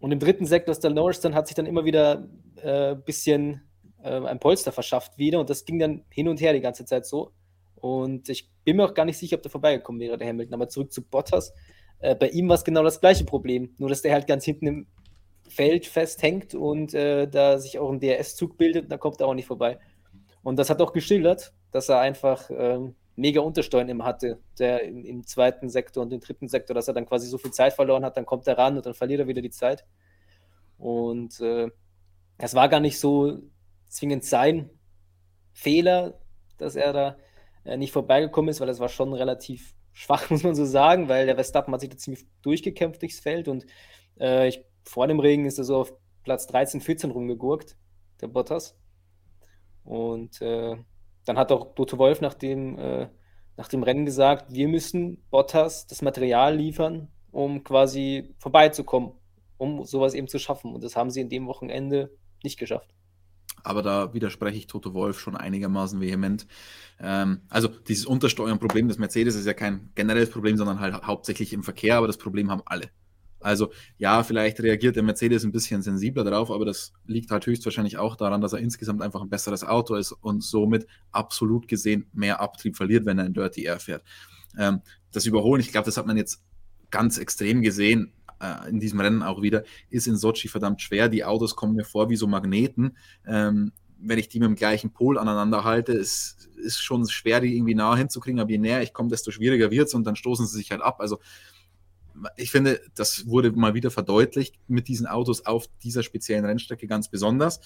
und 0.00 0.12
im 0.12 0.18
dritten 0.18 0.46
Sektor 0.46 0.72
ist 0.72 0.84
der 0.84 0.90
dann 0.92 1.34
hat 1.34 1.46
sich 1.46 1.54
dann 1.54 1.66
immer 1.66 1.84
wieder 1.84 2.28
ein 2.62 2.62
äh, 2.62 2.96
bisschen 3.04 3.62
äh, 4.02 4.20
ein 4.20 4.38
Polster 4.38 4.72
verschafft 4.72 5.18
wieder 5.18 5.40
und 5.40 5.50
das 5.50 5.64
ging 5.64 5.78
dann 5.78 6.04
hin 6.10 6.28
und 6.28 6.40
her 6.40 6.52
die 6.52 6.60
ganze 6.60 6.84
Zeit 6.84 7.06
so. 7.06 7.32
Und 7.76 8.28
ich 8.28 8.50
bin 8.64 8.76
mir 8.76 8.84
auch 8.84 8.94
gar 8.94 9.04
nicht 9.04 9.18
sicher, 9.18 9.36
ob 9.36 9.42
der 9.42 9.50
vorbeigekommen 9.50 10.00
wäre, 10.00 10.16
der 10.16 10.28
Hamilton. 10.28 10.54
Aber 10.54 10.68
zurück 10.68 10.92
zu 10.92 11.02
Bottas. 11.02 11.52
Äh, 11.98 12.14
bei 12.14 12.28
ihm 12.28 12.48
war 12.48 12.56
es 12.56 12.64
genau 12.64 12.82
das 12.82 13.00
gleiche 13.00 13.24
Problem, 13.24 13.74
nur 13.78 13.88
dass 13.88 14.02
der 14.02 14.12
halt 14.12 14.26
ganz 14.26 14.44
hinten 14.44 14.66
im 14.66 14.86
Feld 15.48 15.86
festhängt 15.86 16.54
und 16.54 16.94
äh, 16.94 17.28
da 17.28 17.58
sich 17.58 17.78
auch 17.78 17.90
ein 17.90 18.00
DRS-Zug 18.00 18.56
bildet 18.58 18.84
und 18.84 18.88
da 18.90 18.98
kommt 18.98 19.20
er 19.20 19.28
auch 19.28 19.34
nicht 19.34 19.46
vorbei. 19.46 19.78
Und 20.42 20.58
das 20.58 20.70
hat 20.70 20.80
auch 20.80 20.92
geschildert, 20.92 21.52
dass 21.70 21.88
er 21.88 22.00
einfach 22.00 22.50
ähm, 22.50 22.94
mega 23.16 23.40
Untersteuern 23.40 23.88
immer 23.88 24.04
hatte, 24.04 24.38
der 24.58 24.82
im, 24.84 25.04
im, 25.04 25.26
zweiten 25.26 25.68
Sektor 25.68 26.02
und 26.04 26.12
im 26.12 26.20
dritten 26.20 26.48
Sektor, 26.48 26.74
dass 26.74 26.88
er 26.88 26.94
dann 26.94 27.06
quasi 27.06 27.26
so 27.26 27.38
viel 27.38 27.50
Zeit 27.50 27.72
verloren 27.72 28.04
hat, 28.04 28.16
dann 28.16 28.26
kommt 28.26 28.46
er 28.46 28.58
ran 28.58 28.76
und 28.76 28.86
dann 28.86 28.94
verliert 28.94 29.20
er 29.20 29.26
wieder 29.26 29.42
die 29.42 29.50
Zeit. 29.50 29.84
Und 30.78 31.40
äh, 31.40 31.70
das 32.38 32.54
war 32.54 32.68
gar 32.68 32.80
nicht 32.80 33.00
so 33.00 33.38
zwingend 33.88 34.24
sein 34.24 34.70
Fehler, 35.52 36.20
dass 36.58 36.76
er 36.76 36.92
da 36.92 37.16
äh, 37.64 37.76
nicht 37.78 37.92
vorbeigekommen 37.92 38.50
ist, 38.50 38.60
weil 38.60 38.66
das 38.66 38.80
war 38.80 38.90
schon 38.90 39.14
relativ 39.14 39.74
schwach, 39.92 40.28
muss 40.30 40.42
man 40.42 40.54
so 40.54 40.66
sagen, 40.66 41.08
weil 41.08 41.26
der 41.26 41.34
Verstappen 41.34 41.72
hat 41.72 41.80
sich 41.80 41.90
da 41.90 41.96
ziemlich 41.96 42.26
durchgekämpft 42.42 43.00
durchs 43.00 43.20
Feld 43.20 43.48
und 43.48 43.66
äh, 44.20 44.48
ich, 44.48 44.62
vor 44.84 45.06
dem 45.06 45.20
Regen 45.20 45.46
ist 45.46 45.58
er 45.58 45.64
so 45.64 45.76
auf 45.78 45.92
Platz 46.22 46.46
13, 46.48 46.80
14 46.80 47.10
rumgegurkt, 47.10 47.76
der 48.20 48.28
Bottas. 48.28 48.76
Und 49.84 50.40
äh, 50.42 50.76
dann 51.26 51.36
hat 51.36 51.52
auch 51.52 51.74
Dotto 51.74 51.98
Wolf 51.98 52.22
nach 52.22 52.34
dem, 52.34 52.78
äh, 52.78 53.08
nach 53.56 53.68
dem 53.68 53.82
Rennen 53.82 54.06
gesagt, 54.06 54.52
wir 54.52 54.68
müssen 54.68 55.22
Bottas 55.30 55.86
das 55.86 56.00
Material 56.00 56.56
liefern, 56.56 57.08
um 57.30 57.62
quasi 57.64 58.34
vorbeizukommen, 58.38 59.12
um 59.58 59.84
sowas 59.84 60.14
eben 60.14 60.28
zu 60.28 60.38
schaffen. 60.38 60.74
Und 60.74 60.82
das 60.82 60.96
haben 60.96 61.10
sie 61.10 61.20
in 61.20 61.28
dem 61.28 61.46
Wochenende 61.46 62.16
nicht 62.42 62.58
geschafft. 62.58 62.94
Aber 63.64 63.82
da 63.82 64.14
widerspreche 64.14 64.58
ich 64.58 64.66
Toto 64.68 64.94
Wolf 64.94 65.18
schon 65.18 65.36
einigermaßen 65.36 66.00
vehement. 66.00 66.46
Ähm, 67.00 67.42
also 67.48 67.68
dieses 67.68 68.06
Untersteuern-Problem 68.06 68.86
des 68.86 68.98
Mercedes 68.98 69.34
ist 69.34 69.46
ja 69.46 69.54
kein 69.54 69.90
generelles 69.94 70.30
Problem, 70.30 70.56
sondern 70.56 70.78
halt 70.78 71.02
hauptsächlich 71.02 71.52
im 71.52 71.64
Verkehr, 71.64 71.96
aber 71.96 72.06
das 72.06 72.18
Problem 72.18 72.50
haben 72.50 72.62
alle. 72.64 72.90
Also 73.46 73.70
ja, 73.96 74.24
vielleicht 74.24 74.58
reagiert 74.60 74.96
der 74.96 75.04
Mercedes 75.04 75.44
ein 75.44 75.52
bisschen 75.52 75.80
sensibler 75.80 76.24
darauf, 76.24 76.50
aber 76.50 76.64
das 76.64 76.92
liegt 77.06 77.30
halt 77.30 77.46
höchstwahrscheinlich 77.46 77.96
auch 77.96 78.16
daran, 78.16 78.40
dass 78.40 78.52
er 78.52 78.58
insgesamt 78.58 79.02
einfach 79.02 79.22
ein 79.22 79.28
besseres 79.28 79.62
Auto 79.62 79.94
ist 79.94 80.10
und 80.10 80.42
somit 80.42 80.86
absolut 81.12 81.68
gesehen 81.68 82.06
mehr 82.12 82.40
Abtrieb 82.40 82.76
verliert, 82.76 83.06
wenn 83.06 83.20
er 83.20 83.26
in 83.26 83.34
Dirty 83.34 83.62
Air 83.62 83.78
fährt. 83.78 84.02
Ähm, 84.58 84.80
das 85.12 85.26
Überholen, 85.26 85.60
ich 85.60 85.70
glaube, 85.70 85.84
das 85.84 85.96
hat 85.96 86.08
man 86.08 86.16
jetzt 86.16 86.42
ganz 86.90 87.18
extrem 87.18 87.62
gesehen 87.62 88.12
äh, 88.40 88.68
in 88.68 88.80
diesem 88.80 88.98
Rennen 88.98 89.22
auch 89.22 89.42
wieder, 89.42 89.62
ist 89.90 90.08
in 90.08 90.16
Sochi 90.16 90.48
verdammt 90.48 90.82
schwer. 90.82 91.08
Die 91.08 91.24
Autos 91.24 91.54
kommen 91.54 91.76
mir 91.76 91.84
vor 91.84 92.10
wie 92.10 92.16
so 92.16 92.26
Magneten. 92.26 92.96
Ähm, 93.28 93.70
wenn 94.00 94.18
ich 94.18 94.28
die 94.28 94.40
mit 94.40 94.48
dem 94.48 94.56
gleichen 94.56 94.92
Pol 94.92 95.18
aneinander 95.18 95.62
halte, 95.62 95.92
ist, 95.92 96.48
ist 96.56 96.82
schon 96.82 97.08
schwer, 97.08 97.40
die 97.40 97.56
irgendwie 97.56 97.76
nah 97.76 97.96
hinzukriegen, 97.96 98.40
aber 98.40 98.50
je 98.50 98.58
näher 98.58 98.82
ich 98.82 98.92
komme, 98.92 99.08
desto 99.08 99.30
schwieriger 99.30 99.70
wird 99.70 99.86
es 99.86 99.94
und 99.94 100.04
dann 100.04 100.16
stoßen 100.16 100.46
sie 100.46 100.56
sich 100.56 100.72
halt 100.72 100.82
ab. 100.82 101.00
Also 101.00 101.20
ich 102.36 102.50
finde, 102.50 102.80
das 102.94 103.26
wurde 103.26 103.52
mal 103.52 103.74
wieder 103.74 103.90
verdeutlicht 103.90 104.56
mit 104.68 104.88
diesen 104.88 105.06
Autos 105.06 105.46
auf 105.46 105.66
dieser 105.82 106.02
speziellen 106.02 106.44
Rennstrecke 106.44 106.86
ganz 106.86 107.10
besonders. 107.10 107.60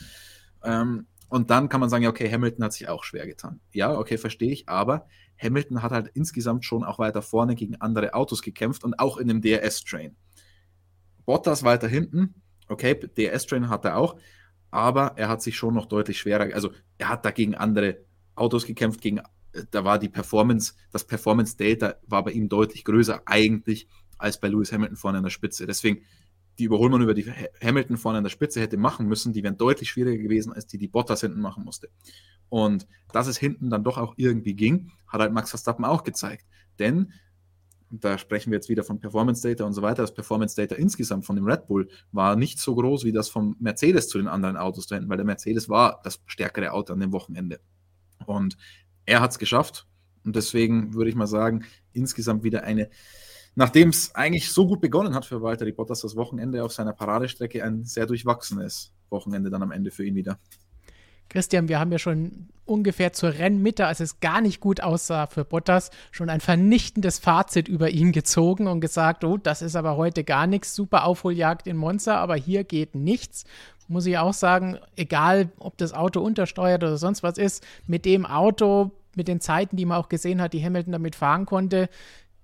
Ähm, 0.63 1.07
und 1.29 1.51
dann 1.51 1.69
kann 1.69 1.81
man 1.81 1.89
sagen, 1.89 2.03
ja, 2.03 2.11
okay, 2.11 2.31
Hamilton 2.31 2.65
hat 2.65 2.73
sich 2.73 2.89
auch 2.89 3.05
schwer 3.05 3.27
getan. 3.27 3.61
Ja, 3.73 3.97
okay, 3.97 4.19
verstehe 4.19 4.51
ich, 4.51 4.69
aber 4.69 5.07
Hamilton 5.41 5.83
hat 5.83 5.93
halt 5.93 6.11
insgesamt 6.15 6.65
schon 6.65 6.83
auch 6.83 6.99
weiter 6.99 7.23
vorne 7.23 7.55
gegen 7.55 7.77
andere 7.77 8.15
Autos 8.15 8.43
gekämpft 8.43 8.83
und 8.83 8.99
auch 8.99 9.17
in 9.17 9.29
dem 9.29 9.41
DRS-Train. 9.41 10.17
Bottas 11.25 11.63
weiter 11.63 11.87
hinten, 11.87 12.35
okay, 12.69 12.95
DRS-Train 12.95 13.69
hat 13.69 13.85
er 13.85 13.97
auch, 13.97 14.17
aber 14.73 15.13
er 15.17 15.29
hat 15.29 15.41
sich 15.41 15.57
schon 15.57 15.75
noch 15.75 15.87
deutlich 15.87 16.19
schwerer, 16.19 16.53
also 16.53 16.73
er 16.99 17.09
hat 17.09 17.25
da 17.25 17.31
gegen 17.31 17.55
andere 17.55 17.99
Autos 18.35 18.67
gekämpft, 18.67 19.01
gegen, 19.01 19.21
da 19.71 19.85
war 19.85 20.01
die 20.01 20.09
Performance, 20.09 20.75
das 20.91 21.07
Performance 21.07 21.57
Delta 21.57 21.95
war 22.09 22.25
bei 22.25 22.33
ihm 22.33 22.49
deutlich 22.49 22.85
größer 22.85 23.23
eigentlich 23.27 23.89
als 24.21 24.39
bei 24.39 24.49
Lewis 24.49 24.73
Hamilton 24.73 24.97
vorne 24.97 25.19
an 25.19 25.25
der 25.25 25.31
Spitze. 25.31 25.67
Deswegen, 25.67 26.03
die 26.59 26.65
Überholmann 26.65 27.03
über 27.03 27.15
die 27.15 27.25
Hamilton 27.63 27.97
vorne 27.97 28.19
an 28.19 28.25
der 28.25 28.31
Spitze 28.31 28.61
hätte 28.61 28.77
machen 28.77 29.07
müssen, 29.07 29.33
die 29.33 29.43
wären 29.43 29.57
deutlich 29.57 29.91
schwieriger 29.91 30.23
gewesen, 30.23 30.53
als 30.53 30.67
die, 30.67 30.79
die 30.79 30.89
Bottas 30.89 31.23
hinten 31.23 31.41
machen 31.41 31.65
musste. 31.65 31.89
Und 32.49 32.87
dass 33.13 33.27
es 33.27 33.39
hinten 33.39 33.71
dann 33.71 33.85
doch 33.85 33.97
auch 33.97 34.15
irgendwie 34.17 34.55
ging, 34.55 34.93
hat 35.09 35.21
halt 35.21 35.33
Max 35.33 35.51
Verstappen 35.51 35.85
auch 35.85 36.05
gezeigt. 36.05 36.45
Denn, 36.79 37.13
da 37.91 38.19
sprechen 38.19 38.51
wir 38.51 38.57
jetzt 38.57 38.69
wieder 38.69 38.85
von 38.85 39.01
Performance 39.01 39.43
Data 39.43 39.65
und 39.65 39.73
so 39.73 39.83
weiter, 39.83 40.03
das 40.03 40.15
Performance 40.15 40.55
Data 40.55 40.75
insgesamt 40.75 41.25
von 41.27 41.37
dem 41.37 41.47
Red 41.47 41.67
Bull 41.67 41.89
war 42.13 42.37
nicht 42.37 42.59
so 42.59 42.75
groß 42.75 43.05
wie 43.05 43.13
das 43.13 43.29
vom 43.29 43.57
Mercedes 43.59 44.09
zu 44.09 44.19
den 44.19 44.29
anderen 44.29 44.57
Autos 44.57 44.87
da 44.87 44.97
hinten, 44.97 45.11
weil 45.11 45.17
der 45.17 45.27
Mercedes 45.27 45.69
war 45.69 46.01
das 46.05 46.21
stärkere 46.27 46.73
Auto 46.73 46.93
an 46.93 47.01
dem 47.01 47.13
Wochenende. 47.13 47.61
Und 48.27 48.57
er 49.07 49.21
hat 49.21 49.33
es 49.33 49.39
geschafft. 49.39 49.87
Und 50.25 50.37
deswegen 50.37 50.95
würde 50.95 51.11
ich 51.11 51.17
mal 51.17 51.27
sagen, 51.27 51.65
insgesamt 51.93 52.45
wieder 52.45 52.63
eine 52.63 52.91
nachdem 53.55 53.89
es 53.91 54.15
eigentlich 54.15 54.51
so 54.51 54.67
gut 54.67 54.81
begonnen 54.81 55.15
hat 55.15 55.27
für 55.27 55.43
Walter 55.43 55.71
Bottas, 55.71 56.01
das 56.01 56.17
Wochenende 56.17 56.65
auf 56.65 56.73
seiner 56.73 56.93
Paradestrecke 56.93 57.65
ein 57.65 57.85
sehr 57.85 58.07
durchwachsenes 58.07 58.93
Wochenende 59.11 59.51
dann 59.51 59.63
am 59.63 59.73
Ende 59.73 59.91
für 59.91 60.05
ihn 60.05 60.15
wieder. 60.15 60.39
Christian, 61.31 61.69
wir 61.69 61.79
haben 61.79 61.93
ja 61.93 61.99
schon 61.99 62.49
ungefähr 62.65 63.13
zur 63.13 63.35
Rennmitte, 63.35 63.87
als 63.87 64.01
es 64.01 64.21
gar 64.21 64.41
nicht 64.41 64.61
gut 64.61 64.83
aussah 64.83 65.29
für 65.29 65.45
Bottas, 65.45 65.91
schon 66.11 66.29
ein 66.29 66.41
vernichtendes 66.41 67.19
Fazit 67.19 67.69
über 67.69 67.91
ihn 67.91 68.13
gezogen 68.13 68.67
und 68.67 68.81
gesagt, 68.81 69.25
oh, 69.25 69.37
das 69.37 69.63
ist 69.63 69.77
aber 69.77 69.97
heute 69.97 70.25
gar 70.25 70.47
nichts, 70.47 70.75
super 70.75 71.05
Aufholjagd 71.05 71.67
in 71.67 71.77
Monza, 71.77 72.17
aber 72.17 72.35
hier 72.35 72.65
geht 72.65 72.95
nichts. 72.95 73.45
Muss 73.87 74.07
ich 74.07 74.19
auch 74.19 74.35
sagen, 74.35 74.79
egal 74.97 75.51
ob 75.59 75.79
das 75.79 75.95
Auto 75.95 76.21
untersteuert 76.21 76.83
oder 76.83 76.97
sonst 76.97 77.23
was 77.23 77.39
ist, 77.39 77.65
mit 77.87 78.05
dem 78.05 78.27
Auto, 78.27 78.91
mit 79.17 79.29
den 79.29 79.41
Zeiten, 79.41 79.77
die 79.77 79.85
man 79.85 79.99
auch 79.99 80.09
gesehen 80.09 80.41
hat, 80.41 80.53
die 80.53 80.65
Hamilton 80.65 80.93
damit 80.93 81.17
fahren 81.17 81.47
konnte, 81.47 81.89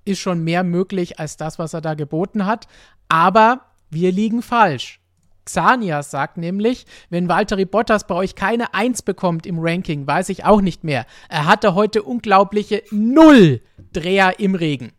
ist 0.06 0.20
schon 0.20 0.44
mehr 0.44 0.64
möglich 0.64 1.18
als 1.18 1.36
das, 1.36 1.58
was 1.58 1.74
er 1.74 1.80
da 1.80 1.94
geboten 1.94 2.46
hat. 2.46 2.66
Aber 3.08 3.60
wir 3.90 4.12
liegen 4.12 4.42
falsch. 4.42 5.00
Xanias 5.46 6.10
sagt 6.10 6.36
nämlich, 6.38 6.86
wenn 7.08 7.28
Valtteri 7.28 7.64
Bottas 7.64 8.06
bei 8.06 8.16
euch 8.16 8.34
keine 8.34 8.74
Eins 8.74 9.02
bekommt 9.02 9.46
im 9.46 9.58
Ranking, 9.60 10.06
weiß 10.06 10.28
ich 10.28 10.44
auch 10.44 10.60
nicht 10.60 10.82
mehr. 10.82 11.06
Er 11.28 11.46
hatte 11.46 11.74
heute 11.74 12.02
unglaubliche 12.02 12.82
Null 12.90 13.60
Dreher 13.92 14.40
im 14.40 14.54
Regen. 14.56 14.92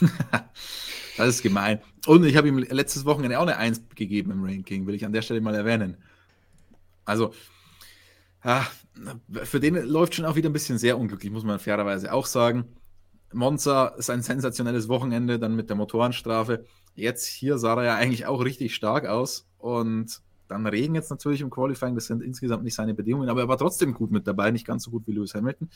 das 1.16 1.28
ist 1.28 1.42
gemein. 1.42 1.80
Und 2.06 2.24
ich 2.24 2.36
habe 2.36 2.48
ihm 2.48 2.58
letztes 2.58 3.04
Wochenende 3.04 3.38
auch 3.38 3.42
eine 3.42 3.58
Eins 3.58 3.82
gegeben 3.94 4.30
im 4.30 4.42
Ranking, 4.42 4.86
will 4.86 4.94
ich 4.94 5.04
an 5.04 5.12
der 5.12 5.22
Stelle 5.22 5.42
mal 5.42 5.54
erwähnen. 5.54 5.98
Also, 7.04 7.34
ja, 8.42 8.66
für 9.44 9.60
den 9.60 9.74
läuft 9.74 10.14
schon 10.14 10.24
auch 10.24 10.34
wieder 10.34 10.48
ein 10.48 10.54
bisschen 10.54 10.78
sehr 10.78 10.98
unglücklich, 10.98 11.30
muss 11.30 11.44
man 11.44 11.58
fairerweise 11.58 12.12
auch 12.12 12.26
sagen. 12.26 12.64
Monza 13.32 13.88
ist 13.98 14.10
ein 14.10 14.22
sensationelles 14.22 14.88
Wochenende, 14.88 15.38
dann 15.38 15.54
mit 15.54 15.68
der 15.68 15.76
Motorenstrafe. 15.76 16.64
Jetzt 16.94 17.26
hier 17.26 17.58
sah 17.58 17.74
er 17.76 17.84
ja 17.84 17.94
eigentlich 17.96 18.26
auch 18.26 18.44
richtig 18.44 18.74
stark 18.74 19.06
aus 19.06 19.48
und 19.58 20.20
dann 20.50 20.66
Regen 20.66 20.96
jetzt 20.96 21.10
natürlich 21.10 21.40
im 21.40 21.50
Qualifying, 21.50 21.94
das 21.94 22.06
sind 22.06 22.22
insgesamt 22.22 22.64
nicht 22.64 22.74
seine 22.74 22.92
Bedingungen, 22.92 23.28
aber 23.28 23.42
er 23.42 23.48
war 23.48 23.56
trotzdem 23.56 23.94
gut 23.94 24.10
mit 24.10 24.26
dabei, 24.26 24.50
nicht 24.50 24.66
ganz 24.66 24.82
so 24.82 24.90
gut 24.90 25.06
wie 25.06 25.12
Lewis 25.12 25.34
Hamilton. 25.34 25.70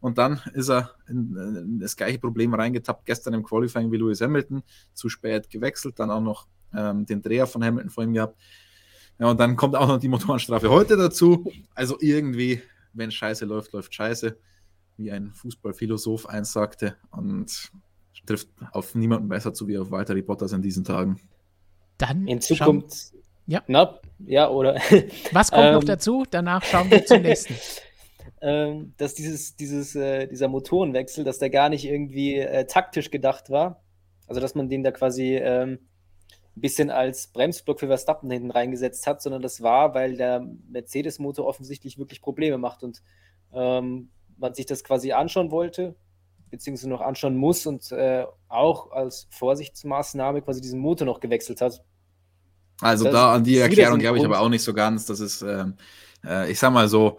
Und 0.00 0.18
dann 0.18 0.40
ist 0.52 0.68
er 0.68 0.90
in, 1.08 1.34
in 1.34 1.80
das 1.80 1.96
gleiche 1.96 2.18
Problem 2.18 2.52
reingetappt, 2.52 3.06
gestern 3.06 3.32
im 3.34 3.42
Qualifying 3.42 3.90
wie 3.90 3.96
Lewis 3.96 4.20
Hamilton, 4.20 4.62
zu 4.92 5.08
spät 5.08 5.48
gewechselt, 5.48 5.98
dann 5.98 6.10
auch 6.10 6.20
noch 6.20 6.46
ähm, 6.74 7.06
den 7.06 7.22
Dreher 7.22 7.46
von 7.46 7.64
Hamilton 7.64 7.90
vor 7.90 8.04
ihm 8.04 8.12
gehabt. 8.12 8.38
Ja, 9.18 9.30
und 9.30 9.40
dann 9.40 9.56
kommt 9.56 9.74
auch 9.74 9.88
noch 9.88 9.98
die 9.98 10.08
Motorenstrafe 10.08 10.68
heute 10.70 10.96
dazu. 10.96 11.50
Also 11.74 11.96
irgendwie, 12.00 12.60
wenn 12.92 13.10
Scheiße 13.10 13.46
läuft, 13.46 13.72
läuft 13.72 13.94
Scheiße, 13.94 14.36
wie 14.98 15.10
ein 15.10 15.32
Fußballphilosoph 15.32 16.28
eins 16.28 16.52
sagte. 16.52 16.96
Und 17.10 17.70
trifft 18.28 18.48
auf 18.72 18.94
niemanden 18.94 19.28
besser 19.28 19.54
zu 19.54 19.66
wie 19.66 19.78
auf 19.78 19.90
Walter 19.90 20.14
Bottas 20.22 20.52
in 20.52 20.62
diesen 20.62 20.84
Tagen. 20.84 21.20
Dann 21.96 22.28
in 22.28 22.40
Zukunft. 22.40 23.12
Ja. 23.46 23.62
Na, 23.66 23.98
ja, 24.18 24.50
oder. 24.50 24.74
Was 25.32 25.50
kommt 25.50 25.64
ähm, 25.64 25.74
noch 25.74 25.84
dazu? 25.84 26.24
Danach 26.30 26.62
schauen 26.62 26.90
wir 26.90 27.04
zum 27.06 27.22
nächsten. 27.22 27.54
ähm, 28.42 28.92
dass 28.98 29.14
dieses, 29.14 29.56
dieses, 29.56 29.96
äh, 29.96 30.26
dieser 30.26 30.48
Motorenwechsel, 30.48 31.24
dass 31.24 31.38
der 31.38 31.48
gar 31.48 31.70
nicht 31.70 31.86
irgendwie 31.86 32.36
äh, 32.36 32.66
taktisch 32.66 33.10
gedacht 33.10 33.48
war. 33.48 33.82
Also, 34.26 34.40
dass 34.40 34.54
man 34.54 34.68
den 34.68 34.84
da 34.84 34.92
quasi 34.92 35.36
ähm, 35.36 35.78
ein 36.56 36.60
bisschen 36.60 36.90
als 36.90 37.28
Bremsblock 37.28 37.80
für 37.80 37.86
Verstappen 37.86 38.30
hinten 38.30 38.50
reingesetzt 38.50 39.06
hat, 39.06 39.22
sondern 39.22 39.40
das 39.40 39.62
war, 39.62 39.94
weil 39.94 40.18
der 40.18 40.46
Mercedes-Motor 40.68 41.46
offensichtlich 41.46 41.98
wirklich 41.98 42.20
Probleme 42.20 42.58
macht 42.58 42.82
und 42.82 43.02
ähm, 43.54 44.10
man 44.38 44.54
sich 44.54 44.66
das 44.66 44.84
quasi 44.84 45.12
anschauen 45.12 45.50
wollte, 45.50 45.94
beziehungsweise 46.50 46.88
noch 46.88 47.00
anschauen 47.00 47.36
muss 47.36 47.66
und 47.66 47.92
äh, 47.92 48.24
auch 48.48 48.90
als 48.92 49.28
Vorsichtsmaßnahme 49.30 50.42
quasi 50.42 50.60
diesen 50.60 50.80
Motor 50.80 51.06
noch 51.06 51.20
gewechselt 51.20 51.60
hat. 51.60 51.82
Also 52.80 53.04
das 53.04 53.12
da 53.12 53.34
an 53.34 53.44
die 53.44 53.58
Erklärung 53.58 53.98
glaube 53.98 54.18
ich 54.18 54.24
aber 54.24 54.40
auch 54.40 54.48
nicht 54.48 54.62
so 54.62 54.72
ganz. 54.72 55.06
Das 55.06 55.20
ist, 55.20 55.42
ähm, 55.42 55.74
äh, 56.24 56.50
ich 56.50 56.58
sag 56.58 56.72
mal 56.72 56.88
so, 56.88 57.18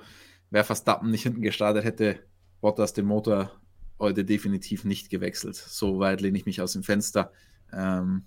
wer 0.49 0.63
Verstappen 0.63 1.11
nicht 1.11 1.23
hinten 1.23 1.41
gestartet 1.41 1.83
hätte, 1.83 2.19
Bottas 2.61 2.93
den 2.93 3.05
Motor 3.05 3.51
heute 3.99 4.23
definitiv 4.23 4.85
nicht 4.85 5.09
gewechselt. 5.09 5.55
So 5.55 5.99
weit 5.99 6.21
lehne 6.21 6.37
ich 6.37 6.45
mich 6.45 6.61
aus 6.61 6.73
dem 6.73 6.83
Fenster. 6.83 7.31
Ähm, 7.73 8.25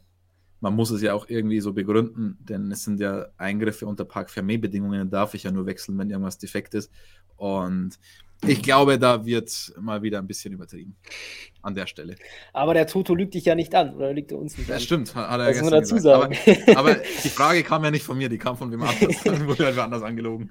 man 0.61 0.75
muss 0.75 0.91
es 0.91 1.03
ja 1.03 1.13
auch 1.15 1.29
irgendwie 1.29 1.61
so 1.61 1.73
begründen, 1.73 2.39
denn 2.41 2.71
es 2.71 2.85
sind 2.85 3.01
ja 3.01 3.27
Eingriffe 3.37 3.87
unter 3.87 4.05
Park 4.05 4.31
Fermé-Bedingungen, 4.31 5.11
darf 5.11 5.35
ich 5.35 5.43
ja 5.43 5.51
nur 5.51 5.67
wechseln, 5.67 5.99
wenn 5.99 6.09
irgendwas 6.09 6.39
defekt 6.39 6.75
ist. 6.75 6.93
Und 7.43 7.99
ich 8.47 8.63
glaube, 8.63 9.01
da 9.01 9.27
wird 9.27 9.73
mal 9.81 10.01
wieder 10.01 10.21
ein 10.21 10.29
bisschen 10.29 10.55
übertrieben 10.55 10.95
an 11.61 11.75
der 11.75 11.89
Stelle. 11.89 12.15
Aber 12.53 12.73
der 12.73 12.87
Toto 12.87 13.17
lügt 13.17 13.35
dich 13.35 13.47
ja 13.47 13.57
nicht 13.57 13.75
an, 13.75 13.97
oder 13.97 14.13
lügt 14.13 14.31
er 14.31 14.39
uns 14.39 14.57
nicht 14.57 14.71
das 14.71 14.75
an? 14.75 14.79
Das 14.79 14.85
stimmt, 14.85 15.15
hat 15.17 15.41
er 15.41 15.47
das 15.47 15.59
gestern 15.59 15.71
dazu 15.73 15.95
gesagt. 15.97 16.37
Sagen. 16.37 16.63
Aber, 16.69 16.79
aber, 16.79 16.95
die 16.95 17.29
Frage 17.29 17.65
kam 17.65 17.83
ja 17.83 17.91
nicht 17.91 18.05
von 18.05 18.17
mir, 18.17 18.29
die 18.29 18.39
kam 18.39 18.57
von 18.57 18.71
wem 18.71 18.83
anders. 18.83 19.23
Dann 19.25 19.49
wurde 19.49 19.65
halt 19.65 19.79
anders 19.79 20.03
angelogen. 20.05 20.51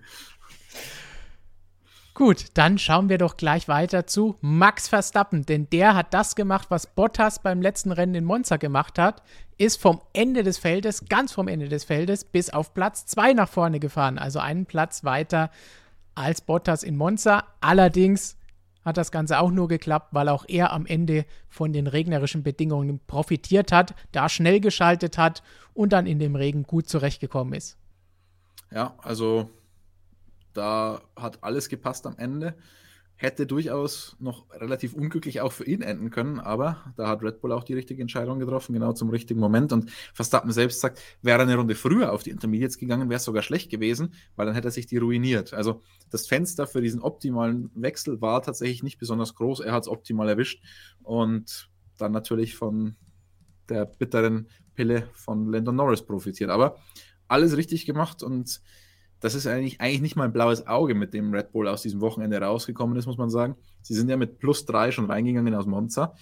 Gut, 2.14 2.48
dann 2.56 2.78
schauen 2.78 3.08
wir 3.08 3.18
doch 3.18 3.38
gleich 3.38 3.70
weiter 3.70 4.06
zu 4.06 4.36
Max 4.42 4.90
Verstappen, 4.90 5.46
denn 5.46 5.70
der 5.72 5.96
hat 5.96 6.14
das 6.14 6.36
gemacht, 6.36 6.68
was 6.70 6.86
Bottas 6.86 7.42
beim 7.42 7.62
letzten 7.62 7.94
Rennen 7.94 8.16
in 8.16 8.26
Monza 8.26 8.58
gemacht 8.58 9.00
hat, 9.00 9.24
ist 9.58 9.82
vom 9.82 10.02
Ende 10.12 10.44
des 10.44 10.58
Feldes, 10.58 11.06
ganz 11.08 11.32
vom 11.32 11.48
Ende 11.48 11.70
des 11.70 11.86
Feldes, 11.86 12.26
bis 12.26 12.50
auf 12.50 12.74
Platz 12.74 13.06
2 13.06 13.32
nach 13.32 13.48
vorne 13.48 13.80
gefahren, 13.80 14.20
also 14.20 14.40
einen 14.40 14.66
Platz 14.66 15.06
weiter 15.06 15.52
als 16.16 16.42
Bottas 16.42 16.84
in 16.84 16.98
Monza. 16.98 17.44
Allerdings 17.60 18.38
hat 18.84 18.98
das 18.98 19.12
Ganze 19.12 19.40
auch 19.40 19.52
nur 19.52 19.68
geklappt, 19.68 20.10
weil 20.12 20.30
auch 20.30 20.46
er 20.48 20.72
am 20.72 20.86
Ende 20.86 21.26
von 21.50 21.72
den 21.74 21.88
regnerischen 21.88 22.44
Bedingungen 22.44 23.00
profitiert 23.06 23.72
hat, 23.72 23.94
da 24.12 24.28
schnell 24.28 24.60
geschaltet 24.60 25.18
hat 25.18 25.44
und 25.74 25.94
dann 25.94 26.08
in 26.08 26.20
dem 26.20 26.36
Regen 26.36 26.64
gut 26.64 26.90
zurechtgekommen 26.90 27.54
ist. 27.54 27.78
Ja, 28.72 28.96
also 29.02 29.50
da 30.54 31.02
hat 31.16 31.44
alles 31.44 31.70
gepasst 31.70 32.06
am 32.08 32.18
Ende. 32.18 32.56
Hätte 33.22 33.46
durchaus 33.46 34.16
noch 34.20 34.50
relativ 34.50 34.96
unglücklich 34.96 35.42
auch 35.42 35.52
für 35.52 35.64
ihn 35.64 35.84
enden 35.84 36.10
können, 36.10 36.40
aber 36.40 36.92
da 36.98 37.08
hat 37.08 37.22
Red 37.22 37.40
Bull 37.40 37.52
auch 37.52 37.64
die 37.64 37.76
richtige 37.76 38.02
Entscheidung 38.02 38.40
getroffen, 38.40 38.74
genau 38.74 38.94
zum 38.94 39.12
richtigen 39.12 39.40
Moment. 39.40 39.72
Und 39.72 39.92
Verstappen 40.16 40.52
selbst 40.52 40.80
sagt, 40.80 41.00
wäre 41.22 41.40
eine 41.40 41.56
Runde 41.56 41.76
früher 41.76 42.14
auf 42.14 42.24
die 42.24 42.32
Intermediates 42.32 42.80
gegangen, 42.80 43.10
wäre 43.10 43.18
es 43.18 43.24
sogar 43.24 43.44
schlecht 43.44 43.70
gewesen, 43.70 44.16
weil 44.36 44.48
dann 44.48 44.56
hätte 44.56 44.70
er 44.70 44.72
sich 44.72 44.88
die 44.88 44.98
ruiniert. 44.98 45.54
Also 45.54 45.84
das 46.10 46.26
Fenster 46.26 46.66
für 46.66 46.82
diesen 46.82 47.00
optimalen 47.00 47.70
Wechsel 47.76 48.20
war 48.22 48.42
tatsächlich 48.42 48.82
nicht 48.82 48.98
besonders 48.98 49.36
groß. 49.36 49.60
Er 49.60 49.74
hat 49.74 49.84
es 49.84 49.88
optimal 49.88 50.28
erwischt 50.28 50.64
und 51.04 51.70
dann 52.00 52.14
natürlich 52.14 52.56
von 52.56 52.96
der 53.70 53.86
bitteren 53.86 54.48
Pille 54.74 55.08
von 55.14 55.46
Landon 55.46 55.76
Norris 55.76 56.02
profitiert. 56.02 56.50
Aber 56.50 56.78
alles 57.28 57.56
richtig 57.56 57.86
gemacht 57.86 58.24
und 58.24 58.64
das 59.22 59.36
ist 59.36 59.48
eigentlich, 59.48 59.80
eigentlich 59.80 60.02
nicht 60.02 60.16
mal 60.16 60.26
ein 60.26 60.34
blaues 60.34 60.68
Auge, 60.68 60.96
mit 60.96 61.14
dem 61.14 61.34
Red 61.34 61.52
Bull 61.52 61.68
aus 61.68 61.84
diesem 61.84 62.02
Wochenende 62.02 62.42
rausgekommen 62.42 62.98
ist, 62.98 63.06
muss 63.06 63.18
man 63.18 63.30
sagen. 63.30 63.56
Sie 63.84 63.94
sind 63.94 64.10
ja 64.10 64.18
mit 64.18 64.40
plus 64.40 64.66
drei 64.66 64.92
schon 64.92 65.06
reingegangen 65.06 65.54
aus 65.54 65.68
Monza. 65.68 66.16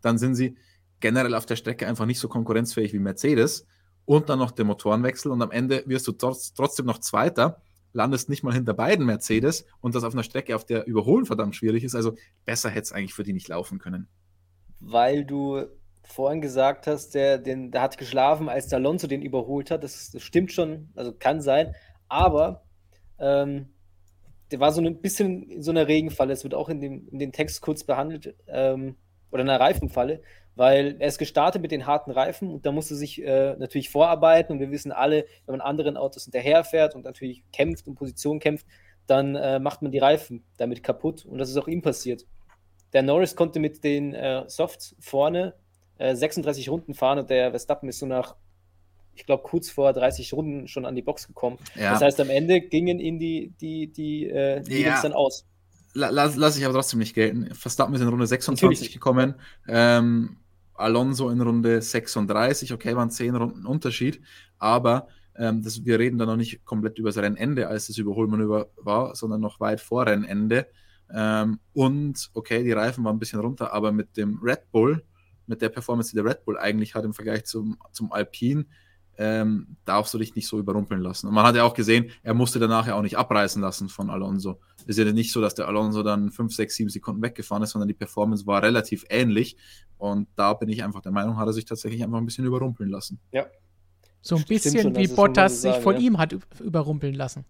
Dann 0.00 0.16
sind 0.16 0.34
sie 0.34 0.56
generell 1.00 1.34
auf 1.34 1.44
der 1.44 1.56
Strecke 1.56 1.86
einfach 1.86 2.06
nicht 2.06 2.18
so 2.18 2.28
konkurrenzfähig 2.28 2.94
wie 2.94 2.98
Mercedes. 2.98 3.66
Und 4.06 4.30
dann 4.30 4.38
noch 4.38 4.52
der 4.52 4.64
Motorenwechsel 4.64 5.30
und 5.30 5.42
am 5.42 5.50
Ende 5.50 5.82
wirst 5.86 6.06
du 6.08 6.12
trotz, 6.12 6.54
trotzdem 6.54 6.86
noch 6.86 6.98
Zweiter, 6.98 7.60
landest 7.92 8.28
nicht 8.30 8.42
mal 8.42 8.54
hinter 8.54 8.72
beiden 8.72 9.04
Mercedes 9.04 9.66
und 9.80 9.94
das 9.94 10.04
auf 10.04 10.14
einer 10.14 10.22
Strecke, 10.22 10.56
auf 10.56 10.64
der 10.64 10.86
Überholen 10.86 11.26
verdammt 11.26 11.56
schwierig 11.56 11.84
ist. 11.84 11.94
Also 11.94 12.14
besser 12.44 12.70
hätte 12.70 12.82
es 12.82 12.92
eigentlich 12.92 13.14
für 13.14 13.24
die 13.24 13.32
nicht 13.32 13.48
laufen 13.48 13.78
können. 13.78 14.08
Weil 14.80 15.24
du 15.24 15.66
vorhin 16.04 16.40
gesagt 16.40 16.86
hast, 16.86 17.14
der, 17.14 17.38
den, 17.38 17.70
der 17.70 17.82
hat 17.82 17.98
geschlafen, 17.98 18.48
als 18.48 18.68
der 18.68 18.78
Alonso 18.78 19.08
den 19.08 19.22
überholt 19.22 19.70
hat. 19.70 19.82
Das, 19.82 20.10
das 20.12 20.22
stimmt 20.22 20.52
schon, 20.52 20.88
also 20.94 21.12
kann 21.12 21.40
sein. 21.40 21.74
Aber 22.08 22.64
ähm, 23.18 23.68
der 24.50 24.60
war 24.60 24.72
so 24.72 24.80
ein 24.80 25.00
bisschen 25.00 25.50
in 25.50 25.62
so 25.62 25.70
einer 25.70 25.88
Regenfalle. 25.88 26.32
Es 26.32 26.44
wird 26.44 26.54
auch 26.54 26.68
in 26.68 26.80
dem, 26.80 27.08
in 27.08 27.18
dem 27.18 27.32
Text 27.32 27.60
kurz 27.60 27.84
behandelt, 27.84 28.34
ähm, 28.46 28.96
oder 29.30 29.42
in 29.42 29.50
einer 29.50 29.60
Reifenfalle, 29.60 30.22
weil 30.54 30.96
er 30.98 31.08
ist 31.08 31.18
gestartet 31.18 31.60
mit 31.60 31.70
den 31.70 31.86
harten 31.86 32.10
Reifen 32.10 32.50
und 32.50 32.64
da 32.64 32.72
musste 32.72 32.94
sich 32.94 33.22
äh, 33.22 33.54
natürlich 33.58 33.90
vorarbeiten. 33.90 34.52
Und 34.52 34.60
wir 34.60 34.70
wissen 34.70 34.92
alle, 34.92 35.26
wenn 35.44 35.56
man 35.56 35.60
anderen 35.60 35.96
Autos 35.96 36.24
hinterherfährt 36.24 36.94
und 36.94 37.04
natürlich 37.04 37.44
kämpft 37.52 37.86
und 37.86 37.96
Position 37.96 38.38
kämpft, 38.38 38.66
dann 39.06 39.36
äh, 39.36 39.58
macht 39.58 39.82
man 39.82 39.92
die 39.92 39.98
Reifen 39.98 40.44
damit 40.56 40.82
kaputt. 40.82 41.24
Und 41.26 41.38
das 41.38 41.50
ist 41.50 41.56
auch 41.56 41.68
ihm 41.68 41.82
passiert. 41.82 42.24
Der 42.92 43.02
Norris 43.02 43.36
konnte 43.36 43.60
mit 43.60 43.84
den 43.84 44.14
äh, 44.14 44.44
Softs 44.48 44.96
vorne 45.00 45.54
36 45.98 46.66
äh, 46.66 46.70
Runden 46.70 46.94
fahren 46.94 47.18
und 47.18 47.30
der 47.30 47.50
Verstappen 47.50 47.88
ist 47.88 47.98
so 47.98 48.06
nach 48.06 48.36
ich 49.16 49.26
glaube, 49.26 49.42
kurz 49.42 49.70
vor 49.70 49.92
30 49.92 50.32
Runden 50.32 50.68
schon 50.68 50.84
an 50.84 50.94
die 50.94 51.02
Box 51.02 51.26
gekommen. 51.26 51.58
Ja. 51.74 51.92
Das 51.92 52.02
heißt, 52.02 52.20
am 52.20 52.30
Ende 52.30 52.60
gingen 52.60 53.00
ihn 53.00 53.18
die, 53.18 53.52
die, 53.60 53.92
die, 53.92 54.28
äh, 54.28 54.60
die 54.60 54.82
ja. 54.82 55.00
dann 55.00 55.12
aus. 55.12 55.46
Lass, 55.94 56.36
lass 56.36 56.58
ich 56.58 56.64
aber 56.64 56.74
trotzdem 56.74 56.98
nicht 56.98 57.14
gelten. 57.14 57.54
Verstappen 57.54 57.94
ist 57.94 58.02
in 58.02 58.08
Runde 58.08 58.26
26 58.26 58.62
Natürlich. 58.62 58.92
gekommen. 58.92 59.34
Ähm, 59.66 60.36
Alonso 60.74 61.30
in 61.30 61.40
Runde 61.40 61.80
36. 61.80 62.74
Okay, 62.74 62.94
waren 62.94 63.10
10 63.10 63.34
Runden 63.34 63.64
Unterschied. 63.64 64.20
Aber 64.58 65.08
ähm, 65.38 65.62
das, 65.62 65.86
wir 65.86 65.98
reden 65.98 66.18
da 66.18 66.26
noch 66.26 66.36
nicht 66.36 66.66
komplett 66.66 66.98
über 66.98 67.08
das 67.08 67.16
Rennende, 67.16 67.68
als 67.68 67.86
das 67.86 67.96
Überholmanöver 67.96 68.68
war, 68.76 69.16
sondern 69.16 69.40
noch 69.40 69.58
weit 69.60 69.80
vor 69.80 70.06
Rennende. 70.06 70.66
Ähm, 71.14 71.60
und 71.72 72.30
okay, 72.34 72.62
die 72.62 72.72
Reifen 72.72 73.02
waren 73.04 73.16
ein 73.16 73.20
bisschen 73.20 73.40
runter, 73.40 73.72
aber 73.72 73.92
mit 73.92 74.18
dem 74.18 74.38
Red 74.42 74.70
Bull 74.72 75.02
mit 75.46 75.62
der 75.62 75.68
Performance, 75.68 76.10
die 76.10 76.16
der 76.16 76.24
Red 76.24 76.44
Bull 76.44 76.58
eigentlich 76.58 76.94
hat 76.94 77.04
im 77.04 77.14
Vergleich 77.14 77.44
zum, 77.44 77.78
zum 77.92 78.12
Alpine, 78.12 78.66
ähm, 79.18 79.76
darfst 79.84 80.12
du 80.14 80.18
dich 80.18 80.34
nicht 80.34 80.46
so 80.46 80.58
überrumpeln 80.58 81.00
lassen. 81.00 81.26
Und 81.26 81.34
man 81.34 81.46
hat 81.46 81.56
ja 81.56 81.64
auch 81.64 81.74
gesehen, 81.74 82.10
er 82.22 82.34
musste 82.34 82.58
danach 82.58 82.86
ja 82.86 82.94
auch 82.94 83.02
nicht 83.02 83.16
abreißen 83.16 83.60
lassen 83.62 83.88
von 83.88 84.10
Alonso. 84.10 84.60
Es 84.80 84.98
ist 84.98 84.98
ja 84.98 85.12
nicht 85.12 85.32
so, 85.32 85.40
dass 85.40 85.54
der 85.54 85.68
Alonso 85.68 86.02
dann 86.02 86.30
5, 86.30 86.54
6, 86.54 86.76
7 86.76 86.90
Sekunden 86.90 87.22
weggefahren 87.22 87.62
ist, 87.62 87.70
sondern 87.70 87.88
die 87.88 87.94
Performance 87.94 88.46
war 88.46 88.62
relativ 88.62 89.04
ähnlich. 89.08 89.56
Und 89.98 90.28
da 90.36 90.52
bin 90.54 90.68
ich 90.68 90.84
einfach 90.84 91.00
der 91.00 91.12
Meinung, 91.12 91.36
hat 91.38 91.46
er 91.46 91.52
sich 91.52 91.64
tatsächlich 91.64 92.02
einfach 92.02 92.18
ein 92.18 92.26
bisschen 92.26 92.44
überrumpeln 92.44 92.90
lassen. 92.90 93.18
Ja. 93.32 93.46
So 94.20 94.36
ein 94.36 94.44
bisschen 94.44 94.78
schon, 94.80 94.96
wie 94.96 95.06
Bottas 95.06 95.62
sich 95.62 95.76
von 95.76 95.94
ja. 95.94 96.00
ihm 96.00 96.18
hat 96.18 96.36
überrumpeln 96.60 97.14
lassen. 97.14 97.44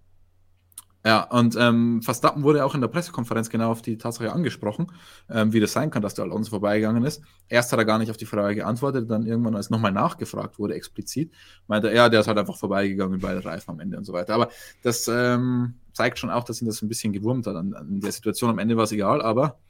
Ja, 1.06 1.22
und 1.22 1.54
ähm, 1.56 2.02
Verstappen 2.02 2.42
wurde 2.42 2.64
auch 2.64 2.74
in 2.74 2.80
der 2.80 2.88
Pressekonferenz 2.88 3.48
genau 3.48 3.70
auf 3.70 3.80
die 3.80 3.96
Tatsache 3.96 4.32
angesprochen, 4.32 4.88
ähm, 5.30 5.52
wie 5.52 5.60
das 5.60 5.72
sein 5.72 5.92
kann, 5.92 6.02
dass 6.02 6.14
der 6.14 6.24
Alonso 6.24 6.50
vorbeigegangen 6.50 7.04
ist. 7.04 7.22
Erst 7.48 7.70
hat 7.70 7.78
er 7.78 7.84
gar 7.84 7.98
nicht 7.98 8.10
auf 8.10 8.16
die 8.16 8.26
Frage 8.26 8.56
geantwortet, 8.56 9.08
dann 9.08 9.24
irgendwann, 9.24 9.54
als 9.54 9.70
nochmal 9.70 9.92
nachgefragt 9.92 10.58
wurde, 10.58 10.74
explizit, 10.74 11.32
meinte 11.68 11.90
er, 11.90 11.94
ja, 11.94 12.08
der 12.08 12.18
ist 12.18 12.26
halt 12.26 12.38
einfach 12.38 12.56
vorbeigegangen 12.56 13.20
bei 13.20 13.34
der 13.34 13.44
Reifen 13.44 13.70
am 13.70 13.78
Ende 13.78 13.96
und 13.98 14.02
so 14.02 14.12
weiter. 14.12 14.34
Aber 14.34 14.48
das 14.82 15.06
ähm, 15.06 15.74
zeigt 15.92 16.18
schon 16.18 16.30
auch, 16.30 16.42
dass 16.42 16.60
ihn 16.60 16.66
das 16.66 16.82
ein 16.82 16.88
bisschen 16.88 17.12
gewurmt 17.12 17.46
hat. 17.46 17.54
An, 17.54 17.72
an 17.74 18.00
der 18.00 18.10
Situation 18.10 18.50
am 18.50 18.58
Ende 18.58 18.76
war 18.76 18.82
es 18.82 18.90
egal, 18.90 19.22
aber 19.22 19.60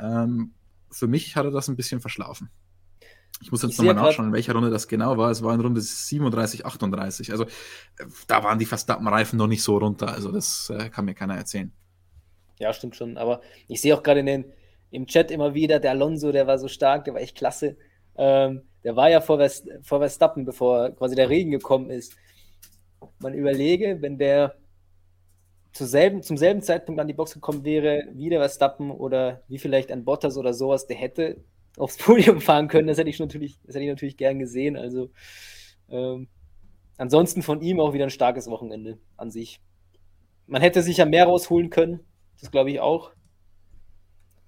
ähm, 0.00 0.52
für 0.92 1.08
mich 1.08 1.34
hat 1.34 1.46
er 1.46 1.50
das 1.50 1.68
ein 1.68 1.74
bisschen 1.74 2.00
verschlafen. 2.00 2.48
Ich 3.42 3.52
muss 3.52 3.62
jetzt 3.62 3.78
nochmal 3.78 3.94
nachschauen, 3.94 4.28
in 4.28 4.32
welcher 4.32 4.54
Runde 4.54 4.70
das 4.70 4.88
genau 4.88 5.18
war. 5.18 5.30
Es 5.30 5.42
war 5.42 5.54
in 5.54 5.60
Runde 5.60 5.80
37, 5.80 6.64
38. 6.64 7.32
Also 7.32 7.44
da 8.26 8.42
waren 8.42 8.58
die 8.58 8.64
Verstappen-Reifen 8.64 9.36
noch 9.38 9.46
nicht 9.46 9.62
so 9.62 9.76
runter. 9.76 10.08
Also 10.08 10.32
das 10.32 10.72
äh, 10.74 10.88
kann 10.88 11.04
mir 11.04 11.14
keiner 11.14 11.36
erzählen. 11.36 11.70
Ja, 12.58 12.72
stimmt 12.72 12.96
schon. 12.96 13.18
Aber 13.18 13.42
ich 13.68 13.80
sehe 13.80 13.94
auch 13.94 14.02
gerade 14.02 14.20
in 14.20 14.26
den, 14.26 14.44
im 14.90 15.06
Chat 15.06 15.30
immer 15.30 15.52
wieder, 15.52 15.80
der 15.80 15.90
Alonso, 15.90 16.32
der 16.32 16.46
war 16.46 16.58
so 16.58 16.68
stark, 16.68 17.04
der 17.04 17.14
war 17.14 17.20
echt 17.20 17.36
klasse. 17.36 17.76
Ähm, 18.16 18.62
der 18.82 18.96
war 18.96 19.10
ja 19.10 19.20
vor, 19.20 19.38
West, 19.38 19.68
vor 19.82 19.98
Verstappen, 19.98 20.46
bevor 20.46 20.90
quasi 20.90 21.14
der 21.14 21.28
Regen 21.28 21.50
gekommen 21.50 21.90
ist. 21.90 22.16
Man 23.18 23.34
überlege, 23.34 24.00
wenn 24.00 24.16
der 24.16 24.56
zum 25.72 25.86
selben, 25.86 26.22
zum 26.22 26.38
selben 26.38 26.62
Zeitpunkt 26.62 27.00
an 27.00 27.06
die 27.06 27.12
Box 27.12 27.34
gekommen 27.34 27.64
wäre, 27.64 28.04
wie 28.14 28.30
der 28.30 28.40
Verstappen 28.40 28.90
oder 28.90 29.42
wie 29.48 29.58
vielleicht 29.58 29.92
ein 29.92 30.04
Bottas 30.06 30.38
oder 30.38 30.54
sowas, 30.54 30.86
der 30.86 30.96
hätte 30.96 31.44
aufs 31.76 31.98
Podium 31.98 32.40
fahren 32.40 32.68
können. 32.68 32.88
Das 32.88 32.98
hätte 32.98 33.10
ich 33.10 33.18
natürlich, 33.18 33.58
das 33.64 33.74
hätte 33.74 33.84
ich 33.84 33.90
natürlich 33.90 34.16
gern 34.16 34.38
gesehen. 34.38 34.76
Also 34.76 35.10
ähm, 35.88 36.28
ansonsten 36.96 37.42
von 37.42 37.60
ihm 37.60 37.80
auch 37.80 37.92
wieder 37.92 38.04
ein 38.04 38.10
starkes 38.10 38.48
Wochenende 38.48 38.98
an 39.16 39.30
sich. 39.30 39.60
Man 40.46 40.62
hätte 40.62 40.82
sich 40.82 40.98
ja 40.98 41.04
mehr 41.04 41.24
rausholen 41.24 41.70
können, 41.70 42.00
das 42.40 42.50
glaube 42.50 42.70
ich 42.70 42.80
auch. 42.80 43.12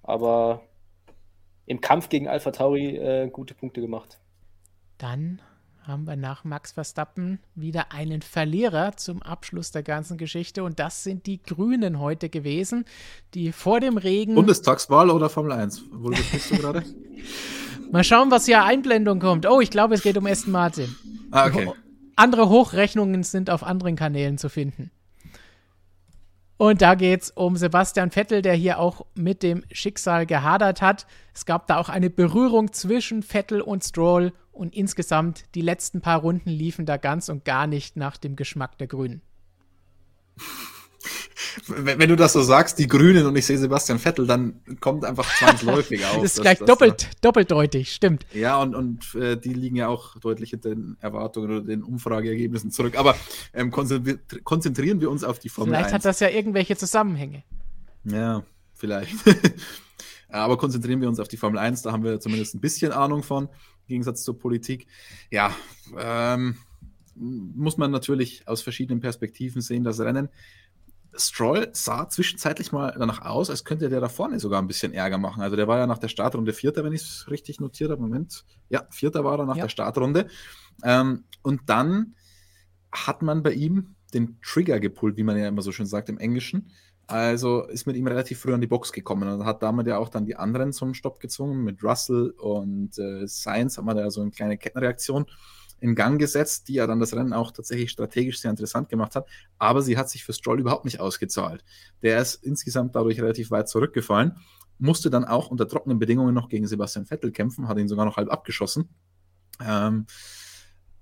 Aber 0.03 0.63
im 1.67 1.81
Kampf 1.81 2.09
gegen 2.09 2.29
Alpha 2.29 2.51
Tauri 2.51 2.97
äh, 2.97 3.29
gute 3.29 3.55
Punkte 3.55 3.81
gemacht. 3.81 4.21
Dann 4.97 5.43
haben 5.89 6.07
wir 6.07 6.17
nach 6.17 6.45
Max 6.45 6.73
Verstappen 6.73 7.39
wieder 7.55 7.93
einen 7.93 8.23
Verlierer 8.23 8.97
zum 8.97 9.23
Abschluss 9.23 9.71
der 9.71 9.83
ganzen 9.83 10.19
Geschichte 10.19 10.63
und 10.63 10.79
das 10.79 11.03
sind 11.03 11.27
die 11.27 11.43
Grünen 11.43 11.99
heute 11.99 12.29
gewesen, 12.29 12.85
die 13.35 13.53
vor 13.53 13.81
dem 13.81 13.97
Regen. 13.97 14.35
Bundestagswahl 14.35 15.11
oder 15.11 15.29
Formel 15.31 15.53
1? 15.53 15.83
Wo 15.91 16.09
bist 16.33 16.51
du 16.51 16.59
gerade? 16.59 16.85
Mal 17.91 18.05
schauen, 18.05 18.31
was 18.31 18.45
hier 18.47 18.63
Einblendung 18.65 19.19
kommt. 19.19 19.47
Oh, 19.47 19.61
ich 19.61 19.71
glaube, 19.71 19.95
es 19.95 20.03
geht 20.03 20.19
um 20.19 20.27
Aston 20.27 20.53
Martin. 20.53 20.95
Ah, 21.31 21.47
okay. 21.47 21.73
Andere 22.17 22.49
Hochrechnungen 22.49 23.23
sind 23.23 23.49
auf 23.49 23.63
anderen 23.63 23.97
Kanälen 23.97 24.39
zu 24.39 24.49
finden. 24.49 24.91
Und 26.59 26.83
da 26.83 26.97
geht 26.97 27.23
es 27.23 27.31
um 27.31 27.57
Sebastian 27.57 28.11
Vettel, 28.11 28.43
der 28.43 28.55
hier 28.55 28.81
auch 28.81 29.07
mit 29.15 29.45
dem 29.45 29.63
Schicksal 29.71 30.27
gehadert 30.27 30.83
hat. 30.83 31.07
Es 31.33 31.47
gab 31.47 31.69
da 31.69 31.79
auch 31.79 31.89
eine 31.89 32.11
Berührung 32.11 32.73
zwischen 32.73 33.23
Vettel 33.23 33.61
und 33.61 33.85
Stroll 33.85 34.33
und 34.59 34.75
insgesamt 34.75 35.45
die 35.55 35.61
letzten 35.61 36.01
paar 36.01 36.21
Runden 36.21 36.51
liefen 36.51 36.85
da 36.85 36.97
ganz 36.97 37.29
und 37.29 37.45
gar 37.45 37.67
nicht 37.67 37.97
nach 37.97 38.17
dem 38.17 38.37
Geschmack 38.37 38.77
der 38.79 38.89
Grünen. 38.89 39.23
Wenn 41.67 42.09
du 42.09 42.17
das 42.17 42.33
so 42.33 42.43
sagst, 42.43 42.79
die 42.79 42.87
Grünen 42.87 43.27
und 43.27 43.37
ich 43.37 43.47
sehe 43.47 43.59
Sebastian 43.59 43.99
Vettel, 43.99 44.27
dann 44.27 44.61
kommt 44.81 45.05
einfach 45.05 45.29
zwangsläufig 45.39 46.05
auf. 46.07 46.23
das 46.23 46.37
ist 46.37 46.43
gleich 46.43 46.59
doppelt, 46.59 47.05
da, 47.05 47.29
doppeldeutig, 47.29 47.93
stimmt. 47.93 48.27
Ja, 48.33 48.61
und, 48.61 48.75
und 48.75 49.15
äh, 49.15 49.37
die 49.37 49.55
liegen 49.55 49.77
ja 49.77 49.89
auch 49.89 50.17
deutlich 50.19 50.51
hinter 50.51 50.71
den 50.71 50.97
Erwartungen 51.01 51.51
oder 51.51 51.61
den 51.63 51.83
Umfrageergebnissen 51.83 52.71
zurück. 52.71 52.97
Aber 52.99 53.17
ähm, 53.53 53.71
konzentrieren 53.71 55.01
wir 55.01 55.11
uns 55.11 55.25
auf 55.25 55.39
die 55.39 55.49
Formel 55.49 55.75
Vielleicht 55.75 55.87
1. 55.87 55.95
hat 55.95 56.05
das 56.05 56.21
ja 56.21 56.29
irgendwelche 56.29 56.77
Zusammenhänge. 56.77 57.43
Ja, 58.05 58.45
vielleicht. 58.75 59.15
Aber 60.29 60.59
konzentrieren 60.59 61.01
wir 61.01 61.09
uns 61.09 61.21
auf 61.21 61.29
die 61.29 61.39
Formel 61.39 61.59
1, 61.59 61.83
da 61.83 61.93
haben 61.93 62.05
wir 62.05 62.21
zumindest 62.21 62.55
ein 62.55 62.61
bisschen 62.61 62.93
Ahnung 62.93 63.23
von, 63.23 63.49
Gegensatz 63.89 64.23
zur 64.23 64.39
Politik. 64.39 64.87
Ja, 65.31 65.55
ähm, 65.99 66.57
muss 67.15 67.77
man 67.77 67.91
natürlich 67.91 68.47
aus 68.47 68.63
verschiedenen 68.63 69.01
Perspektiven 69.01 69.61
sehen, 69.61 69.85
das 69.85 70.01
Rennen. 70.01 70.29
Stroll 71.17 71.71
sah 71.73 72.09
zwischenzeitlich 72.09 72.71
mal 72.71 72.95
danach 72.97 73.23
aus, 73.23 73.51
als 73.51 73.65
könnte 73.65 73.89
der 73.89 74.01
da 74.01 74.09
vorne 74.09 74.39
sogar 74.39 74.63
ein 74.63 74.69
bisschen 74.69 74.93
Ärger 74.93 75.19
machen. 75.19 75.43
Also 75.43 75.57
der 75.57 75.67
war 75.67 75.79
ja 75.79 75.87
nach 75.87 75.99
der 75.99 76.09
Startrunde 76.09 76.53
Vierter, 76.53 76.85
wenn 76.85 76.93
ich 76.93 77.03
es 77.03 77.27
richtig 77.31 77.61
notiert 77.61 77.91
habe. 77.91 78.01
Moment. 78.01 78.45
Ja, 78.69 78.87
Vierter 78.91 79.25
war 79.25 79.39
er 79.39 79.47
nach 79.47 79.57
ja. 79.57 79.65
der 79.65 79.71
Startrunde. 79.71 80.29
Ähm, 80.85 81.25
und 81.43 81.63
dann 81.67 82.15
hat 82.93 83.23
man 83.23 83.43
bei 83.43 83.53
ihm 83.53 83.97
den 84.15 84.39
Trigger 84.43 84.81
gepullt, 84.81 85.17
wie 85.17 85.25
man 85.25 85.37
ja 85.37 85.49
immer 85.49 85.63
so 85.63 85.73
schön 85.73 85.87
sagt 85.87 86.09
im 86.09 86.19
Englischen. 86.19 86.71
Also 87.07 87.63
ist 87.63 87.87
mit 87.87 87.97
ihm 87.97 88.07
relativ 88.07 88.41
früh 88.41 88.53
an 88.53 88.61
die 88.61 88.67
Box 88.67 88.93
gekommen 88.93 89.29
und 89.29 89.45
hat 89.47 89.63
damit 89.63 89.87
ja 89.87 89.97
auch 89.97 90.11
dann 90.11 90.27
die 90.27 90.37
anderen 90.37 90.73
zum 90.73 90.93
Stopp 90.93 91.21
gezwungen. 91.21 91.65
Mit 91.65 91.83
Russell 91.83 92.35
und 92.39 92.99
äh, 92.99 93.27
Sainz 93.27 93.79
hat 93.79 93.85
man 93.85 93.97
da 93.97 94.11
so 94.11 94.21
eine 94.21 94.31
kleine 94.31 94.59
Kettenreaktion 94.59 95.25
in 95.81 95.95
Gang 95.95 96.19
gesetzt, 96.19 96.69
die 96.69 96.75
ja 96.75 96.87
dann 96.87 97.01
das 97.01 97.15
Rennen 97.15 97.33
auch 97.33 97.51
tatsächlich 97.51 97.91
strategisch 97.91 98.41
sehr 98.41 98.51
interessant 98.51 98.91
gemacht 98.91 99.15
hat. 99.15 99.27
Aber 99.59 99.81
sie 99.81 99.97
hat 99.97 100.11
sich 100.11 100.25
für 100.25 100.35
Stroll 100.35 100.61
überhaupt 100.61 100.85
nicht 100.85 101.01
ausgezahlt. 101.01 101.65
Der 102.03 102.21
ist 102.21 102.35
insgesamt 102.45 102.95
dadurch 102.95 103.21
relativ 103.21 103.51
weit 103.51 103.69
zurückgefallen, 103.69 104.37
musste 104.79 105.09
dann 105.09 105.25
auch 105.25 105.51
unter 105.51 105.67
trockenen 105.67 105.99
Bedingungen 105.99 106.35
noch 106.35 106.49
gegen 106.49 106.67
Sebastian 106.67 107.07
Vettel 107.07 107.33
kämpfen, 107.33 107.69
hat 107.69 107.79
ihn 107.79 107.89
sogar 107.89 108.05
noch 108.05 108.17
halb 108.17 108.31
abgeschossen. 108.31 108.89
Ähm, 109.65 110.07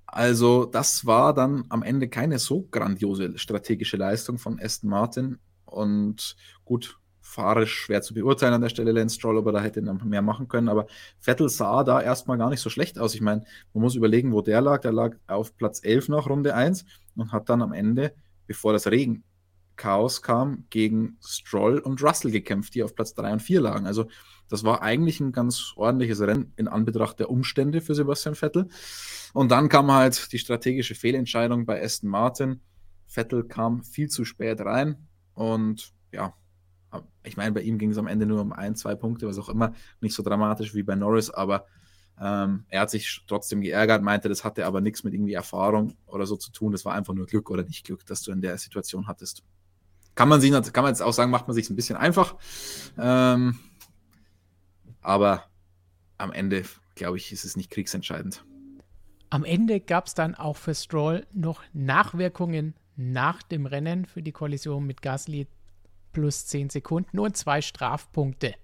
also 0.07 0.65
das 0.65 1.05
war 1.07 1.35
dann 1.35 1.65
am 1.69 1.83
Ende 1.83 2.09
keine 2.09 2.39
so 2.39 2.63
grandiose 2.71 3.37
strategische 3.39 3.97
Leistung 3.97 4.39
von 4.39 4.61
Aston 4.61 4.89
Martin. 4.91 5.39
Und 5.65 6.37
gut, 6.65 6.99
fahrisch 7.21 7.75
schwer 7.75 8.03
zu 8.03 8.15
beurteilen 8.15 8.55
an 8.55 8.61
der 8.61 8.69
Stelle, 8.69 8.93
Lance 8.93 9.17
Stroll, 9.17 9.39
aber 9.39 9.53
da 9.53 9.61
hätte 9.61 9.81
er 9.81 10.05
mehr 10.05 10.23
machen 10.23 10.49
können. 10.49 10.69
Aber 10.69 10.87
Vettel 11.19 11.49
sah 11.49 11.85
da 11.85 12.01
erstmal 12.01 12.39
gar 12.39 12.51
nicht 12.51 12.61
so 12.61 12.71
schlecht 12.71 12.99
aus. 12.99 13.15
Ich 13.15 13.21
meine, 13.21 13.45
man 13.75 13.83
muss 13.83 13.97
überlegen, 13.97 14.33
wo 14.33 14.41
der 14.41 14.61
lag. 14.61 14.81
Der 14.81 14.93
lag 14.93 15.17
auf 15.27 15.57
Platz 15.57 15.83
11 15.83 16.09
nach 16.09 16.29
Runde 16.29 16.55
1 16.55 16.85
und 17.17 17.33
hat 17.33 17.49
dann 17.49 17.63
am 17.63 17.73
Ende, 17.73 18.15
bevor 18.47 18.73
das 18.73 18.87
Regenchaos 19.77 20.23
kam, 20.23 20.65
gegen 20.71 21.17
Stroll 21.25 21.79
und 21.79 22.03
Russell 22.03 22.31
gekämpft, 22.31 22.75
die 22.75 22.83
auf 22.83 22.95
Platz 22.95 23.15
3 23.15 23.35
und 23.35 23.43
4 23.43 23.61
lagen. 23.61 23.87
Also 23.87 24.07
das 24.49 24.65
war 24.65 24.83
eigentlich 24.83 25.21
ein 25.21 25.33
ganz 25.33 25.73
ordentliches 25.77 26.21
Rennen 26.21 26.53
in 26.57 26.69
Anbetracht 26.69 27.19
der 27.19 27.31
Umstände 27.31 27.81
für 27.81 27.95
Sebastian 27.95 28.35
Vettel. 28.35 28.69
Und 29.33 29.51
dann 29.51 29.69
kam 29.69 29.91
halt 29.93 30.33
die 30.33 30.39
strategische 30.39 30.95
Fehlentscheidung 30.95 31.67
bei 31.67 31.83
Aston 31.83 32.09
Martin. 32.09 32.61
Vettel 33.07 33.45
kam 33.45 33.83
viel 33.83 34.09
zu 34.09 34.25
spät 34.25 34.61
rein 34.61 35.09
und 35.35 35.93
ja, 36.13 36.35
ich 37.25 37.37
meine, 37.37 37.53
bei 37.53 37.61
ihm 37.61 37.79
ging 37.79 37.91
es 37.91 37.99
am 37.99 38.07
Ende 38.07 38.27
nur 38.27 38.41
um 38.41 38.53
ein, 38.53 38.75
zwei 38.75 38.95
Punkte, 38.95 39.27
was 39.27 39.39
auch 39.39 39.49
immer, 39.49 39.75
nicht 40.01 40.15
so 40.15 40.23
dramatisch 40.23 40.75
wie 40.75 40.83
bei 40.83 40.95
Norris, 40.95 41.31
aber 41.31 41.67
ähm, 42.19 42.65
er 42.69 42.81
hat 42.81 42.91
sich 42.91 43.25
trotzdem 43.27 43.61
geärgert, 43.61 44.03
meinte, 44.03 44.29
das 44.29 44.45
hatte 44.45 44.65
aber 44.65 44.81
nichts 44.81 45.05
mit 45.05 45.13
irgendwie 45.13 45.35
Erfahrung 45.35 45.97
oder 46.07 46.27
so 46.27 46.37
zu 46.37 46.51
tun, 46.51 46.73
das 46.73 46.85
war 46.85 46.95
einfach 46.95 47.13
nur 47.13 47.27
Glück 47.27 47.51
oder 47.51 47.65
nicht 47.65 47.85
Glück, 47.85 48.07
dass 48.07 48.23
du 48.23 48.33
in 48.33 48.41
der 48.41 48.57
Situation 48.57 49.07
hattest. 49.07 49.45
Kann 50.17 50.29
man, 50.29 50.41
sie, 50.41 50.51
kann 50.51 50.83
man 50.83 50.89
jetzt 50.89 51.03
auch 51.03 51.13
sagen, 51.13 51.31
macht 51.31 51.47
man 51.47 51.55
sich 51.55 51.71
ein 51.71 51.77
bisschen 51.77 51.97
einfach, 51.97 52.35
ähm, 52.99 53.59
aber 55.03 55.45
am 56.19 56.33
Ende, 56.33 56.65
glaube 56.97 57.19
ich, 57.19 57.31
ist 57.31 57.45
es 57.45 57.57
nicht 57.57 57.71
kriegsentscheidend. 57.71 58.45
Am 59.31 59.45
Ende 59.45 59.79
gab 59.79 60.07
es 60.07 60.15
dann 60.15 60.35
auch 60.35 60.57
für 60.57 60.75
Stroll 60.75 61.27
noch 61.33 61.63
Nachwirkungen 61.73 62.75
nach 62.97 63.43
dem 63.43 63.67
Rennen 63.67 64.07
für 64.07 64.23
die 64.23 64.33
Kollision 64.33 64.87
mit 64.87 65.03
Gasly 65.03 65.47
plus 66.13 66.47
10 66.47 66.71
Sekunden 66.71 67.19
und 67.19 67.37
zwei 67.37 67.61
Strafpunkte. 67.61 68.55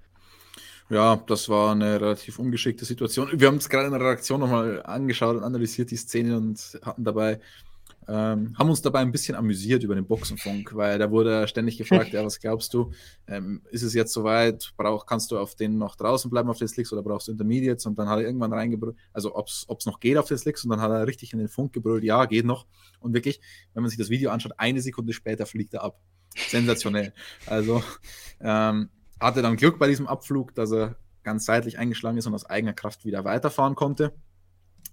Ja, 0.88 1.16
das 1.16 1.48
war 1.48 1.72
eine 1.72 2.00
relativ 2.00 2.38
ungeschickte 2.38 2.86
Situation. 2.86 3.28
Wir 3.32 3.48
haben 3.48 3.56
es 3.56 3.68
gerade 3.68 3.86
in 3.86 3.92
der 3.92 4.00
Redaktion 4.00 4.40
nochmal 4.40 4.82
angeschaut 4.84 5.36
und 5.36 5.44
analysiert 5.44 5.90
die 5.90 5.96
Szene 5.96 6.36
und 6.36 6.80
hatten 6.82 7.04
dabei, 7.04 7.40
ähm, 8.08 8.56
haben 8.58 8.70
uns 8.70 8.82
dabei 8.82 9.00
ein 9.00 9.12
bisschen 9.12 9.36
amüsiert 9.36 9.82
über 9.82 9.94
den 9.94 10.06
Boxenfunk, 10.06 10.74
weil 10.74 10.98
da 10.98 11.10
wurde 11.10 11.46
ständig 11.46 11.78
gefragt, 11.78 12.08
ja, 12.12 12.24
was 12.24 12.40
glaubst 12.40 12.74
du, 12.74 12.92
ähm, 13.26 13.62
ist 13.70 13.82
es 13.82 13.94
jetzt 13.94 14.12
soweit, 14.12 14.72
brauch, 14.76 15.06
kannst 15.06 15.30
du 15.30 15.38
auf 15.38 15.54
den 15.54 15.78
noch 15.78 15.96
draußen 15.96 16.30
bleiben 16.30 16.50
auf 16.50 16.58
den 16.58 16.68
Slicks 16.68 16.92
oder 16.92 17.02
brauchst 17.02 17.28
du 17.28 17.32
Intermediates? 17.32 17.86
Und 17.86 17.98
dann 17.98 18.08
hat 18.08 18.18
er 18.18 18.26
irgendwann 18.26 18.52
reingebrüllt, 18.52 18.96
also 19.12 19.36
ob 19.36 19.46
es 19.46 19.86
noch 19.86 20.00
geht 20.00 20.16
auf 20.16 20.28
den 20.28 20.38
Slicks 20.38 20.64
und 20.64 20.70
dann 20.70 20.80
hat 20.80 20.90
er 20.90 21.06
richtig 21.06 21.32
in 21.32 21.38
den 21.38 21.48
Funk 21.48 21.72
gebrüllt, 21.72 22.04
ja, 22.04 22.24
geht 22.24 22.44
noch. 22.44 22.66
Und 23.00 23.14
wirklich, 23.14 23.40
wenn 23.74 23.82
man 23.82 23.90
sich 23.90 23.98
das 23.98 24.10
Video 24.10 24.30
anschaut, 24.30 24.52
eine 24.56 24.80
Sekunde 24.80 25.12
später 25.12 25.46
fliegt 25.46 25.74
er 25.74 25.84
ab 25.84 26.00
sensationell. 26.34 27.12
Also 27.46 27.82
ähm, 28.40 28.88
hatte 29.20 29.42
dann 29.42 29.56
Glück 29.56 29.78
bei 29.78 29.88
diesem 29.88 30.06
Abflug, 30.06 30.54
dass 30.54 30.72
er 30.72 30.96
ganz 31.22 31.44
seitlich 31.44 31.78
eingeschlagen 31.78 32.18
ist 32.18 32.26
und 32.26 32.34
aus 32.34 32.46
eigener 32.46 32.72
Kraft 32.72 33.04
wieder 33.04 33.24
weiterfahren 33.24 33.74
konnte. 33.74 34.12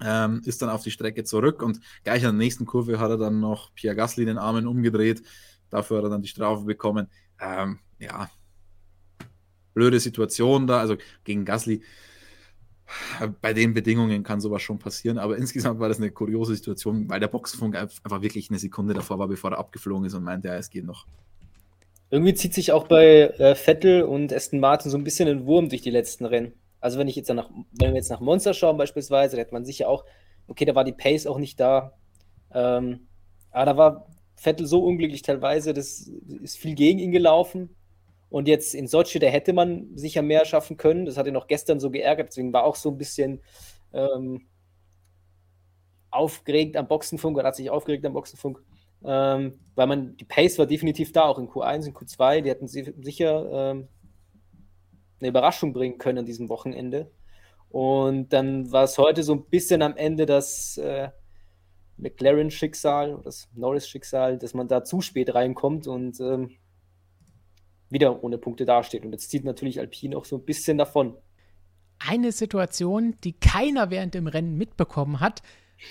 Ähm, 0.01 0.41
ist 0.45 0.61
dann 0.61 0.69
auf 0.69 0.83
die 0.83 0.91
Strecke 0.91 1.25
zurück 1.25 1.61
und 1.61 1.81
gleich 2.03 2.25
an 2.25 2.37
der 2.37 2.45
nächsten 2.45 2.65
Kurve 2.65 2.99
hat 2.99 3.09
er 3.09 3.17
dann 3.17 3.41
noch 3.41 3.73
Pierre 3.73 3.95
Gasly 3.95 4.25
den 4.25 4.37
Armen 4.37 4.65
umgedreht. 4.65 5.21
Dafür 5.69 5.97
hat 5.97 6.05
er 6.05 6.09
dann 6.09 6.21
die 6.21 6.29
Strafe 6.29 6.63
bekommen. 6.63 7.07
Ähm, 7.41 7.79
ja, 7.99 8.29
blöde 9.73 9.99
Situation 9.99 10.67
da. 10.67 10.79
Also 10.79 10.97
gegen 11.23 11.45
Gasly, 11.45 11.81
bei 13.41 13.53
den 13.53 13.73
Bedingungen 13.73 14.23
kann 14.23 14.41
sowas 14.41 14.61
schon 14.61 14.79
passieren. 14.79 15.17
Aber 15.17 15.37
insgesamt 15.37 15.79
war 15.79 15.89
das 15.89 15.97
eine 15.97 16.11
kuriose 16.11 16.55
Situation, 16.55 17.09
weil 17.09 17.19
der 17.19 17.27
Boxenfunk 17.27 17.75
einfach 17.75 18.21
wirklich 18.21 18.49
eine 18.49 18.59
Sekunde 18.59 18.93
davor 18.93 19.19
war, 19.19 19.27
bevor 19.27 19.51
er 19.51 19.59
abgeflogen 19.59 20.05
ist 20.05 20.13
und 20.13 20.23
meinte, 20.23 20.47
ja, 20.47 20.55
es 20.55 20.69
geht 20.69 20.85
noch. 20.85 21.05
Irgendwie 22.09 22.33
zieht 22.33 22.53
sich 22.53 22.71
auch 22.71 22.87
bei 22.87 23.29
äh, 23.37 23.53
Vettel 23.53 24.01
und 24.01 24.33
Aston 24.33 24.59
Martin 24.59 24.89
so 24.89 24.97
ein 24.97 25.03
bisschen 25.03 25.29
ein 25.29 25.45
Wurm 25.45 25.69
durch 25.69 25.81
die 25.81 25.91
letzten 25.91 26.25
Rennen. 26.25 26.53
Also 26.79 26.97
wenn 26.99 27.07
ich 27.07 27.15
jetzt 27.15 27.29
nach, 27.29 27.49
wenn 27.71 27.91
wir 27.91 27.97
jetzt 27.97 28.09
nach 28.09 28.19
Monster 28.19 28.53
schauen 28.53 28.77
beispielsweise, 28.77 29.35
da 29.35 29.41
hätte 29.41 29.53
man 29.53 29.65
sicher 29.65 29.89
auch, 29.89 30.05
okay, 30.47 30.65
da 30.65 30.75
war 30.75 30.83
die 30.83 30.93
Pace 30.93 31.27
auch 31.27 31.37
nicht 31.37 31.59
da. 31.59 31.93
Ähm, 32.53 33.07
aber 33.51 33.65
da 33.65 33.77
war 33.77 34.07
Vettel 34.35 34.65
so 34.65 34.83
unglücklich 34.83 35.21
teilweise, 35.21 35.73
das 35.73 36.09
ist 36.41 36.57
viel 36.57 36.75
gegen 36.75 36.99
ihn 36.99 37.11
gelaufen. 37.11 37.75
Und 38.29 38.47
jetzt 38.47 38.75
in 38.75 38.87
Sochi, 38.87 39.19
da 39.19 39.27
hätte 39.27 39.53
man 39.53 39.89
sicher 39.95 40.21
mehr 40.21 40.45
schaffen 40.45 40.77
können. 40.77 41.05
Das 41.05 41.17
hat 41.17 41.25
ihn 41.25 41.35
auch 41.35 41.47
gestern 41.47 41.79
so 41.79 41.89
geärgert, 41.89 42.29
deswegen 42.29 42.53
war 42.53 42.63
auch 42.63 42.75
so 42.75 42.89
ein 42.89 42.97
bisschen 42.97 43.41
ähm, 43.91 44.47
aufgeregt 46.11 46.77
am 46.77 46.87
Boxenfunk 46.87 47.37
oder 47.37 47.47
hat 47.47 47.55
sich 47.55 47.69
aufgeregt 47.69 48.05
am 48.05 48.13
Boxenfunk. 48.13 48.61
Ähm, 49.03 49.59
weil 49.75 49.87
man, 49.87 50.17
die 50.17 50.25
Pace 50.25 50.59
war 50.59 50.65
definitiv 50.65 51.11
da, 51.11 51.23
auch 51.23 51.39
in 51.39 51.47
Q1 51.47 51.87
und 51.87 51.97
Q2. 51.97 52.41
Die 52.41 52.49
hätten 52.49 52.67
sicher 52.67 53.71
ähm, 53.71 53.87
eine 55.19 55.29
Überraschung 55.29 55.73
bringen 55.73 55.97
können 55.97 56.19
an 56.19 56.25
diesem 56.25 56.49
Wochenende. 56.49 57.11
Und 57.69 58.33
dann 58.33 58.71
war 58.71 58.83
es 58.83 58.97
heute 58.97 59.23
so 59.23 59.33
ein 59.33 59.45
bisschen 59.45 59.81
am 59.81 59.95
Ende 59.95 60.25
das 60.25 60.77
äh, 60.77 61.09
McLaren-Schicksal, 61.97 63.21
das 63.23 63.47
Norris-Schicksal, 63.53 64.37
dass 64.37 64.53
man 64.53 64.67
da 64.67 64.83
zu 64.83 65.01
spät 65.01 65.35
reinkommt 65.35 65.87
und 65.87 66.19
ähm, 66.19 66.57
wieder 67.89 68.23
ohne 68.23 68.37
Punkte 68.37 68.65
dasteht. 68.65 69.05
Und 69.05 69.11
jetzt 69.11 69.29
zieht 69.29 69.43
natürlich 69.43 69.79
Alpine 69.79 70.17
auch 70.17 70.25
so 70.25 70.37
ein 70.37 70.45
bisschen 70.45 70.77
davon. 70.77 71.15
Eine 71.99 72.31
Situation, 72.31 73.15
die 73.23 73.33
keiner 73.33 73.91
während 73.91 74.13
dem 74.13 74.27
Rennen 74.27 74.57
mitbekommen 74.57 75.19
hat, 75.19 75.41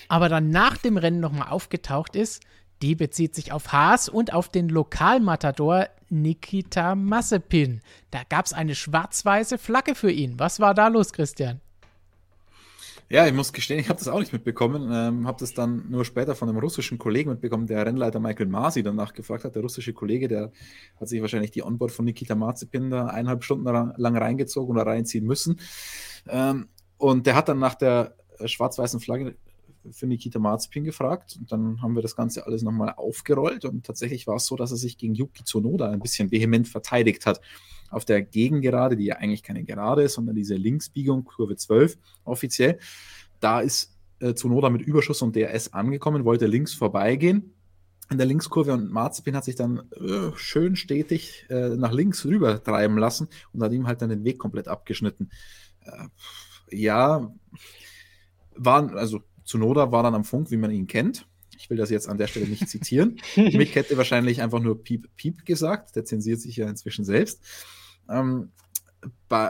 aber 0.07 0.27
dann 0.27 0.49
nach 0.49 0.77
dem 0.77 0.97
Rennen 0.97 1.19
nochmal 1.19 1.49
aufgetaucht 1.49 2.15
ist, 2.15 2.43
die 2.81 2.95
bezieht 2.95 3.35
sich 3.35 3.51
auf 3.51 3.71
Haas 3.71 4.09
und 4.09 4.33
auf 4.33 4.49
den 4.49 4.69
Lokalmatador 4.69 5.87
Nikita 6.09 6.95
Massepin. 6.95 7.81
Da 8.11 8.21
gab 8.27 8.45
es 8.45 8.53
eine 8.53 8.75
schwarz-weiße 8.75 9.57
Flagge 9.57 9.95
für 9.95 10.11
ihn. 10.11 10.39
Was 10.39 10.59
war 10.59 10.73
da 10.73 10.87
los, 10.87 11.13
Christian? 11.13 11.61
Ja, 13.11 13.25
ich 13.25 13.33
muss 13.33 13.53
gestehen, 13.53 13.79
ich 13.79 13.89
habe 13.89 13.97
das 13.97 14.07
auch 14.07 14.19
nicht 14.19 14.33
mitbekommen. 14.33 14.89
Ähm, 14.93 15.27
habe 15.27 15.39
das 15.39 15.55
dann 15.55 15.89
nur 15.89 16.05
später 16.05 16.35
von 16.35 16.47
einem 16.47 16.59
russischen 16.59 16.99
Kollegen 16.99 17.31
mitbekommen, 17.31 17.65
der 17.65 17.83
Rennleiter 17.83 18.19
Michael 18.19 18.45
Masi 18.45 18.83
danach 18.83 19.13
gefragt 19.13 19.45
hat. 19.45 19.55
Der 19.55 19.63
russische 19.63 19.93
Kollege, 19.93 20.27
der 20.27 20.51
hat 20.99 21.07
sich 21.09 21.19
wahrscheinlich 21.19 21.49
die 21.49 21.63
Onboard 21.63 21.91
von 21.91 22.05
Nikita 22.05 22.35
Mazepin 22.35 22.91
da 22.91 23.07
eineinhalb 23.07 23.43
Stunden 23.43 23.65
lang 23.65 24.15
reingezogen 24.15 24.75
oder 24.75 24.85
reinziehen 24.85 25.25
müssen. 25.25 25.59
Ähm, 26.27 26.69
und 26.97 27.25
der 27.25 27.35
hat 27.35 27.49
dann 27.49 27.57
nach 27.57 27.73
der 27.73 28.15
schwarz-weißen 28.45 28.99
Flagge 28.99 29.35
für 29.91 30.07
Nikita 30.07 30.39
Mazepin 30.39 30.83
gefragt 30.83 31.37
und 31.39 31.51
dann 31.51 31.81
haben 31.81 31.95
wir 31.95 32.01
das 32.01 32.15
Ganze 32.15 32.45
alles 32.45 32.63
nochmal 32.63 32.93
aufgerollt 32.95 33.65
und 33.65 33.85
tatsächlich 33.85 34.27
war 34.27 34.35
es 34.35 34.45
so, 34.45 34.55
dass 34.55 34.71
er 34.71 34.77
sich 34.77 34.97
gegen 34.97 35.15
Yuki 35.15 35.43
Tsunoda 35.43 35.89
ein 35.89 35.99
bisschen 35.99 36.31
vehement 36.31 36.67
verteidigt 36.67 37.25
hat. 37.25 37.41
Auf 37.89 38.05
der 38.05 38.21
Gegengerade, 38.21 38.95
die 38.95 39.05
ja 39.05 39.15
eigentlich 39.15 39.43
keine 39.43 39.63
Gerade 39.63 40.03
ist, 40.03 40.13
sondern 40.13 40.35
diese 40.35 40.55
Linksbiegung, 40.55 41.23
Kurve 41.23 41.55
12 41.55 41.97
offiziell, 42.23 42.79
da 43.39 43.61
ist 43.61 43.95
äh, 44.19 44.33
Tsunoda 44.33 44.69
mit 44.69 44.81
Überschuss 44.81 45.21
und 45.21 45.35
DRS 45.35 45.73
angekommen, 45.73 46.25
wollte 46.25 46.45
links 46.45 46.73
vorbeigehen 46.73 47.53
in 48.09 48.17
der 48.17 48.25
Linkskurve 48.25 48.73
und 48.73 48.91
Mazepin 48.91 49.35
hat 49.35 49.45
sich 49.45 49.55
dann 49.55 49.83
äh, 49.91 50.35
schön 50.35 50.75
stetig 50.75 51.45
äh, 51.49 51.69
nach 51.69 51.91
links 51.91 52.25
rüber 52.25 52.61
treiben 52.63 52.97
lassen 52.97 53.27
und 53.53 53.61
hat 53.61 53.71
ihm 53.71 53.87
halt 53.87 54.01
dann 54.01 54.09
den 54.09 54.23
Weg 54.23 54.39
komplett 54.39 54.67
abgeschnitten. 54.67 55.29
Äh, 55.81 56.07
ja, 56.75 57.31
waren, 58.55 58.97
also 58.97 59.21
Zunoda 59.49 59.91
war 59.91 60.03
dann 60.03 60.13
am 60.13 60.23
Funk, 60.23 60.51
wie 60.51 60.57
man 60.57 60.69
ihn 60.69 60.85
kennt. 60.85 61.25
Ich 61.57 61.71
will 61.71 61.77
das 61.77 61.89
jetzt 61.89 62.07
an 62.07 62.19
der 62.19 62.27
Stelle 62.27 62.47
nicht 62.47 62.69
zitieren. 62.69 63.19
Mick 63.35 63.73
hätte 63.73 63.97
wahrscheinlich 63.97 64.43
einfach 64.43 64.59
nur 64.59 64.83
Piep, 64.83 65.09
Piep 65.15 65.43
gesagt. 65.43 65.95
Der 65.95 66.05
zensiert 66.05 66.39
sich 66.39 66.55
ja 66.55 66.69
inzwischen 66.69 67.03
selbst. 67.03 67.41
Ähm, 68.07 68.51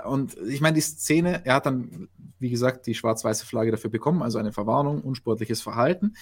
und 0.05 0.37
ich 0.47 0.61
meine, 0.61 0.75
die 0.75 0.81
Szene, 0.81 1.45
er 1.45 1.55
hat 1.55 1.65
dann, 1.65 2.07
wie 2.39 2.49
gesagt, 2.49 2.87
die 2.87 2.95
schwarz-weiße 2.95 3.45
Flagge 3.45 3.71
dafür 3.71 3.89
bekommen, 3.89 4.21
also 4.21 4.37
eine 4.37 4.53
Verwarnung, 4.53 5.01
unsportliches 5.01 5.61
Verhalten. 5.61 6.15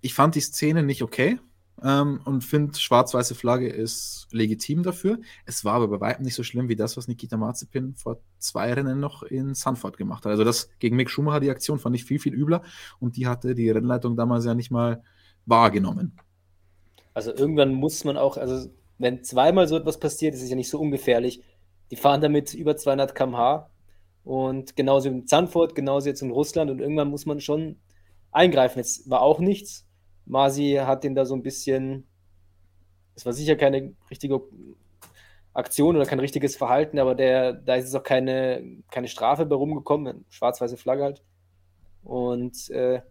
Ich 0.00 0.14
fand 0.14 0.34
die 0.34 0.40
Szene 0.40 0.82
nicht 0.82 1.02
okay 1.02 1.38
ähm, 1.82 2.20
und 2.24 2.42
finde, 2.42 2.78
schwarz-weiße 2.78 3.34
Flagge 3.34 3.68
ist 3.68 4.28
legitim 4.30 4.82
dafür. 4.82 5.18
Es 5.44 5.64
war 5.64 5.74
aber 5.74 5.88
bei 5.88 6.00
weitem 6.00 6.24
nicht 6.24 6.34
so 6.34 6.42
schlimm 6.42 6.68
wie 6.68 6.76
das, 6.76 6.96
was 6.96 7.08
Nikita 7.08 7.36
Mazepin 7.36 7.94
vor 7.94 8.18
zwei 8.38 8.72
Rennen 8.72 9.00
noch 9.00 9.22
in 9.22 9.54
Sanford 9.54 9.96
gemacht 9.96 10.24
hat. 10.24 10.30
Also 10.30 10.44
das 10.44 10.70
gegen 10.78 10.96
Mick 10.96 11.10
Schumacher, 11.10 11.40
die 11.40 11.50
Aktion, 11.50 11.78
fand 11.78 11.96
ich 11.96 12.04
viel, 12.04 12.18
viel 12.18 12.34
übler 12.34 12.62
und 13.00 13.16
die 13.16 13.26
hatte 13.26 13.54
die 13.54 13.70
Rennleitung 13.70 14.16
damals 14.16 14.44
ja 14.44 14.54
nicht 14.54 14.70
mal 14.70 15.02
wahrgenommen. 15.46 16.18
Also 17.14 17.34
irgendwann 17.34 17.74
muss 17.74 18.04
man 18.04 18.16
auch, 18.16 18.36
also 18.36 18.70
wenn 18.98 19.24
zweimal 19.24 19.66
so 19.66 19.76
etwas 19.76 19.98
passiert, 19.98 20.34
ist 20.34 20.42
es 20.42 20.50
ja 20.50 20.56
nicht 20.56 20.70
so 20.70 20.78
ungefährlich. 20.78 21.42
Die 21.90 21.96
fahren 21.96 22.20
damit 22.20 22.54
über 22.54 22.76
200 22.76 23.14
km/h 23.14 23.68
und 24.24 24.76
genauso 24.76 25.08
in 25.08 25.26
Sanford, 25.26 25.74
genauso 25.74 26.08
jetzt 26.08 26.22
in 26.22 26.30
Russland 26.30 26.70
und 26.70 26.80
irgendwann 26.80 27.08
muss 27.08 27.26
man 27.26 27.40
schon 27.40 27.76
eingreifen. 28.30 28.78
Jetzt 28.78 29.10
war 29.10 29.20
auch 29.20 29.40
nichts. 29.40 29.84
Masi 30.26 30.78
hat 30.80 31.04
den 31.04 31.14
da 31.14 31.24
so 31.24 31.34
ein 31.34 31.42
bisschen, 31.42 32.06
es 33.14 33.26
war 33.26 33.32
sicher 33.32 33.56
keine 33.56 33.94
richtige 34.10 34.40
Aktion 35.54 35.96
oder 35.96 36.06
kein 36.06 36.20
richtiges 36.20 36.56
Verhalten, 36.56 36.98
aber 36.98 37.14
der, 37.14 37.52
da 37.52 37.74
ist 37.74 37.86
es 37.86 37.94
auch 37.94 38.02
keine, 38.02 38.62
keine 38.90 39.08
Strafe 39.08 39.44
bei 39.44 39.56
rumgekommen, 39.56 40.24
schwarz-weiße 40.30 40.76
Flagge 40.76 41.02
halt. 41.02 41.22
Und 42.04 42.70
äh, 42.70 43.02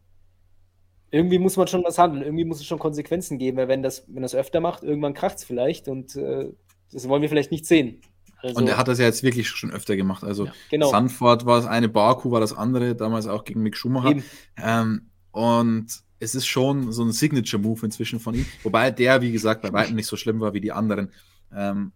irgendwie 1.12 1.40
muss 1.40 1.58
man 1.58 1.68
schon 1.68 1.84
was 1.84 1.98
handeln, 1.98 2.24
irgendwie 2.24 2.46
muss 2.46 2.60
es 2.60 2.66
schon 2.66 2.80
Konsequenzen 2.80 3.38
geben, 3.38 3.58
weil 3.58 3.68
wenn 3.68 3.84
das, 3.84 4.06
wenn 4.08 4.24
das 4.24 4.34
öfter 4.34 4.60
macht, 4.60 4.84
irgendwann 4.84 5.14
kracht 5.14 5.38
es 5.38 5.44
vielleicht 5.44 5.88
und 5.88 6.16
äh, 6.16 6.52
das 6.92 7.08
wollen 7.08 7.22
wir 7.22 7.30
vielleicht 7.30 7.52
nicht 7.52 7.66
sehen. 7.66 8.02
Also, 8.42 8.56
und 8.58 8.68
er 8.68 8.78
hat 8.78 8.88
das 8.88 8.98
ja 8.98 9.06
jetzt 9.06 9.22
wirklich 9.22 9.48
schon 9.50 9.72
öfter 9.72 9.96
gemacht. 9.96 10.24
Also 10.24 10.46
ja, 10.46 10.54
genau. 10.70 10.90
Sanford 10.90 11.46
war 11.46 11.58
das 11.58 11.68
eine, 11.68 11.90
Baku 11.90 12.32
war 12.32 12.40
das 12.40 12.54
andere, 12.54 12.96
damals 12.96 13.28
auch 13.28 13.44
gegen 13.44 13.62
Mick 13.62 13.78
Schumacher. 13.78 14.16
Ähm, 14.58 15.12
und 15.32 15.88
es 16.22 16.36
ist 16.36 16.46
schon 16.46 16.92
so 16.92 17.04
ein 17.04 17.12
Signature-Move 17.12 17.88
inzwischen 17.88 18.20
von 18.20 18.36
ihm. 18.36 18.46
Wobei 18.62 18.92
der, 18.92 19.22
wie 19.22 19.32
gesagt, 19.32 19.64
bei 19.64 19.74
weitem 19.74 19.96
nicht 19.96 20.06
so 20.06 20.16
schlimm 20.16 20.40
war 20.40 20.54
wie 20.54 20.62
die 20.62 20.72
anderen. 20.72 21.12
Ähm, 21.52 21.94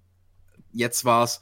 jetzt 0.73 1.05
war 1.05 1.23
es, 1.23 1.41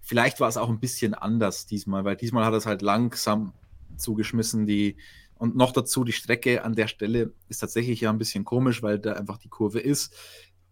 vielleicht 0.00 0.40
war 0.40 0.48
es 0.48 0.56
auch 0.56 0.68
ein 0.68 0.80
bisschen 0.80 1.14
anders 1.14 1.64
diesmal, 1.66 2.04
weil 2.04 2.16
diesmal 2.16 2.44
hat 2.44 2.52
er 2.52 2.58
es 2.58 2.66
halt 2.66 2.82
langsam 2.82 3.52
zugeschmissen. 3.96 4.66
Die, 4.66 4.96
und 5.36 5.54
noch 5.54 5.70
dazu, 5.70 6.02
die 6.02 6.12
Strecke 6.12 6.64
an 6.64 6.74
der 6.74 6.88
Stelle 6.88 7.32
ist 7.48 7.58
tatsächlich 7.58 8.00
ja 8.00 8.10
ein 8.10 8.18
bisschen 8.18 8.44
komisch, 8.44 8.82
weil 8.82 8.98
da 8.98 9.12
einfach 9.12 9.38
die 9.38 9.48
Kurve 9.48 9.78
ist. 9.78 10.12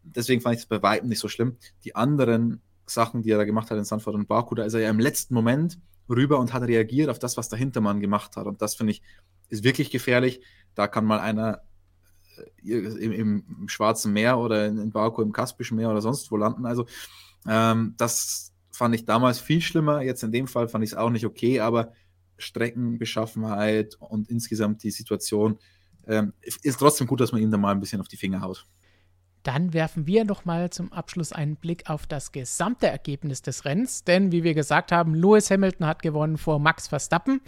Deswegen 0.03 0.41
fand 0.41 0.57
ich 0.57 0.63
es 0.63 0.67
bei 0.67 0.83
weitem 0.83 1.09
nicht 1.09 1.21
so 1.21 1.29
schlimm. 1.29 1.59
Die 1.85 1.95
anderen 1.95 2.61
Sachen, 2.87 3.23
die 3.23 3.31
er 3.31 3.39
da 3.39 3.45
gemacht 3.45 3.71
hat 3.71 3.79
in 3.79 3.85
Sanford 3.85 4.17
und 4.17 4.27
Baku, 4.27 4.57
da 4.57 4.65
ist 4.65 4.75
er 4.75 4.81
ja 4.81 4.91
im 4.91 4.99
letzten 4.99 5.35
Moment 5.35 5.79
rüber 6.09 6.41
und 6.41 6.53
hat 6.53 6.65
reagiert 6.65 7.09
auf 7.09 7.21
das, 7.21 7.37
was 7.37 7.49
der 7.49 7.61
Hintermann 7.61 8.01
gemacht 8.01 8.35
hat. 8.35 8.47
Und 8.47 8.61
das 8.61 8.75
finde 8.75 8.95
ich 8.95 9.03
ist 9.53 9.65
wirklich 9.65 9.91
gefährlich. 9.91 10.41
Da 10.75 10.89
kann 10.89 11.05
mal 11.05 11.21
einer 11.21 11.63
äh, 12.65 12.75
im, 12.75 13.13
im, 13.13 13.69
Schwarzen 13.69 14.13
Meer 14.13 14.39
oder 14.39 14.67
in, 14.67 14.79
in 14.79 14.91
Baku 14.91 15.23
im 15.23 15.33
Kaspischen 15.33 15.77
Meer 15.77 15.91
oder 15.91 16.01
sonst 16.01 16.31
wo 16.31 16.37
landen. 16.37 16.67
Also 16.67 16.87
ähm, 17.47 17.95
das 17.99 18.53
fand 18.71 18.95
ich 18.95 19.05
damals 19.05 19.39
viel 19.39 19.61
schlimmer. 19.61 20.03
Jetzt 20.03 20.23
in 20.23 20.33
dem 20.33 20.47
Fall 20.47 20.69
fand 20.69 20.85
ich 20.85 20.91
es 20.91 20.97
auch 20.97 21.11
nicht 21.11 21.27
okay, 21.27 21.61
aber 21.61 21.93
Streckenbeschaffenheit 22.39 23.97
und 24.01 24.29
insgesamt 24.29 24.83
die 24.83 24.91
Situation 24.91 25.59
ähm, 26.07 26.33
ist 26.41 26.79
trotzdem 26.79 27.07
gut, 27.07 27.21
dass 27.21 27.33
man 27.33 27.41
ihm 27.41 27.51
da 27.51 27.59
mal 27.59 27.73
ein 27.73 27.81
bisschen 27.81 28.01
auf 28.01 28.09
die 28.09 28.17
Finger 28.17 28.41
haut. 28.41 28.67
Dann 29.43 29.73
werfen 29.73 30.07
wir 30.07 30.25
noch 30.25 30.45
mal 30.45 30.71
zum 30.71 30.93
Abschluss 30.93 31.33
einen 31.33 31.57
Blick 31.57 31.91
auf 31.91 32.07
das 32.07 32.31
gesamte 32.31 32.87
Ergebnis 32.87 33.43
des 33.43 33.65
Rennens, 33.65 34.05
denn 34.05 34.31
wie 34.31 34.45
wir 34.45 34.55
gesagt 34.55 34.93
haben, 34.93 35.15
Lewis 35.15 35.51
Hamilton 35.51 35.87
hat 35.87 36.03
gewonnen 36.03 36.39
vor 36.39 36.61
Max 36.61 36.87
Verstappen. 36.87 37.41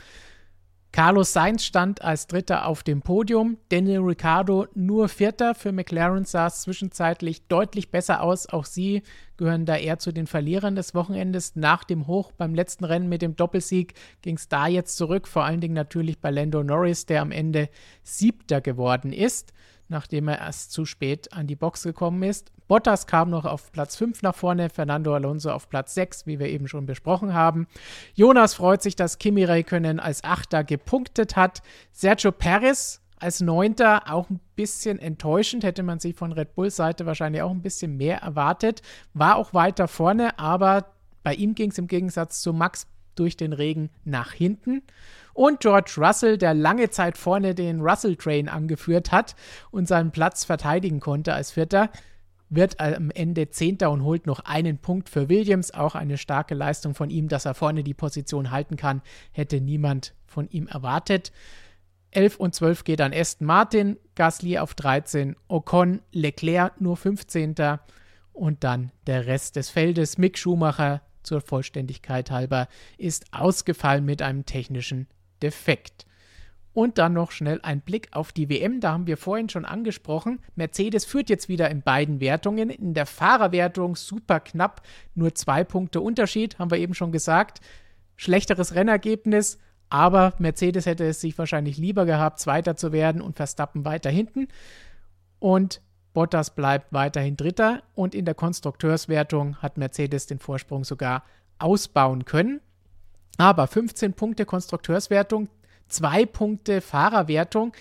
Carlos 0.94 1.32
Sainz 1.32 1.64
stand 1.64 2.02
als 2.02 2.28
Dritter 2.28 2.68
auf 2.68 2.84
dem 2.84 3.02
Podium, 3.02 3.58
Daniel 3.68 3.98
Ricciardo 3.98 4.68
nur 4.76 5.08
Vierter. 5.08 5.56
Für 5.56 5.72
McLaren 5.72 6.24
sah 6.24 6.46
es 6.46 6.62
zwischenzeitlich 6.62 7.48
deutlich 7.48 7.90
besser 7.90 8.22
aus. 8.22 8.48
Auch 8.48 8.64
sie 8.64 9.02
gehören 9.36 9.66
da 9.66 9.76
eher 9.76 9.98
zu 9.98 10.12
den 10.12 10.28
Verlierern 10.28 10.76
des 10.76 10.94
Wochenendes. 10.94 11.56
Nach 11.56 11.82
dem 11.82 12.06
Hoch 12.06 12.30
beim 12.30 12.54
letzten 12.54 12.84
Rennen 12.84 13.08
mit 13.08 13.22
dem 13.22 13.34
Doppelsieg 13.34 13.94
ging 14.22 14.36
es 14.36 14.46
da 14.46 14.68
jetzt 14.68 14.96
zurück, 14.96 15.26
vor 15.26 15.42
allen 15.42 15.60
Dingen 15.60 15.74
natürlich 15.74 16.20
bei 16.20 16.30
Lando 16.30 16.62
Norris, 16.62 17.06
der 17.06 17.22
am 17.22 17.32
Ende 17.32 17.70
Siebter 18.04 18.60
geworden 18.60 19.12
ist. 19.12 19.52
Nachdem 19.88 20.28
er 20.28 20.38
erst 20.38 20.72
zu 20.72 20.84
spät 20.84 21.32
an 21.32 21.46
die 21.46 21.56
Box 21.56 21.82
gekommen 21.82 22.22
ist. 22.22 22.52
Bottas 22.66 23.06
kam 23.06 23.30
noch 23.30 23.44
auf 23.44 23.72
Platz 23.72 23.96
5 23.96 24.22
nach 24.22 24.34
vorne, 24.34 24.70
Fernando 24.70 25.14
Alonso 25.14 25.50
auf 25.50 25.68
Platz 25.68 25.94
6, 25.94 26.26
wie 26.26 26.38
wir 26.38 26.48
eben 26.48 26.68
schon 26.68 26.86
besprochen 26.86 27.34
haben. 27.34 27.66
Jonas 28.14 28.54
freut 28.54 28.82
sich, 28.82 28.96
dass 28.96 29.18
Kimi 29.18 29.44
Räikkönen 29.44 30.00
als 30.00 30.24
Achter 30.24 30.64
gepunktet 30.64 31.36
hat. 31.36 31.62
Sergio 31.92 32.32
Perez 32.32 33.00
als 33.18 33.40
Neunter 33.40 34.12
auch 34.12 34.28
ein 34.28 34.40
bisschen 34.56 34.98
enttäuschend, 34.98 35.64
hätte 35.64 35.82
man 35.82 35.98
sich 35.98 36.14
von 36.14 36.32
Red 36.32 36.54
Bulls 36.54 36.76
Seite 36.76 37.06
wahrscheinlich 37.06 37.42
auch 37.42 37.50
ein 37.50 37.62
bisschen 37.62 37.96
mehr 37.96 38.18
erwartet. 38.18 38.82
War 39.12 39.36
auch 39.36 39.54
weiter 39.54 39.88
vorne, 39.88 40.38
aber 40.38 40.86
bei 41.22 41.34
ihm 41.34 41.54
ging 41.54 41.70
es 41.70 41.78
im 41.78 41.86
Gegensatz 41.86 42.42
zu 42.42 42.52
Max 42.52 42.86
durch 43.14 43.36
den 43.36 43.52
Regen 43.52 43.90
nach 44.04 44.32
hinten. 44.32 44.82
Und 45.34 45.60
George 45.60 45.96
Russell, 45.98 46.38
der 46.38 46.54
lange 46.54 46.90
Zeit 46.90 47.18
vorne 47.18 47.54
den 47.54 47.80
Russell 47.80 48.16
Train 48.16 48.48
angeführt 48.48 49.12
hat 49.12 49.34
und 49.70 49.86
seinen 49.86 50.12
Platz 50.12 50.44
verteidigen 50.44 51.00
konnte 51.00 51.34
als 51.34 51.50
Vierter, 51.50 51.90
wird 52.50 52.78
am 52.78 53.10
Ende 53.10 53.50
Zehnter 53.50 53.90
und 53.90 54.04
holt 54.04 54.26
noch 54.26 54.40
einen 54.40 54.78
Punkt 54.78 55.08
für 55.08 55.28
Williams. 55.28 55.74
Auch 55.74 55.96
eine 55.96 56.18
starke 56.18 56.54
Leistung 56.54 56.94
von 56.94 57.10
ihm, 57.10 57.28
dass 57.28 57.46
er 57.46 57.54
vorne 57.54 57.82
die 57.82 57.94
Position 57.94 58.52
halten 58.52 58.76
kann, 58.76 59.02
hätte 59.32 59.60
niemand 59.60 60.14
von 60.26 60.48
ihm 60.48 60.68
erwartet. 60.68 61.32
11 62.12 62.36
und 62.36 62.54
12 62.54 62.84
geht 62.84 63.00
an 63.00 63.12
Aston 63.12 63.46
Martin, 63.46 63.96
Gasly 64.14 64.58
auf 64.58 64.74
13, 64.74 65.34
Ocon, 65.48 66.00
Leclerc 66.12 66.80
nur 66.80 66.96
15. 66.96 67.56
Und 68.32 68.62
dann 68.62 68.92
der 69.08 69.26
Rest 69.26 69.56
des 69.56 69.70
Feldes. 69.70 70.16
Mick 70.16 70.38
Schumacher 70.38 71.02
zur 71.24 71.40
Vollständigkeit 71.40 72.30
halber 72.30 72.68
ist 72.98 73.26
ausgefallen 73.32 74.04
mit 74.04 74.22
einem 74.22 74.46
technischen 74.46 75.08
Defekt. 75.44 76.06
Und 76.72 76.98
dann 76.98 77.12
noch 77.12 77.30
schnell 77.30 77.60
ein 77.62 77.82
Blick 77.82 78.08
auf 78.12 78.32
die 78.32 78.48
WM. 78.48 78.80
Da 78.80 78.92
haben 78.92 79.06
wir 79.06 79.16
vorhin 79.16 79.48
schon 79.48 79.64
angesprochen. 79.64 80.40
Mercedes 80.56 81.04
führt 81.04 81.30
jetzt 81.30 81.48
wieder 81.48 81.70
in 81.70 81.82
beiden 81.82 82.18
Wertungen. 82.20 82.70
In 82.70 82.94
der 82.94 83.06
Fahrerwertung 83.06 83.94
super 83.94 84.40
knapp, 84.40 84.82
nur 85.14 85.34
zwei 85.34 85.62
Punkte 85.62 86.00
Unterschied, 86.00 86.58
haben 86.58 86.72
wir 86.72 86.78
eben 86.78 86.94
schon 86.94 87.12
gesagt. 87.12 87.60
Schlechteres 88.16 88.74
Rennergebnis, 88.74 89.58
aber 89.88 90.32
Mercedes 90.38 90.86
hätte 90.86 91.04
es 91.04 91.20
sich 91.20 91.38
wahrscheinlich 91.38 91.76
lieber 91.76 92.06
gehabt, 92.06 92.40
Zweiter 92.40 92.74
zu 92.74 92.90
werden 92.90 93.20
und 93.20 93.36
Verstappen 93.36 93.84
weiter 93.84 94.10
hinten. 94.10 94.48
Und 95.38 95.80
Bottas 96.14 96.54
bleibt 96.54 96.92
weiterhin 96.92 97.36
Dritter. 97.36 97.82
Und 97.94 98.14
in 98.14 98.24
der 98.24 98.34
Konstrukteurswertung 98.34 99.56
hat 99.58 99.76
Mercedes 99.76 100.26
den 100.26 100.38
Vorsprung 100.38 100.84
sogar 100.84 101.24
ausbauen 101.58 102.24
können. 102.24 102.60
Aber 103.38 103.66
15 103.66 104.14
Punkte 104.14 104.44
Konstrukteurswertung, 104.44 105.48
2 105.88 106.26
Punkte 106.26 106.80
Fahrerwertung. 106.80 107.72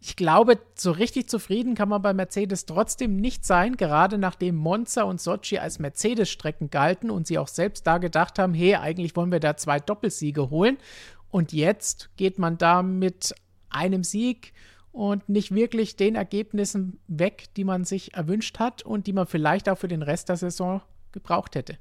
Ich 0.00 0.16
glaube, 0.16 0.58
so 0.74 0.92
richtig 0.92 1.28
zufrieden 1.28 1.74
kann 1.74 1.90
man 1.90 2.00
bei 2.00 2.14
Mercedes 2.14 2.64
trotzdem 2.64 3.16
nicht 3.16 3.44
sein, 3.44 3.76
gerade 3.76 4.16
nachdem 4.16 4.56
Monza 4.56 5.02
und 5.02 5.20
Sochi 5.20 5.58
als 5.58 5.78
Mercedes-Strecken 5.78 6.70
galten 6.70 7.10
und 7.10 7.26
sie 7.26 7.36
auch 7.36 7.48
selbst 7.48 7.86
da 7.86 7.98
gedacht 7.98 8.38
haben, 8.38 8.54
hey, 8.54 8.76
eigentlich 8.76 9.14
wollen 9.14 9.32
wir 9.32 9.40
da 9.40 9.56
zwei 9.56 9.78
Doppelsiege 9.78 10.48
holen. 10.48 10.78
Und 11.30 11.52
jetzt 11.52 12.10
geht 12.16 12.38
man 12.38 12.56
da 12.56 12.82
mit 12.82 13.34
einem 13.68 14.02
Sieg 14.02 14.54
und 14.90 15.28
nicht 15.28 15.54
wirklich 15.54 15.96
den 15.96 16.14
Ergebnissen 16.14 16.98
weg, 17.06 17.48
die 17.56 17.64
man 17.64 17.84
sich 17.84 18.14
erwünscht 18.14 18.58
hat 18.58 18.82
und 18.82 19.06
die 19.06 19.12
man 19.12 19.26
vielleicht 19.26 19.68
auch 19.68 19.78
für 19.78 19.88
den 19.88 20.02
Rest 20.02 20.30
der 20.30 20.36
Saison 20.36 20.80
gebraucht 21.12 21.54
hätte. 21.54 21.78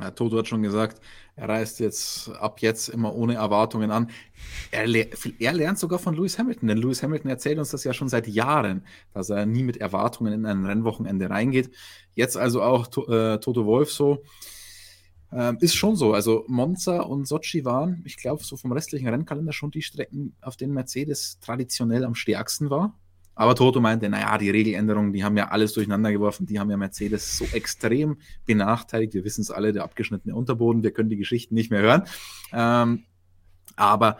Ja, 0.00 0.10
Toto 0.10 0.38
hat 0.38 0.48
schon 0.48 0.62
gesagt, 0.62 1.00
er 1.36 1.48
reist 1.48 1.80
jetzt 1.80 2.30
ab 2.30 2.60
jetzt 2.60 2.88
immer 2.88 3.14
ohne 3.14 3.34
Erwartungen 3.34 3.90
an. 3.90 4.10
Er, 4.70 4.86
le 4.86 5.08
er, 5.38 5.52
lernt 5.52 5.78
sogar 5.78 5.98
von 5.98 6.14
Lewis 6.14 6.38
Hamilton, 6.38 6.68
denn 6.68 6.78
Lewis 6.78 7.02
Hamilton 7.02 7.30
erzählt 7.30 7.58
uns 7.58 7.70
das 7.70 7.84
ja 7.84 7.92
schon 7.92 8.08
seit 8.08 8.26
Jahren, 8.26 8.84
dass 9.14 9.30
er 9.30 9.46
nie 9.46 9.62
mit 9.62 9.76
Erwartungen 9.76 10.32
in 10.32 10.46
ein 10.46 10.64
Rennwochenende 10.64 11.30
reingeht. 11.30 11.70
Jetzt 12.14 12.36
also 12.36 12.62
auch 12.62 12.88
äh, 13.08 13.38
Toto 13.38 13.66
Wolf 13.66 13.92
so. 13.92 14.22
Ähm, 15.30 15.58
ist 15.60 15.74
schon 15.74 15.94
so. 15.94 16.14
Also 16.14 16.44
Monza 16.48 17.00
und 17.00 17.28
Sochi 17.28 17.64
waren, 17.64 18.02
ich 18.06 18.16
glaube, 18.16 18.42
so 18.42 18.56
vom 18.56 18.72
restlichen 18.72 19.08
Rennkalender 19.08 19.52
schon 19.52 19.70
die 19.70 19.82
Strecken, 19.82 20.34
auf 20.40 20.56
denen 20.56 20.72
Mercedes 20.72 21.38
traditionell 21.40 22.04
am 22.04 22.14
stärksten 22.14 22.70
war. 22.70 22.98
Aber 23.38 23.54
Toto 23.54 23.80
meinte, 23.80 24.08
naja, 24.08 24.36
die 24.36 24.50
Regeländerungen, 24.50 25.12
die 25.12 25.22
haben 25.22 25.36
ja 25.36 25.46
alles 25.50 25.72
durcheinander 25.72 26.10
geworfen, 26.10 26.44
die 26.44 26.58
haben 26.58 26.72
ja 26.72 26.76
Mercedes 26.76 27.38
so 27.38 27.44
extrem 27.52 28.16
benachteiligt. 28.46 29.14
Wir 29.14 29.24
wissen 29.24 29.42
es 29.42 29.52
alle, 29.52 29.72
der 29.72 29.84
abgeschnittene 29.84 30.34
Unterboden, 30.34 30.82
wir 30.82 30.90
können 30.90 31.08
die 31.08 31.16
Geschichten 31.16 31.54
nicht 31.54 31.70
mehr 31.70 31.80
hören. 31.80 32.02
Ähm, 32.52 33.04
aber 33.76 34.18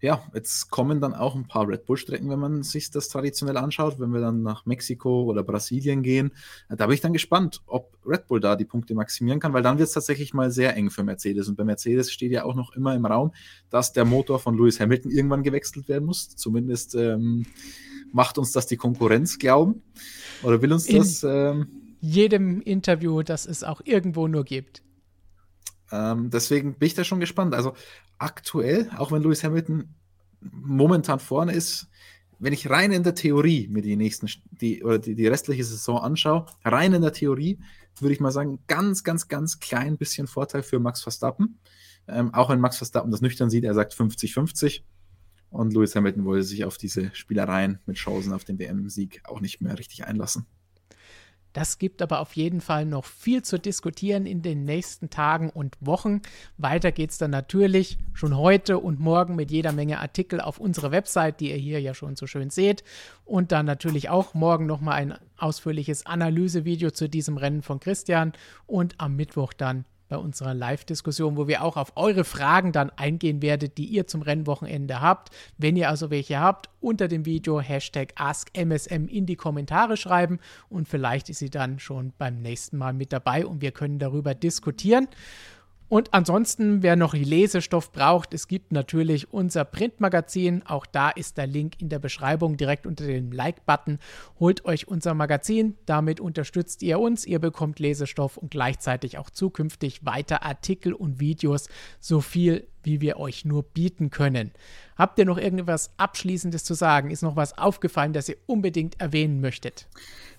ja, 0.00 0.20
jetzt 0.34 0.68
kommen 0.68 1.00
dann 1.00 1.14
auch 1.14 1.36
ein 1.36 1.46
paar 1.46 1.68
Red 1.68 1.86
Bull-Strecken, 1.86 2.28
wenn 2.28 2.40
man 2.40 2.64
sich 2.64 2.90
das 2.90 3.08
traditionell 3.08 3.56
anschaut, 3.56 4.00
wenn 4.00 4.10
wir 4.10 4.20
dann 4.20 4.42
nach 4.42 4.66
Mexiko 4.66 5.22
oder 5.22 5.44
Brasilien 5.44 6.02
gehen. 6.02 6.32
Da 6.68 6.86
bin 6.86 6.94
ich 6.94 7.00
dann 7.00 7.12
gespannt, 7.12 7.62
ob 7.66 7.96
Red 8.04 8.26
Bull 8.26 8.40
da 8.40 8.56
die 8.56 8.64
Punkte 8.64 8.94
maximieren 8.94 9.38
kann, 9.38 9.52
weil 9.52 9.62
dann 9.62 9.78
wird 9.78 9.86
es 9.86 9.94
tatsächlich 9.94 10.34
mal 10.34 10.50
sehr 10.50 10.76
eng 10.76 10.90
für 10.90 11.04
Mercedes. 11.04 11.48
Und 11.48 11.54
bei 11.54 11.62
Mercedes 11.62 12.10
steht 12.10 12.32
ja 12.32 12.42
auch 12.42 12.56
noch 12.56 12.74
immer 12.74 12.96
im 12.96 13.06
Raum, 13.06 13.32
dass 13.70 13.92
der 13.92 14.04
Motor 14.04 14.40
von 14.40 14.56
Lewis 14.56 14.80
Hamilton 14.80 15.12
irgendwann 15.12 15.44
gewechselt 15.44 15.88
werden 15.88 16.04
muss. 16.04 16.34
Zumindest 16.34 16.96
ähm, 16.96 17.46
macht 18.12 18.38
uns 18.38 18.52
das 18.52 18.66
die 18.66 18.76
Konkurrenz 18.76 19.38
glauben? 19.38 19.82
Oder 20.42 20.60
will 20.62 20.72
uns 20.72 20.86
In 20.86 20.98
das. 20.98 21.22
Ähm, 21.22 21.68
jedem 22.00 22.60
Interview, 22.60 23.22
das 23.22 23.46
es 23.46 23.64
auch 23.64 23.80
irgendwo 23.84 24.28
nur 24.28 24.44
gibt. 24.44 24.82
Ähm, 25.90 26.30
deswegen 26.30 26.74
bin 26.74 26.86
ich 26.86 26.94
da 26.94 27.04
schon 27.04 27.20
gespannt. 27.20 27.54
Also 27.54 27.74
aktuell, 28.18 28.90
auch 28.96 29.12
wenn 29.12 29.22
Lewis 29.22 29.44
Hamilton 29.44 29.94
momentan 30.40 31.20
vorne 31.20 31.52
ist, 31.52 31.88
wenn 32.38 32.52
ich 32.52 32.68
rein 32.68 32.92
in 32.92 33.02
der 33.02 33.14
Theorie 33.14 33.68
mir 33.68 33.82
die 33.82 33.96
nächsten, 33.96 34.28
die, 34.50 34.84
oder 34.84 34.98
die, 34.98 35.14
die 35.14 35.26
restliche 35.26 35.64
Saison 35.64 35.98
anschaue, 35.98 36.46
rein 36.64 36.92
in 36.92 37.02
der 37.02 37.12
Theorie, 37.12 37.58
würde 37.98 38.12
ich 38.12 38.20
mal 38.20 38.30
sagen, 38.30 38.58
ganz, 38.66 39.04
ganz, 39.04 39.28
ganz 39.28 39.58
klein 39.58 39.96
bisschen 39.96 40.26
Vorteil 40.26 40.62
für 40.62 40.78
Max 40.78 41.02
Verstappen. 41.02 41.58
Ähm, 42.08 42.32
auch 42.34 42.50
wenn 42.50 42.60
Max 42.60 42.76
Verstappen 42.76 43.10
das 43.10 43.22
nüchtern 43.22 43.48
sieht, 43.48 43.64
er 43.64 43.74
sagt 43.74 43.94
50-50. 43.94 44.82
Und 45.50 45.72
Lewis 45.72 45.94
Hamilton 45.94 46.24
wollte 46.24 46.44
sich 46.44 46.64
auf 46.64 46.76
diese 46.76 47.14
Spielereien 47.14 47.78
mit 47.86 47.96
Chancen 47.96 48.32
auf 48.32 48.44
den 48.44 48.58
WM-Sieg 48.58 49.22
auch 49.24 49.40
nicht 49.40 49.60
mehr 49.60 49.78
richtig 49.78 50.04
einlassen. 50.04 50.46
Das 51.56 51.78
gibt 51.78 52.02
aber 52.02 52.20
auf 52.20 52.36
jeden 52.36 52.60
Fall 52.60 52.84
noch 52.84 53.06
viel 53.06 53.40
zu 53.40 53.58
diskutieren 53.58 54.26
in 54.26 54.42
den 54.42 54.64
nächsten 54.64 55.08
Tagen 55.08 55.48
und 55.48 55.74
Wochen. 55.80 56.20
Weiter 56.58 56.92
geht 56.92 57.12
es 57.12 57.16
dann 57.16 57.30
natürlich 57.30 57.96
schon 58.12 58.36
heute 58.36 58.78
und 58.78 59.00
morgen 59.00 59.36
mit 59.36 59.50
jeder 59.50 59.72
Menge 59.72 59.98
Artikel 60.00 60.42
auf 60.42 60.58
unserer 60.58 60.90
Website, 60.90 61.40
die 61.40 61.48
ihr 61.50 61.56
hier 61.56 61.80
ja 61.80 61.94
schon 61.94 62.14
so 62.14 62.26
schön 62.26 62.50
seht. 62.50 62.84
Und 63.24 63.52
dann 63.52 63.64
natürlich 63.64 64.10
auch 64.10 64.34
morgen 64.34 64.66
nochmal 64.66 64.96
ein 64.96 65.14
ausführliches 65.38 66.04
Analysevideo 66.04 66.90
zu 66.90 67.08
diesem 67.08 67.38
Rennen 67.38 67.62
von 67.62 67.80
Christian 67.80 68.34
und 68.66 68.94
am 68.98 69.16
Mittwoch 69.16 69.54
dann 69.54 69.86
bei 70.08 70.16
unserer 70.16 70.54
Live-Diskussion, 70.54 71.36
wo 71.36 71.48
wir 71.48 71.62
auch 71.62 71.76
auf 71.76 71.92
eure 71.96 72.24
Fragen 72.24 72.72
dann 72.72 72.90
eingehen 72.90 73.42
werdet, 73.42 73.78
die 73.78 73.86
ihr 73.86 74.06
zum 74.06 74.22
Rennwochenende 74.22 75.00
habt. 75.00 75.30
Wenn 75.58 75.76
ihr 75.76 75.88
also 75.88 76.10
welche 76.10 76.40
habt, 76.40 76.68
unter 76.80 77.08
dem 77.08 77.24
Video 77.24 77.60
Hashtag 77.60 78.12
AskMSM 78.16 79.08
in 79.08 79.26
die 79.26 79.36
Kommentare 79.36 79.96
schreiben 79.96 80.38
und 80.68 80.88
vielleicht 80.88 81.28
ist 81.28 81.38
sie 81.38 81.50
dann 81.50 81.78
schon 81.78 82.12
beim 82.18 82.40
nächsten 82.40 82.78
Mal 82.78 82.92
mit 82.92 83.12
dabei 83.12 83.46
und 83.46 83.60
wir 83.60 83.72
können 83.72 83.98
darüber 83.98 84.34
diskutieren. 84.34 85.08
Und 85.88 86.12
ansonsten, 86.12 86.82
wer 86.82 86.96
noch 86.96 87.14
Lesestoff 87.14 87.92
braucht, 87.92 88.34
es 88.34 88.48
gibt 88.48 88.72
natürlich 88.72 89.32
unser 89.32 89.64
Printmagazin. 89.64 90.64
Auch 90.66 90.84
da 90.84 91.10
ist 91.10 91.38
der 91.38 91.46
Link 91.46 91.80
in 91.80 91.88
der 91.88 92.00
Beschreibung 92.00 92.56
direkt 92.56 92.86
unter 92.86 93.06
dem 93.06 93.30
Like-Button. 93.30 93.98
Holt 94.40 94.64
euch 94.64 94.88
unser 94.88 95.14
Magazin. 95.14 95.76
Damit 95.86 96.18
unterstützt 96.18 96.82
ihr 96.82 96.98
uns. 96.98 97.24
Ihr 97.24 97.38
bekommt 97.38 97.78
Lesestoff 97.78 98.36
und 98.36 98.50
gleichzeitig 98.50 99.18
auch 99.18 99.30
zukünftig 99.30 100.04
weiter 100.04 100.42
Artikel 100.42 100.92
und 100.92 101.20
Videos, 101.20 101.68
so 102.00 102.20
viel 102.20 102.66
wie 102.86 103.00
wir 103.00 103.18
euch 103.18 103.44
nur 103.44 103.62
bieten 103.62 104.10
können. 104.10 104.52
Habt 104.96 105.18
ihr 105.18 105.24
noch 105.26 105.36
irgendwas 105.36 105.90
Abschließendes 105.98 106.64
zu 106.64 106.74
sagen? 106.74 107.10
Ist 107.10 107.22
noch 107.22 107.36
was 107.36 107.58
aufgefallen, 107.58 108.12
das 108.12 108.28
ihr 108.28 108.36
unbedingt 108.46 109.00
erwähnen 109.00 109.40
möchtet? 109.40 109.88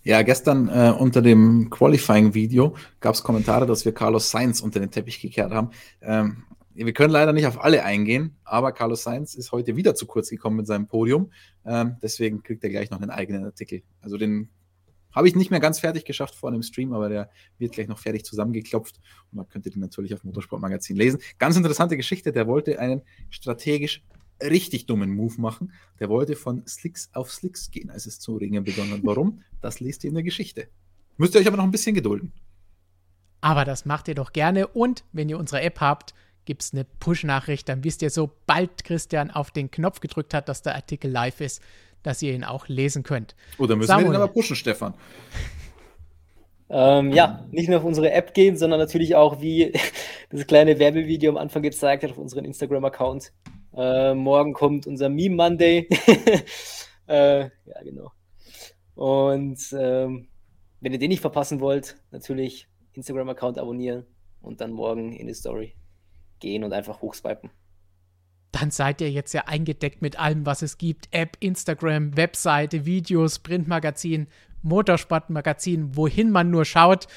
Ja, 0.04 0.22
gestern 0.22 0.70
äh, 0.70 0.94
unter 0.98 1.22
dem 1.22 1.70
Qualifying-Video 1.70 2.76
gab 3.00 3.14
es 3.14 3.24
Kommentare, 3.24 3.66
dass 3.66 3.86
wir 3.86 3.94
Carlos 3.94 4.32
Sainz 4.32 4.62
unter 4.62 4.80
den 4.80 4.90
Teppich 4.90 5.22
gekehrt 5.22 5.52
haben. 5.52 5.72
Ähm, 6.02 6.44
wir 6.74 6.94
können 6.94 7.12
leider 7.12 7.34
nicht 7.34 7.48
auf 7.48 7.64
alle 7.64 7.84
eingehen, 7.84 8.36
aber 8.44 8.72
Carlos 8.72 9.04
Sainz 9.04 9.34
ist 9.34 9.52
heute 9.52 9.76
wieder 9.76 9.96
zu 9.96 10.06
kurz 10.06 10.30
gekommen 10.30 10.58
mit 10.58 10.68
seinem 10.68 10.88
Podium. 10.88 11.32
Ähm, 11.66 11.98
deswegen 12.02 12.44
kriegt 12.44 12.64
er 12.64 12.70
gleich 12.70 12.92
noch 12.92 13.02
einen 13.02 13.10
eigenen 13.10 13.46
Artikel. 13.46 13.82
Also 14.00 14.18
den 14.18 14.50
habe 15.18 15.28
ich 15.28 15.36
nicht 15.36 15.50
mehr 15.50 15.60
ganz 15.60 15.80
fertig 15.80 16.06
geschafft 16.06 16.36
vor 16.36 16.52
dem 16.52 16.62
Stream, 16.62 16.94
aber 16.94 17.10
der 17.10 17.30
wird 17.58 17.74
gleich 17.74 17.88
noch 17.88 17.98
fertig 17.98 18.24
zusammengeklopft 18.24 19.00
und 19.32 19.38
man 19.38 19.50
könnte 19.50 19.72
den 19.72 19.82
natürlich 19.82 20.14
auf 20.14 20.24
Motorsportmagazin 20.24 20.96
lesen. 20.96 21.20
Ganz 21.40 21.58
interessante 21.58 21.98
Geschichte, 21.98 22.32
der 22.32 22.48
wollte 22.48 22.80
einen 22.80 23.02
strategisch 23.30 24.04
richtig 24.42 24.86
dummen 24.86 25.10
Move 25.10 25.42
machen. 25.42 25.74
Der 26.00 26.10
wollte 26.10 26.36
von 26.36 26.66
Slicks 26.68 27.10
auf 27.14 27.32
Slicks 27.32 27.72
gehen, 27.72 27.90
als 27.90 28.06
es 28.06 28.20
zu 28.20 28.38
regnen 28.38 28.64
begonnen 28.64 28.92
hat. 28.92 29.00
Warum? 29.04 29.42
Das 29.60 29.80
lest 29.80 30.04
ihr 30.04 30.10
in 30.10 30.14
der 30.14 30.24
Geschichte. 30.24 30.68
Müsst 31.18 31.34
ihr 31.34 31.42
euch 31.42 31.48
aber 31.48 31.58
noch 31.58 31.64
ein 31.64 31.72
bisschen 31.72 31.96
gedulden. 31.96 32.32
Aber 33.42 33.66
das 33.66 33.86
macht 33.86 34.08
ihr 34.08 34.16
doch 34.16 34.34
gerne. 34.34 34.68
Und 34.68 35.04
wenn 35.14 35.30
ihr 35.30 35.40
unsere 35.40 35.62
App 35.62 35.80
habt, 35.80 36.14
gibt 36.46 36.62
es 36.62 36.74
eine 36.74 36.86
Push-Nachricht. 36.86 37.68
Dann 37.68 37.84
wisst 37.84 38.04
ihr, 38.04 38.12
sobald 38.12 38.84
Christian 38.84 39.32
auf 39.32 39.50
den 39.50 39.72
Knopf 39.72 40.00
gedrückt 40.00 40.36
hat, 40.36 40.48
dass 40.48 40.62
der 40.62 40.76
Artikel 40.76 41.10
live 41.10 41.42
ist, 41.42 41.62
dass 42.04 42.22
ihr 42.22 42.34
ihn 42.34 42.44
auch 42.44 42.68
lesen 42.68 43.04
könnt. 43.04 43.36
Oder 43.58 43.76
müssen 43.76 43.88
Samuel. 43.88 44.08
wir 44.08 44.14
ihn 44.14 44.22
aber 44.22 44.34
pushen, 44.34 44.56
Stefan? 44.56 44.94
Ähm, 46.70 47.14
ja, 47.14 47.46
nicht 47.52 47.70
nur 47.70 47.80
auf 47.80 47.86
unsere 47.86 48.12
App 48.12 48.34
gehen, 48.34 48.58
sondern 48.58 48.80
natürlich 48.80 49.16
auch, 49.16 49.42
wie 49.42 49.74
das 50.30 50.48
kleine 50.48 50.80
Werbevideo 50.80 51.32
am 51.32 51.38
Anfang 51.38 51.62
gezeigt 51.62 52.04
hat, 52.04 52.12
auf 52.12 52.18
unseren 52.18 52.46
Instagram-Account. 52.46 53.32
Äh, 53.76 54.14
morgen 54.14 54.54
kommt 54.54 54.88
unser 54.88 55.10
Meme 55.10 55.36
Monday. 55.36 55.88
äh, 57.08 57.40
ja, 57.42 57.84
genau. 57.84 58.12
Und 58.96 59.60
ähm, 59.78 60.28
wenn 60.82 60.94
ihr 60.94 61.00
den 61.00 61.10
nicht 61.10 61.22
verpassen 61.22 61.60
wollt, 61.60 61.98
natürlich 62.12 62.68
Instagram-Account 62.94 63.58
abonnieren 63.60 64.06
und 64.42 64.60
dann 64.60 64.72
morgen 64.72 65.14
in 65.14 65.28
die 65.28 65.34
Story 65.34 65.76
gehen 66.40 66.64
und 66.64 66.74
einfach 66.74 67.02
hochswipen. 67.02 67.52
Dann 68.52 68.72
seid 68.72 69.02
ihr 69.02 69.12
jetzt 69.12 69.34
ja 69.34 69.44
eingedeckt 69.46 70.02
mit 70.02 70.20
allem, 70.20 70.46
was 70.46 70.62
es 70.62 70.78
gibt. 70.78 71.10
App, 71.12 71.38
Instagram, 71.40 72.16
Webseite, 72.16 72.86
Videos, 72.86 73.40
Printmagazin, 73.40 74.28
Motorsportmagazin, 74.62 75.96
wohin 75.96 76.32
man 76.32 76.50
nur 76.50 76.66
schaut, 76.66 77.08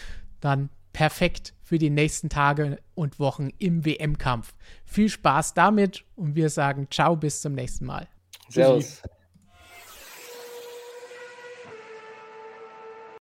dann 0.41 0.71
perfekt 0.93 1.55
für 1.63 1.79
die 1.79 1.91
nächsten 1.91 2.29
Tage 2.29 2.79
und 2.95 3.19
Wochen 3.21 3.51
im 3.59 3.85
WM-Kampf. 3.85 4.55
Viel 4.85 5.09
Spaß 5.09 5.55
damit 5.55 6.05
und 6.17 6.35
wir 6.35 6.51
sagen 6.51 6.89
ciao 6.91 7.17
bis 7.17 7.41
zum 7.41 7.55
nächsten 7.55 7.87
Mal. 7.87 8.09
Servus. 8.49 9.03